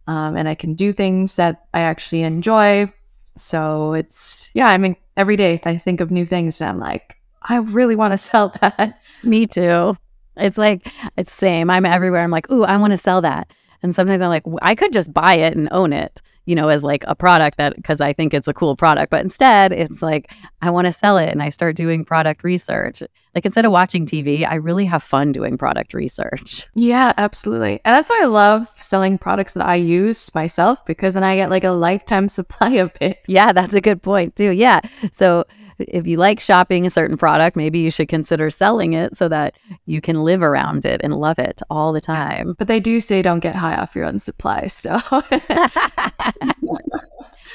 Um, 0.08 0.36
and 0.36 0.50
I 0.50 0.56
can 0.56 0.74
do 0.74 0.92
things 0.92 1.36
that 1.36 1.68
I 1.72 1.82
actually 1.82 2.24
enjoy. 2.24 2.92
So 3.38 3.94
it's, 3.94 4.50
yeah, 4.56 4.70
I 4.70 4.78
mean, 4.80 4.96
every 5.16 5.36
day 5.36 5.62
I 5.66 5.78
think 5.78 6.02
of 6.02 6.10
new 6.10 6.26
things 6.26 6.60
and 6.60 6.72
I'm 6.72 6.80
like, 6.80 7.16
I 7.44 7.58
really 7.58 7.96
want 7.96 8.14
to 8.14 8.18
sell 8.18 8.50
that. 8.62 9.00
Me 9.24 9.46
too. 9.46 9.96
It's 10.36 10.58
like, 10.58 10.92
it's 11.16 11.32
same. 11.32 11.70
I'm 11.70 11.86
everywhere. 11.86 12.24
I'm 12.24 12.32
like, 12.32 12.50
ooh, 12.52 12.64
I 12.64 12.78
want 12.78 12.92
to 12.92 12.98
sell 12.98 13.22
that. 13.22 13.54
And 13.84 13.94
sometimes 13.94 14.22
I'm 14.22 14.30
like, 14.30 14.44
I 14.64 14.74
could 14.74 14.94
just 14.94 15.14
buy 15.14 15.36
it 15.36 15.56
and 15.56 15.70
own 15.72 15.94
it 15.94 16.22
you 16.46 16.56
know, 16.56 16.70
as 16.70 16.84
like 16.84 17.04
a 17.08 17.16
product 17.16 17.58
that 17.58 17.76
because 17.76 18.02
I 18.02 18.14
think 18.14 18.34
it's 18.34 18.48
a 18.48 18.54
cool 18.54 18.76
product. 18.76 19.10
But 19.10 19.24
instead, 19.24 19.72
it's 19.72 20.02
like 20.02 20.32
I 20.62 20.70
want 20.70 20.88
to 20.88 20.94
sell 20.94 21.18
it 21.18 21.30
and 21.30 21.42
I 21.42 21.50
start 21.50 21.76
doing 21.76 22.06
product 22.06 22.44
research. 22.44 23.04
Like 23.34 23.46
instead 23.46 23.66
of 23.66 23.72
watching 23.72 24.06
TV, 24.06 24.48
I 24.48 24.56
really 24.56 24.86
have 24.86 25.04
fun 25.04 25.32
doing 25.32 25.58
product 25.58 25.94
research. 25.94 26.68
Yeah, 26.78 27.14
absolutely. 27.18 27.80
And 27.84 27.94
that's 27.94 28.10
why 28.10 28.20
I 28.22 28.26
love 28.26 28.68
selling 28.76 29.18
products 29.18 29.54
that 29.54 29.66
I 29.66 29.76
use 29.76 30.34
myself 30.36 30.86
because 30.86 31.16
then 31.16 31.24
I 31.24 31.36
get 31.36 31.50
like 31.50 31.64
a 31.64 31.72
lifetime 31.72 32.28
supply 32.38 32.72
of 32.74 32.92
it. 33.02 33.20
Yeah, 33.28 33.54
that's 33.54 33.74
a 33.74 33.82
good 33.82 34.04
point 34.04 34.36
too. 34.36 34.52
Yeah. 34.52 34.82
So 35.12 35.46
if 35.80 36.08
you 36.08 36.18
like 36.18 36.40
shopping 36.40 36.86
a 36.86 36.90
certain 36.90 37.18
product, 37.18 37.56
maybe 37.56 37.80
you 37.80 37.92
should 37.92 38.08
consider 38.08 38.50
selling 38.50 38.94
it 38.94 39.16
so 39.16 39.28
that 39.30 39.56
you 39.86 40.02
can 40.02 40.24
live 40.24 40.42
around 40.42 40.86
it 40.86 41.02
and 41.04 41.16
love 41.16 41.40
it 41.40 41.62
all 41.70 41.94
the 41.94 42.02
time. 42.02 42.56
But 42.58 42.68
they 42.68 42.80
do 42.80 43.00
say 43.00 43.22
don't 43.22 43.40
get 43.40 43.56
high 43.56 43.76
off 43.76 43.96
your 43.96 44.06
own 44.06 44.20
supply. 44.20 44.68
So 44.68 45.00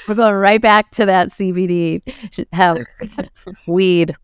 we're 0.07 0.15
going 0.15 0.33
right 0.33 0.61
back 0.61 0.91
to 0.91 1.05
that 1.05 1.29
CBD. 1.29 2.01
Have 2.53 2.77
weed 3.67 4.15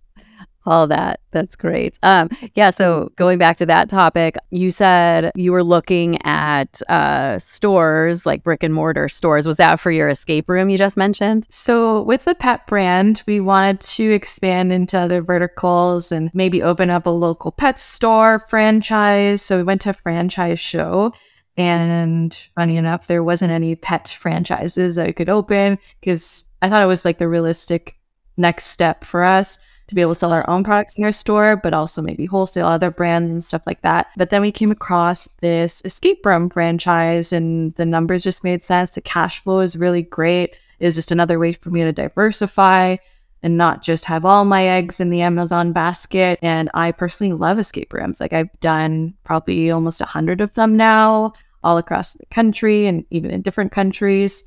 all 0.68 0.86
that. 0.88 1.22
That's 1.32 1.56
great. 1.56 1.98
Um, 2.04 2.30
yeah. 2.56 2.70
So 2.70 3.12
going 3.16 3.40
back 3.40 3.58
to 3.58 3.66
that 3.66 3.90
topic, 3.90 4.38
you 4.52 4.70
said 4.70 5.32
you 5.36 5.52
were 5.52 5.64
looking 5.64 6.22
at 6.24 6.82
uh, 6.90 7.40
stores 7.40 8.26
like 8.26 8.44
brick 8.44 8.64
and 8.64 8.74
mortar 8.74 9.08
stores. 9.08 9.48
Was 9.48 9.58
that 9.58 9.80
for 9.80 9.92
your 9.92 10.10
escape 10.10 10.50
room 10.50 10.70
you 10.70 10.78
just 10.78 10.98
mentioned? 10.98 11.48
So 11.50 12.02
with 12.04 12.26
the 12.26 12.36
pet 12.36 12.68
brand, 12.68 13.24
we 13.26 13.40
wanted 13.40 13.80
to 13.82 14.12
expand 14.12 14.74
into 14.74 15.00
other 15.00 15.22
verticals 15.22 16.12
and 16.12 16.30
maybe 16.34 16.62
open 16.62 16.90
up 16.90 17.06
a 17.06 17.12
local 17.12 17.52
pet 17.52 17.80
store 17.80 18.40
franchise. 18.50 19.42
So 19.42 19.58
we 19.58 19.64
went 19.64 19.82
to 19.82 19.92
a 19.92 19.94
franchise 19.94 20.60
show. 20.60 21.14
And 21.56 22.38
funny 22.56 22.78
enough, 22.78 23.08
there 23.08 23.24
wasn't 23.24 23.52
any 23.52 23.76
pet 23.76 24.16
franchises 24.20 25.00
I 25.00 25.12
could 25.12 25.30
open 25.30 25.80
because 26.02 26.48
I 26.62 26.70
thought 26.70 26.84
it 26.84 26.88
was 26.88 27.04
like 27.04 27.18
the 27.18 27.28
realistic 27.28 27.98
next 28.38 28.66
step 28.66 29.04
for 29.04 29.24
us 29.24 29.58
to 29.88 29.96
be 29.96 30.02
able 30.02 30.14
to 30.14 30.20
sell 30.20 30.34
our 30.34 30.48
own 30.50 30.64
products 30.64 30.98
in 30.98 31.04
our 31.04 31.12
store, 31.12 31.56
but 31.56 31.74
also 31.74 32.02
maybe 32.02 32.26
wholesale 32.26 32.68
other 32.68 32.92
brands 32.92 33.32
and 33.32 33.44
stuff 33.44 33.66
like 33.66 33.82
that. 33.82 34.08
But 34.18 34.30
then 34.30 34.42
we 34.42 34.52
came 34.52 34.72
across 34.72 35.28
this 35.40 35.82
escape 35.86 36.26
room 36.26 36.50
franchise 36.50 37.32
and 37.32 37.74
the 37.76 37.86
numbers 37.86 38.24
just 38.24 38.44
made 38.44 38.62
sense. 38.62 38.92
The 38.92 39.02
cash 39.02 39.42
flow 39.42 39.60
is 39.60 39.78
really 39.78 40.02
great. 40.02 40.56
It's 40.80 40.96
just 40.96 41.12
another 41.12 41.40
way 41.40 41.54
for 41.54 41.70
me 41.70 41.84
to 41.84 41.94
diversify 41.94 42.98
and 43.44 43.58
not 43.58 43.84
just 43.84 44.06
have 44.06 44.26
all 44.26 44.46
my 44.46 44.68
eggs 44.68 45.00
in 45.00 45.10
the 45.10 45.22
Amazon 45.22 45.72
basket. 45.72 46.40
And 46.42 46.70
I 46.74 46.92
personally 46.92 47.34
love 47.34 47.58
escape 47.58 47.94
rooms. 47.94 48.20
Like 48.20 48.34
I've 48.34 48.60
done 48.60 49.14
probably 49.24 49.72
almost 49.72 50.02
a 50.02 50.06
hundred 50.06 50.42
of 50.42 50.54
them 50.56 50.76
now 50.76 51.34
all 51.64 51.78
across 51.78 52.14
the 52.14 52.26
country 52.28 52.88
and 52.88 53.06
even 53.10 53.32
in 53.32 53.42
different 53.42 53.72
countries. 53.72 54.44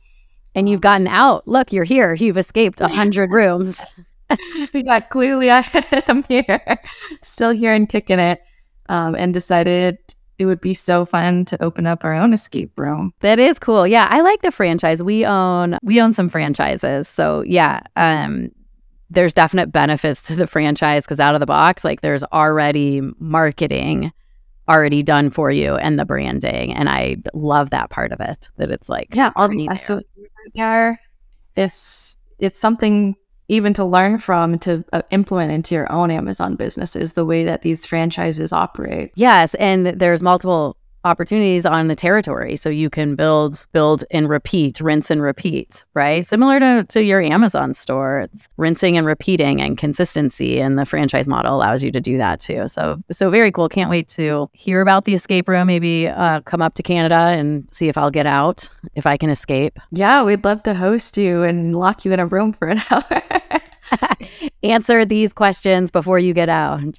And 0.55 0.69
you've 0.69 0.81
gotten 0.81 1.07
out. 1.07 1.47
Look, 1.47 1.73
you're 1.73 1.85
here. 1.85 2.15
You've 2.15 2.37
escaped 2.37 2.81
a 2.81 2.89
hundred 2.89 3.31
rooms. 3.31 3.81
yeah, 4.75 5.01
clearly 5.01 5.51
I 5.51 5.65
am 6.09 6.23
here, 6.25 6.81
still 7.23 7.51
here 7.51 7.73
and 7.73 7.89
kicking 7.89 8.19
it, 8.19 8.43
um, 8.89 9.15
and 9.15 9.35
decided 9.35 9.99
it 10.39 10.47
would 10.47 10.61
be 10.61 10.73
so 10.73 11.05
fun 11.05 11.45
to 11.45 11.63
open 11.63 11.87
up 11.87 12.05
our 12.05 12.15
own 12.15 12.33
escape 12.33 12.79
room. 12.79 13.13
That 13.21 13.39
is 13.39 13.59
cool. 13.59 13.87
Yeah, 13.87 14.09
I 14.11 14.23
like 14.23 14.41
the 14.43 14.51
franchise. 14.51 15.03
We 15.03 15.27
own 15.27 15.79
we 15.83 16.01
own 16.01 16.13
some 16.13 16.29
franchises, 16.29 17.09
so 17.09 17.43
yeah, 17.47 17.81
um, 17.97 18.51
there's 19.11 19.35
definite 19.35 19.73
benefits 19.73 20.23
to 20.23 20.37
the 20.37 20.47
franchise 20.47 21.05
because 21.05 21.21
out 21.21 21.35
of 21.35 21.41
the 21.41 21.47
box, 21.47 21.85
like 21.85 22.01
there's 22.01 22.23
already 22.25 23.03
marketing 23.19 24.13
already 24.69 25.03
done 25.03 25.31
for 25.31 25.51
you 25.51 25.75
and 25.75 25.99
the 25.99 26.05
branding, 26.05 26.73
and 26.73 26.89
I 26.89 27.17
love 27.35 27.71
that 27.71 27.91
part 27.91 28.13
of 28.13 28.21
it. 28.21 28.49
That 28.57 28.71
it's 28.71 28.89
like 28.89 29.15
yeah, 29.15 29.33
already 29.37 29.69
so 29.77 30.01
yeah, 30.55 30.95
it's 31.57 32.17
it's 32.39 32.59
something 32.59 33.17
even 33.51 33.75
to 33.75 33.85
learn 33.85 34.19
from 34.19 34.59
to 34.61 34.85
uh, 34.93 35.03
implement 35.11 35.51
into 35.51 35.75
your 35.75 35.91
own 35.93 36.11
Amazon 36.11 36.55
business 36.55 36.95
is 36.95 37.15
the 37.15 37.25
way 37.25 37.45
that 37.45 37.63
these 37.63 37.85
franchises 37.85 38.53
operate. 38.53 39.11
Yes, 39.17 39.55
and 39.55 39.87
there's 39.87 40.23
multiple 40.23 40.77
opportunities 41.05 41.65
on 41.65 41.89
the 41.89 41.95
territory. 41.95 42.57
So 42.57 42.69
you 42.69 42.91
can 42.91 43.15
build 43.15 43.67
build 43.73 44.05
and 44.11 44.29
repeat 44.29 44.81
rinse 44.81 45.11
and 45.11 45.23
repeat 45.23 45.85
right? 45.95 46.27
Similar 46.27 46.61
to, 46.61 46.85
to 46.89 47.03
your 47.03 47.21
amazon 47.21 47.75
store 47.75 48.21
it's 48.21 48.49
rinsing 48.57 48.97
and 48.97 49.07
repeating 49.07 49.61
and 49.61 49.77
consistency 49.79 50.61
and 50.61 50.79
the 50.79 50.85
franchise 50.85 51.27
model 51.27 51.55
allows 51.55 51.83
you 51.83 51.91
to 51.93 52.01
do 52.01 52.17
that 52.19 52.41
too. 52.41 52.69
So 52.69 53.03
so 53.11 53.31
very 53.31 53.53
cool. 53.53 53.69
Can't 53.69 53.91
wait 53.91 54.09
to 54.09 54.51
hear 54.53 54.81
about 54.81 55.05
the 55.05 55.15
escape 55.15 55.49
room. 55.49 55.67
Maybe 55.67 56.09
uh, 56.09 56.41
come 56.43 56.63
up 56.63 56.75
to 56.75 56.83
canada 56.83 57.15
and 57.15 57.69
see 57.73 57.89
if 57.89 57.97
i'll 57.97 58.11
get 58.11 58.27
out 58.27 58.69
if 58.95 59.07
i 59.07 59.17
can 59.17 59.31
escape. 59.31 59.79
Yeah 59.91 60.23
we'd 60.23 60.45
love 60.45 60.63
to 60.65 60.75
host 60.75 61.17
you 61.17 61.43
and 61.43 61.77
lock 61.77 62.05
you 62.05 62.13
in 62.13 62.21
a 62.21 62.27
room 62.27 62.53
for 62.53 62.69
an 62.69 62.83
hour. 62.91 63.23
Answer 64.63 65.05
these 65.05 65.33
questions 65.33 65.91
before 65.91 66.19
you 66.19 66.35
get 66.35 66.49
out 66.49 66.99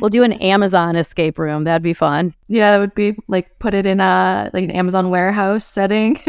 we'll 0.00 0.10
do 0.10 0.22
an 0.22 0.34
Amazon 0.34 0.96
escape 0.96 1.38
room. 1.38 1.64
That'd 1.64 1.82
be 1.82 1.94
fun. 1.94 2.34
Yeah, 2.48 2.72
that 2.72 2.80
would 2.80 2.94
be 2.94 3.16
like 3.28 3.58
put 3.58 3.74
it 3.74 3.86
in 3.86 4.00
a 4.00 4.50
like 4.52 4.64
an 4.64 4.70
Amazon 4.70 5.10
warehouse 5.10 5.64
setting. 5.64 6.20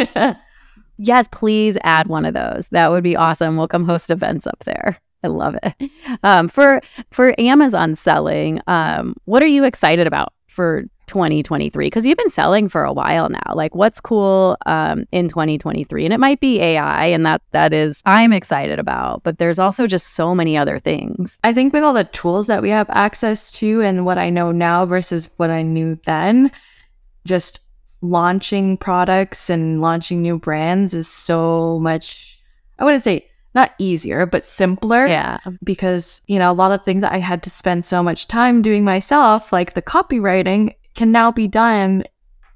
yes, 0.97 1.27
please 1.31 1.77
add 1.83 2.07
one 2.07 2.25
of 2.25 2.33
those. 2.33 2.67
That 2.71 2.91
would 2.91 3.03
be 3.03 3.15
awesome. 3.15 3.57
We'll 3.57 3.67
come 3.67 3.85
host 3.85 4.11
events 4.11 4.47
up 4.47 4.63
there. 4.65 4.99
I 5.23 5.27
love 5.27 5.57
it. 5.63 5.91
Um, 6.23 6.47
for 6.47 6.81
for 7.11 7.33
Amazon 7.39 7.95
selling, 7.95 8.61
um, 8.67 9.15
what 9.25 9.43
are 9.43 9.47
you 9.47 9.63
excited 9.63 10.07
about 10.07 10.33
for 10.47 10.85
2023 11.07 11.87
because 11.87 12.05
you've 12.05 12.17
been 12.17 12.29
selling 12.29 12.69
for 12.69 12.83
a 12.83 12.93
while 12.93 13.29
now 13.29 13.53
like 13.53 13.73
what's 13.73 13.99
cool 13.99 14.57
um, 14.65 15.05
in 15.11 15.27
2023 15.27 16.05
and 16.05 16.13
it 16.13 16.19
might 16.19 16.39
be 16.39 16.59
ai 16.61 17.05
and 17.05 17.25
that 17.25 17.41
that 17.51 17.73
is 17.73 18.01
i'm 18.05 18.31
excited 18.31 18.77
about 18.77 19.23
but 19.23 19.37
there's 19.37 19.59
also 19.59 19.87
just 19.87 20.15
so 20.15 20.35
many 20.35 20.57
other 20.57 20.79
things 20.79 21.39
i 21.43 21.53
think 21.53 21.73
with 21.73 21.83
all 21.83 21.93
the 21.93 22.03
tools 22.05 22.47
that 22.47 22.61
we 22.61 22.69
have 22.69 22.89
access 22.89 23.49
to 23.49 23.81
and 23.81 24.05
what 24.05 24.17
i 24.17 24.29
know 24.29 24.51
now 24.51 24.85
versus 24.85 25.29
what 25.37 25.49
i 25.49 25.61
knew 25.61 25.97
then 26.05 26.51
just 27.25 27.59
launching 28.01 28.77
products 28.77 29.49
and 29.49 29.81
launching 29.81 30.21
new 30.21 30.37
brands 30.37 30.93
is 30.93 31.07
so 31.07 31.79
much 31.79 32.39
i 32.79 32.83
wouldn't 32.83 33.03
say 33.03 33.27
not 33.57 33.73
easier, 33.79 34.27
but 34.27 34.45
simpler. 34.45 35.07
Yeah. 35.07 35.39
Because, 35.63 36.21
you 36.27 36.37
know, 36.37 36.51
a 36.51 36.53
lot 36.53 36.71
of 36.71 36.85
things 36.85 37.03
I 37.03 37.17
had 37.17 37.41
to 37.43 37.49
spend 37.49 37.83
so 37.83 38.03
much 38.03 38.27
time 38.27 38.61
doing 38.61 38.85
myself, 38.85 39.51
like 39.51 39.73
the 39.73 39.81
copywriting, 39.81 40.75
can 40.97 41.13
now 41.13 41.31
be 41.31 41.47
done 41.47 42.03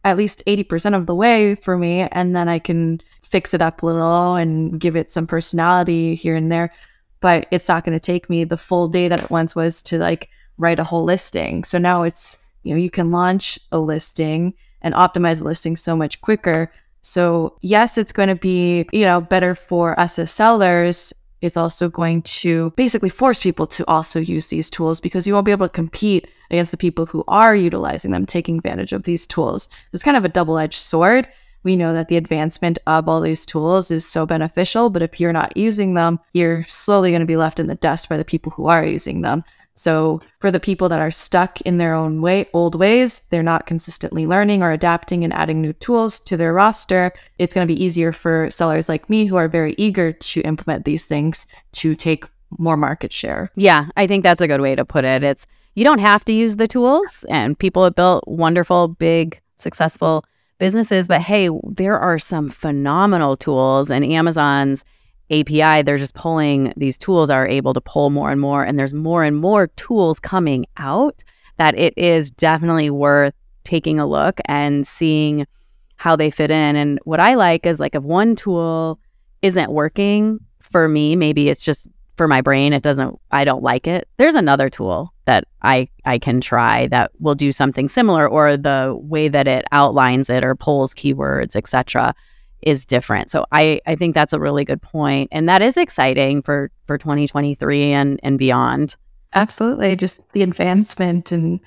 at 0.04 0.18
least 0.18 0.44
80% 0.48 0.96
of 0.96 1.06
the 1.06 1.16
way 1.16 1.56
for 1.56 1.78
me. 1.78 2.02
And 2.12 2.36
then 2.36 2.50
I 2.50 2.60
can 2.60 3.00
fix 3.22 3.54
it 3.54 3.62
up 3.62 3.82
a 3.82 3.86
little 3.86 4.36
and 4.36 4.80
give 4.80 4.96
it 4.96 5.12
some 5.12 5.28
personality 5.28 6.16
here 6.16 6.36
and 6.36 6.52
there. 6.52 6.74
But 7.22 7.48
it's 7.52 7.70
not 7.70 7.86
going 7.86 7.98
to 7.98 8.00
take 8.00 8.30
me 8.30 8.44
the 8.44 8.58
full 8.58 8.88
day 8.88 9.08
that 9.08 9.24
it 9.24 9.30
once 9.30 9.56
was 9.56 9.82
to 9.84 10.00
like 10.00 10.30
write 10.58 10.80
a 10.80 10.84
whole 10.84 11.04
listing. 11.04 11.64
So 11.64 11.78
now 11.78 12.04
it's, 12.04 12.38
you 12.64 12.74
know, 12.74 12.82
you 12.82 12.90
can 12.90 13.12
launch 13.12 13.60
a 13.72 13.80
listing 13.80 14.54
and 14.82 14.96
optimize 14.96 15.40
a 15.40 15.44
listing 15.44 15.76
so 15.76 15.96
much 15.96 16.20
quicker. 16.22 16.72
So, 17.02 17.58
yes, 17.62 17.98
it's 17.98 18.12
going 18.12 18.30
to 18.30 18.36
be, 18.36 18.88
you 18.92 19.06
know, 19.06 19.22
better 19.22 19.54
for 19.54 20.00
us 20.00 20.18
as 20.20 20.32
sellers 20.32 21.14
it's 21.42 21.58
also 21.58 21.90
going 21.90 22.22
to 22.22 22.72
basically 22.76 23.10
force 23.10 23.42
people 23.42 23.68
to 23.68 23.86
also 23.88 24.20
use 24.20 24.48
these 24.48 24.70
tools 24.70 25.02
because 25.02 25.26
you 25.26 25.34
won't 25.34 25.46
be 25.46 25.52
able 25.52 25.68
to 25.68 25.74
compete 25.74 26.28
against 26.50 26.72
the 26.72 26.78
people 26.78 27.06
who 27.06 27.24
are 27.28 27.56
utilizing 27.56 28.12
them, 28.12 28.26
taking 28.26 28.58
advantage 28.58 28.94
of 28.94 29.04
these 29.04 29.26
tools. 29.26 29.68
It's 29.92 30.04
kind 30.04 30.18
of 30.18 30.26
a 30.26 30.30
double 30.30 30.58
edged 30.58 30.80
sword. 30.80 31.28
We 31.64 31.76
know 31.76 31.94
that 31.94 32.08
the 32.08 32.18
advancement 32.18 32.80
of 32.88 33.08
all 33.08 33.22
these 33.22 33.46
tools 33.46 33.92
is 33.92 34.06
so 34.06 34.26
beneficial, 34.26 34.90
but 34.90 35.04
if 35.04 35.20
you're 35.20 35.34
not 35.34 35.56
using 35.56 35.94
them, 35.94 36.20
you're 36.34 36.66
slowly 36.68 37.12
going 37.12 37.20
to 37.20 37.26
be 37.26 37.38
left 37.38 37.60
in 37.60 37.68
the 37.68 37.76
dust 37.76 38.10
by 38.10 38.18
the 38.18 38.26
people 38.26 38.52
who 38.52 38.68
are 38.68 38.84
using 38.84 39.22
them. 39.22 39.44
So 39.82 40.20
for 40.38 40.52
the 40.52 40.60
people 40.60 40.90
that 40.90 41.00
are 41.00 41.10
stuck 41.10 41.60
in 41.62 41.80
their 41.80 41.96
own 41.96 42.22
way, 42.22 42.48
old 42.54 42.76
ways, 42.76 43.22
they're 43.32 43.42
not 43.42 43.66
consistently 43.66 44.28
learning 44.28 44.62
or 44.62 44.72
adapting 44.72 45.24
and 45.24 45.34
adding 45.34 45.60
new 45.60 45.74
tools 45.74 46.20
to 46.20 46.38
their 46.38 46.54
roster. 46.54 47.12
It's 47.40 47.56
going 47.56 47.68
to 47.68 47.74
be 47.74 47.84
easier 47.84 48.12
for 48.12 48.52
sellers 48.52 48.88
like 48.88 49.10
me 49.10 49.26
who 49.26 49.38
are 49.38 49.48
very 49.48 49.74
eager 49.80 50.12
to 50.12 50.42
implement 50.42 50.86
these 50.86 51.08
things 51.08 51.48
to 51.72 51.96
take 51.96 52.26
more 52.60 52.78
market 52.78 53.12
share. 53.12 53.50
Yeah, 53.56 53.88
I 53.98 54.06
think 54.06 54.22
that's 54.22 54.40
a 54.40 54.48
good 54.48 54.62
way 54.62 54.76
to 54.76 54.86
put 54.86 55.04
it. 55.04 55.24
It's 55.24 55.48
you 55.74 55.84
don't 55.84 55.98
have 55.98 56.24
to 56.26 56.34
use 56.34 56.58
the 56.58 56.68
tools 56.68 57.26
and 57.28 57.58
people 57.58 57.84
have 57.84 57.96
built 57.96 58.28
wonderful, 58.28 58.90
big, 58.90 59.42
successful 59.58 60.24
businesses, 60.60 61.08
but 61.08 61.22
hey, 61.22 61.50
there 61.64 61.98
are 61.98 62.20
some 62.20 62.52
phenomenal 62.52 63.36
tools 63.36 63.90
and 63.90 64.06
Amazon's 64.06 64.86
API, 65.32 65.82
they're 65.82 65.98
just 65.98 66.14
pulling 66.14 66.74
these 66.76 66.98
tools 66.98 67.30
are 67.30 67.48
able 67.48 67.74
to 67.74 67.82
pull 67.82 68.10
more 68.10 68.30
and 68.32 68.42
more, 68.42 68.64
and 68.64 68.78
there's 68.78 68.94
more 68.94 69.24
and 69.24 69.38
more 69.38 69.68
tools 69.68 70.20
coming 70.20 70.66
out 70.78 71.24
that 71.58 71.78
it 71.78 71.94
is 71.98 72.32
definitely 72.32 72.90
worth 72.90 73.34
taking 73.64 74.00
a 74.00 74.06
look 74.06 74.40
and 74.46 74.86
seeing 74.86 75.48
how 75.96 76.16
they 76.16 76.30
fit 76.30 76.52
in. 76.52 76.76
And 76.76 77.00
what 77.04 77.20
I 77.20 77.36
like 77.36 77.66
is 77.66 77.80
like 77.80 77.96
if 77.96 78.04
one 78.04 78.36
tool 78.36 79.00
isn't 79.42 79.72
working 79.72 80.40
for 80.60 80.88
me, 80.90 81.16
maybe 81.16 81.50
it's 81.50 81.64
just 81.64 81.88
for 82.18 82.28
my 82.28 82.42
brain, 82.42 82.74
it 82.74 82.84
doesn't 82.84 83.18
I 83.32 83.46
don't 83.46 83.64
like 83.64 83.88
it. 83.88 84.08
There's 84.18 84.36
another 84.36 84.70
tool 84.70 85.14
that 85.26 85.46
I 85.62 85.88
I 86.04 86.20
can 86.20 86.42
try 86.42 86.88
that 86.88 87.12
will 87.20 87.36
do 87.36 87.52
something 87.52 87.88
similar 87.88 88.28
or 88.28 88.58
the 88.58 88.98
way 89.00 89.28
that 89.28 89.48
it 89.48 89.66
outlines 89.72 90.30
it 90.30 90.44
or 90.44 90.56
pulls 90.56 90.94
keywords, 90.94 91.56
etc 91.56 92.14
is 92.62 92.86
different. 92.86 93.30
So 93.30 93.46
I, 93.52 93.82
I 93.88 93.96
think 93.96 94.16
that's 94.16 94.34
a 94.34 94.40
really 94.40 94.66
good 94.66 94.82
point. 94.82 95.30
And 95.32 95.48
that 95.50 95.62
is 95.62 95.78
exciting 95.78 96.42
for, 96.42 96.72
for 96.86 96.98
2023 96.98 97.92
and, 97.92 98.20
and 98.24 98.38
beyond. 98.38 98.96
Absolutely. 99.34 99.96
Just 99.96 100.22
the 100.34 100.44
advancement 100.44 101.32
and 101.32 101.60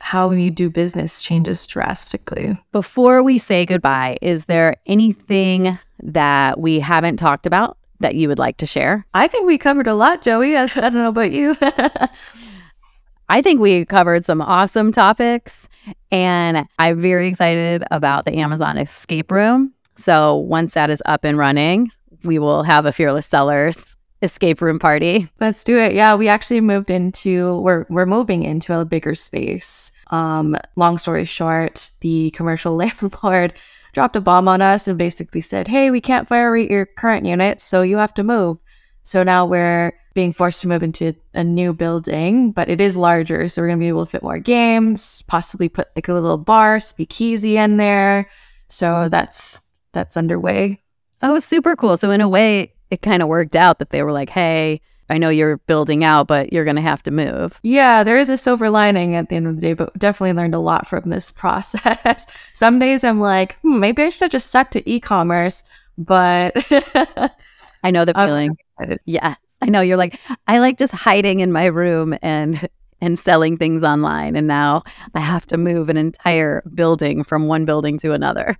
how 0.00 0.30
you 0.30 0.50
do 0.50 0.68
business 0.68 1.22
changes 1.22 1.66
drastically. 1.66 2.58
Before 2.72 3.22
we 3.22 3.38
say 3.38 3.64
goodbye, 3.64 4.18
is 4.20 4.44
there 4.44 4.76
anything 4.86 5.78
that 6.02 6.60
we 6.60 6.80
haven't 6.80 7.16
talked 7.16 7.46
about 7.46 7.78
that 8.00 8.14
you 8.14 8.28
would 8.28 8.38
like 8.38 8.58
to 8.58 8.66
share? 8.66 9.06
I 9.14 9.26
think 9.26 9.46
we 9.46 9.58
covered 9.58 9.86
a 9.86 9.94
lot, 9.94 10.22
Joie. 10.22 10.54
I, 10.54 10.62
I 10.64 10.66
don't 10.66 10.94
know 10.94 11.08
about 11.08 11.32
you. 11.32 11.56
I 13.28 13.42
think 13.42 13.60
we 13.60 13.84
covered 13.84 14.24
some 14.24 14.40
awesome 14.40 14.92
topics, 14.92 15.68
and 16.12 16.68
I'm 16.78 17.00
very 17.00 17.26
excited 17.28 17.82
about 17.90 18.24
the 18.24 18.36
Amazon 18.36 18.78
escape 18.78 19.32
room. 19.32 19.72
So 19.96 20.36
once 20.36 20.74
that 20.74 20.90
is 20.90 21.02
up 21.06 21.24
and 21.24 21.38
running, 21.38 21.90
we 22.24 22.38
will 22.38 22.62
have 22.62 22.86
a 22.86 22.92
Fearless 22.92 23.26
Sellers 23.26 23.96
escape 24.22 24.60
room 24.60 24.78
party. 24.78 25.28
Let's 25.40 25.64
do 25.64 25.78
it. 25.78 25.94
Yeah, 25.94 26.14
we 26.14 26.28
actually 26.28 26.60
moved 26.60 26.90
into 26.90 27.60
we're 27.60 27.86
we're 27.88 28.06
moving 28.06 28.42
into 28.42 28.78
a 28.78 28.84
bigger 28.84 29.14
space. 29.14 29.92
Um, 30.10 30.56
long 30.76 30.98
story 30.98 31.24
short, 31.24 31.90
the 32.00 32.30
commercial 32.30 32.76
landlord 32.76 33.54
dropped 33.92 34.16
a 34.16 34.20
bomb 34.20 34.48
on 34.48 34.60
us 34.62 34.88
and 34.88 34.98
basically 34.98 35.40
said, 35.40 35.68
"Hey, 35.68 35.90
we 35.90 36.00
can't 36.00 36.28
fire 36.28 36.50
rate 36.52 36.70
your 36.70 36.86
current 36.86 37.26
unit, 37.26 37.60
so 37.60 37.82
you 37.82 37.96
have 37.98 38.14
to 38.14 38.24
move." 38.24 38.58
So 39.02 39.22
now 39.22 39.46
we're 39.46 39.92
being 40.14 40.32
forced 40.32 40.62
to 40.62 40.68
move 40.68 40.82
into 40.82 41.14
a 41.34 41.44
new 41.44 41.72
building, 41.72 42.50
but 42.50 42.68
it 42.68 42.80
is 42.80 42.96
larger, 42.96 43.48
so 43.48 43.62
we're 43.62 43.68
gonna 43.68 43.78
be 43.78 43.88
able 43.88 44.06
to 44.06 44.10
fit 44.10 44.22
more 44.22 44.38
games, 44.38 45.22
possibly 45.22 45.68
put 45.68 45.88
like 45.94 46.08
a 46.08 46.14
little 46.14 46.38
bar, 46.38 46.80
speakeasy 46.80 47.56
in 47.56 47.76
there. 47.76 48.28
So 48.68 49.08
that's 49.08 49.65
that's 49.96 50.16
underway. 50.16 50.82
Oh, 51.22 51.38
super 51.38 51.74
cool. 51.74 51.96
So 51.96 52.10
in 52.10 52.20
a 52.20 52.28
way, 52.28 52.74
it 52.90 53.02
kind 53.02 53.22
of 53.22 53.28
worked 53.28 53.56
out 53.56 53.78
that 53.80 53.90
they 53.90 54.02
were 54.02 54.12
like, 54.12 54.30
"Hey, 54.30 54.80
I 55.08 55.18
know 55.18 55.28
you're 55.28 55.58
building 55.58 56.04
out, 56.04 56.26
but 56.26 56.52
you're 56.52 56.64
going 56.64 56.76
to 56.76 56.82
have 56.82 57.02
to 57.04 57.10
move. 57.10 57.60
Yeah, 57.62 58.02
there 58.02 58.18
is 58.18 58.28
a 58.28 58.36
silver 58.36 58.70
lining 58.70 59.14
at 59.14 59.28
the 59.28 59.36
end 59.36 59.46
of 59.46 59.54
the 59.56 59.60
day, 59.60 59.72
but 59.72 59.96
definitely 59.98 60.32
learned 60.32 60.54
a 60.54 60.58
lot 60.58 60.86
from 60.86 61.08
this 61.08 61.30
process. 61.42 62.26
Some 62.52 62.78
days 62.78 63.04
I'm 63.04 63.20
like, 63.20 63.58
hmm, 63.60 63.80
maybe 63.80 64.02
I 64.02 64.08
should 64.08 64.22
have 64.22 64.30
just 64.30 64.48
stuck 64.48 64.70
to 64.72 64.88
e 64.88 65.00
commerce, 65.00 65.64
but 65.96 66.54
I 67.82 67.90
know 67.90 68.04
the 68.04 68.14
feeling. 68.14 68.56
Yeah. 69.04 69.36
I 69.62 69.66
know 69.66 69.80
you're 69.80 69.96
like, 69.96 70.20
I 70.46 70.58
like 70.58 70.76
just 70.76 70.92
hiding 70.92 71.40
in 71.40 71.52
my 71.52 71.66
room 71.66 72.16
and 72.20 72.68
and 73.00 73.18
selling 73.18 73.58
things 73.58 73.84
online. 73.84 74.36
And 74.36 74.46
now 74.46 74.82
I 75.14 75.20
have 75.20 75.46
to 75.48 75.58
move 75.58 75.88
an 75.88 75.96
entire 75.96 76.62
building 76.74 77.24
from 77.24 77.46
one 77.46 77.64
building 77.64 77.98
to 77.98 78.12
another. 78.12 78.56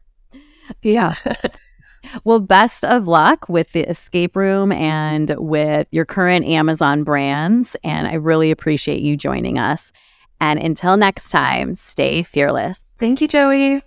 Yeah. 0.83 1.15
well, 2.25 2.41
best 2.41 2.85
of 2.85 3.07
luck 3.07 3.49
with 3.49 3.73
the 3.73 3.89
escape 3.89 4.37
room 4.37 4.73
and 4.73 5.35
with 5.39 5.89
your 5.91 6.05
current 6.05 6.47
Amazon 6.47 7.05
brands. 7.05 7.77
And 7.83 8.07
I 8.07 8.15
really 8.15 8.51
appreciate 8.51 9.03
you 9.03 9.17
joining 9.17 9.59
us. 9.59 9.93
And 10.41 10.59
until 10.59 10.97
next 10.97 11.31
time, 11.31 11.75
stay 11.75 12.23
fearless. 12.23 12.85
Thank 12.99 13.21
you, 13.21 13.29
Joie. 13.29 13.83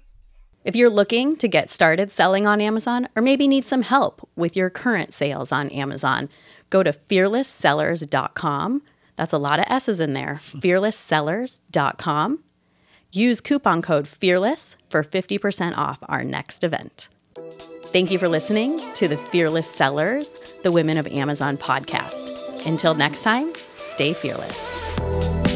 If 0.65 0.75
you're 0.75 0.89
looking 0.89 1.35
to 1.37 1.47
get 1.47 1.69
started 1.69 2.11
selling 2.11 2.45
on 2.45 2.59
Amazon 2.59 3.07
or 3.15 3.21
maybe 3.21 3.47
need 3.47 3.65
some 3.65 3.81
help 3.81 4.27
with 4.35 4.55
your 4.57 4.69
current 4.69 5.13
sales 5.13 5.51
on 5.51 5.69
Amazon, 5.69 6.29
go 6.69 6.83
to 6.83 6.91
fearlesssellers.com 6.91 8.81
that's 9.19 9.33
a 9.33 9.37
lot 9.37 9.59
of 9.59 9.65
S's 9.67 9.99
in 9.99 10.13
there. 10.13 10.39
FearlessSellers.com. 10.41 12.39
Use 13.11 13.41
coupon 13.41 13.81
code 13.81 14.07
FEARLESS 14.07 14.75
for 14.89 15.03
50% 15.03 15.75
off 15.75 15.97
our 16.03 16.23
next 16.23 16.63
event. 16.63 17.09
Thank 17.85 18.11
you 18.11 18.19
for 18.19 18.29
listening 18.29 18.79
to 18.93 19.07
the 19.07 19.17
Fearless 19.17 19.67
Sellers, 19.67 20.29
the 20.61 20.71
Women 20.71 20.97
of 20.97 21.07
Amazon 21.07 21.57
podcast. 21.57 22.67
Until 22.67 22.93
next 22.93 23.23
time, 23.23 23.51
stay 23.77 24.13
fearless. 24.13 25.48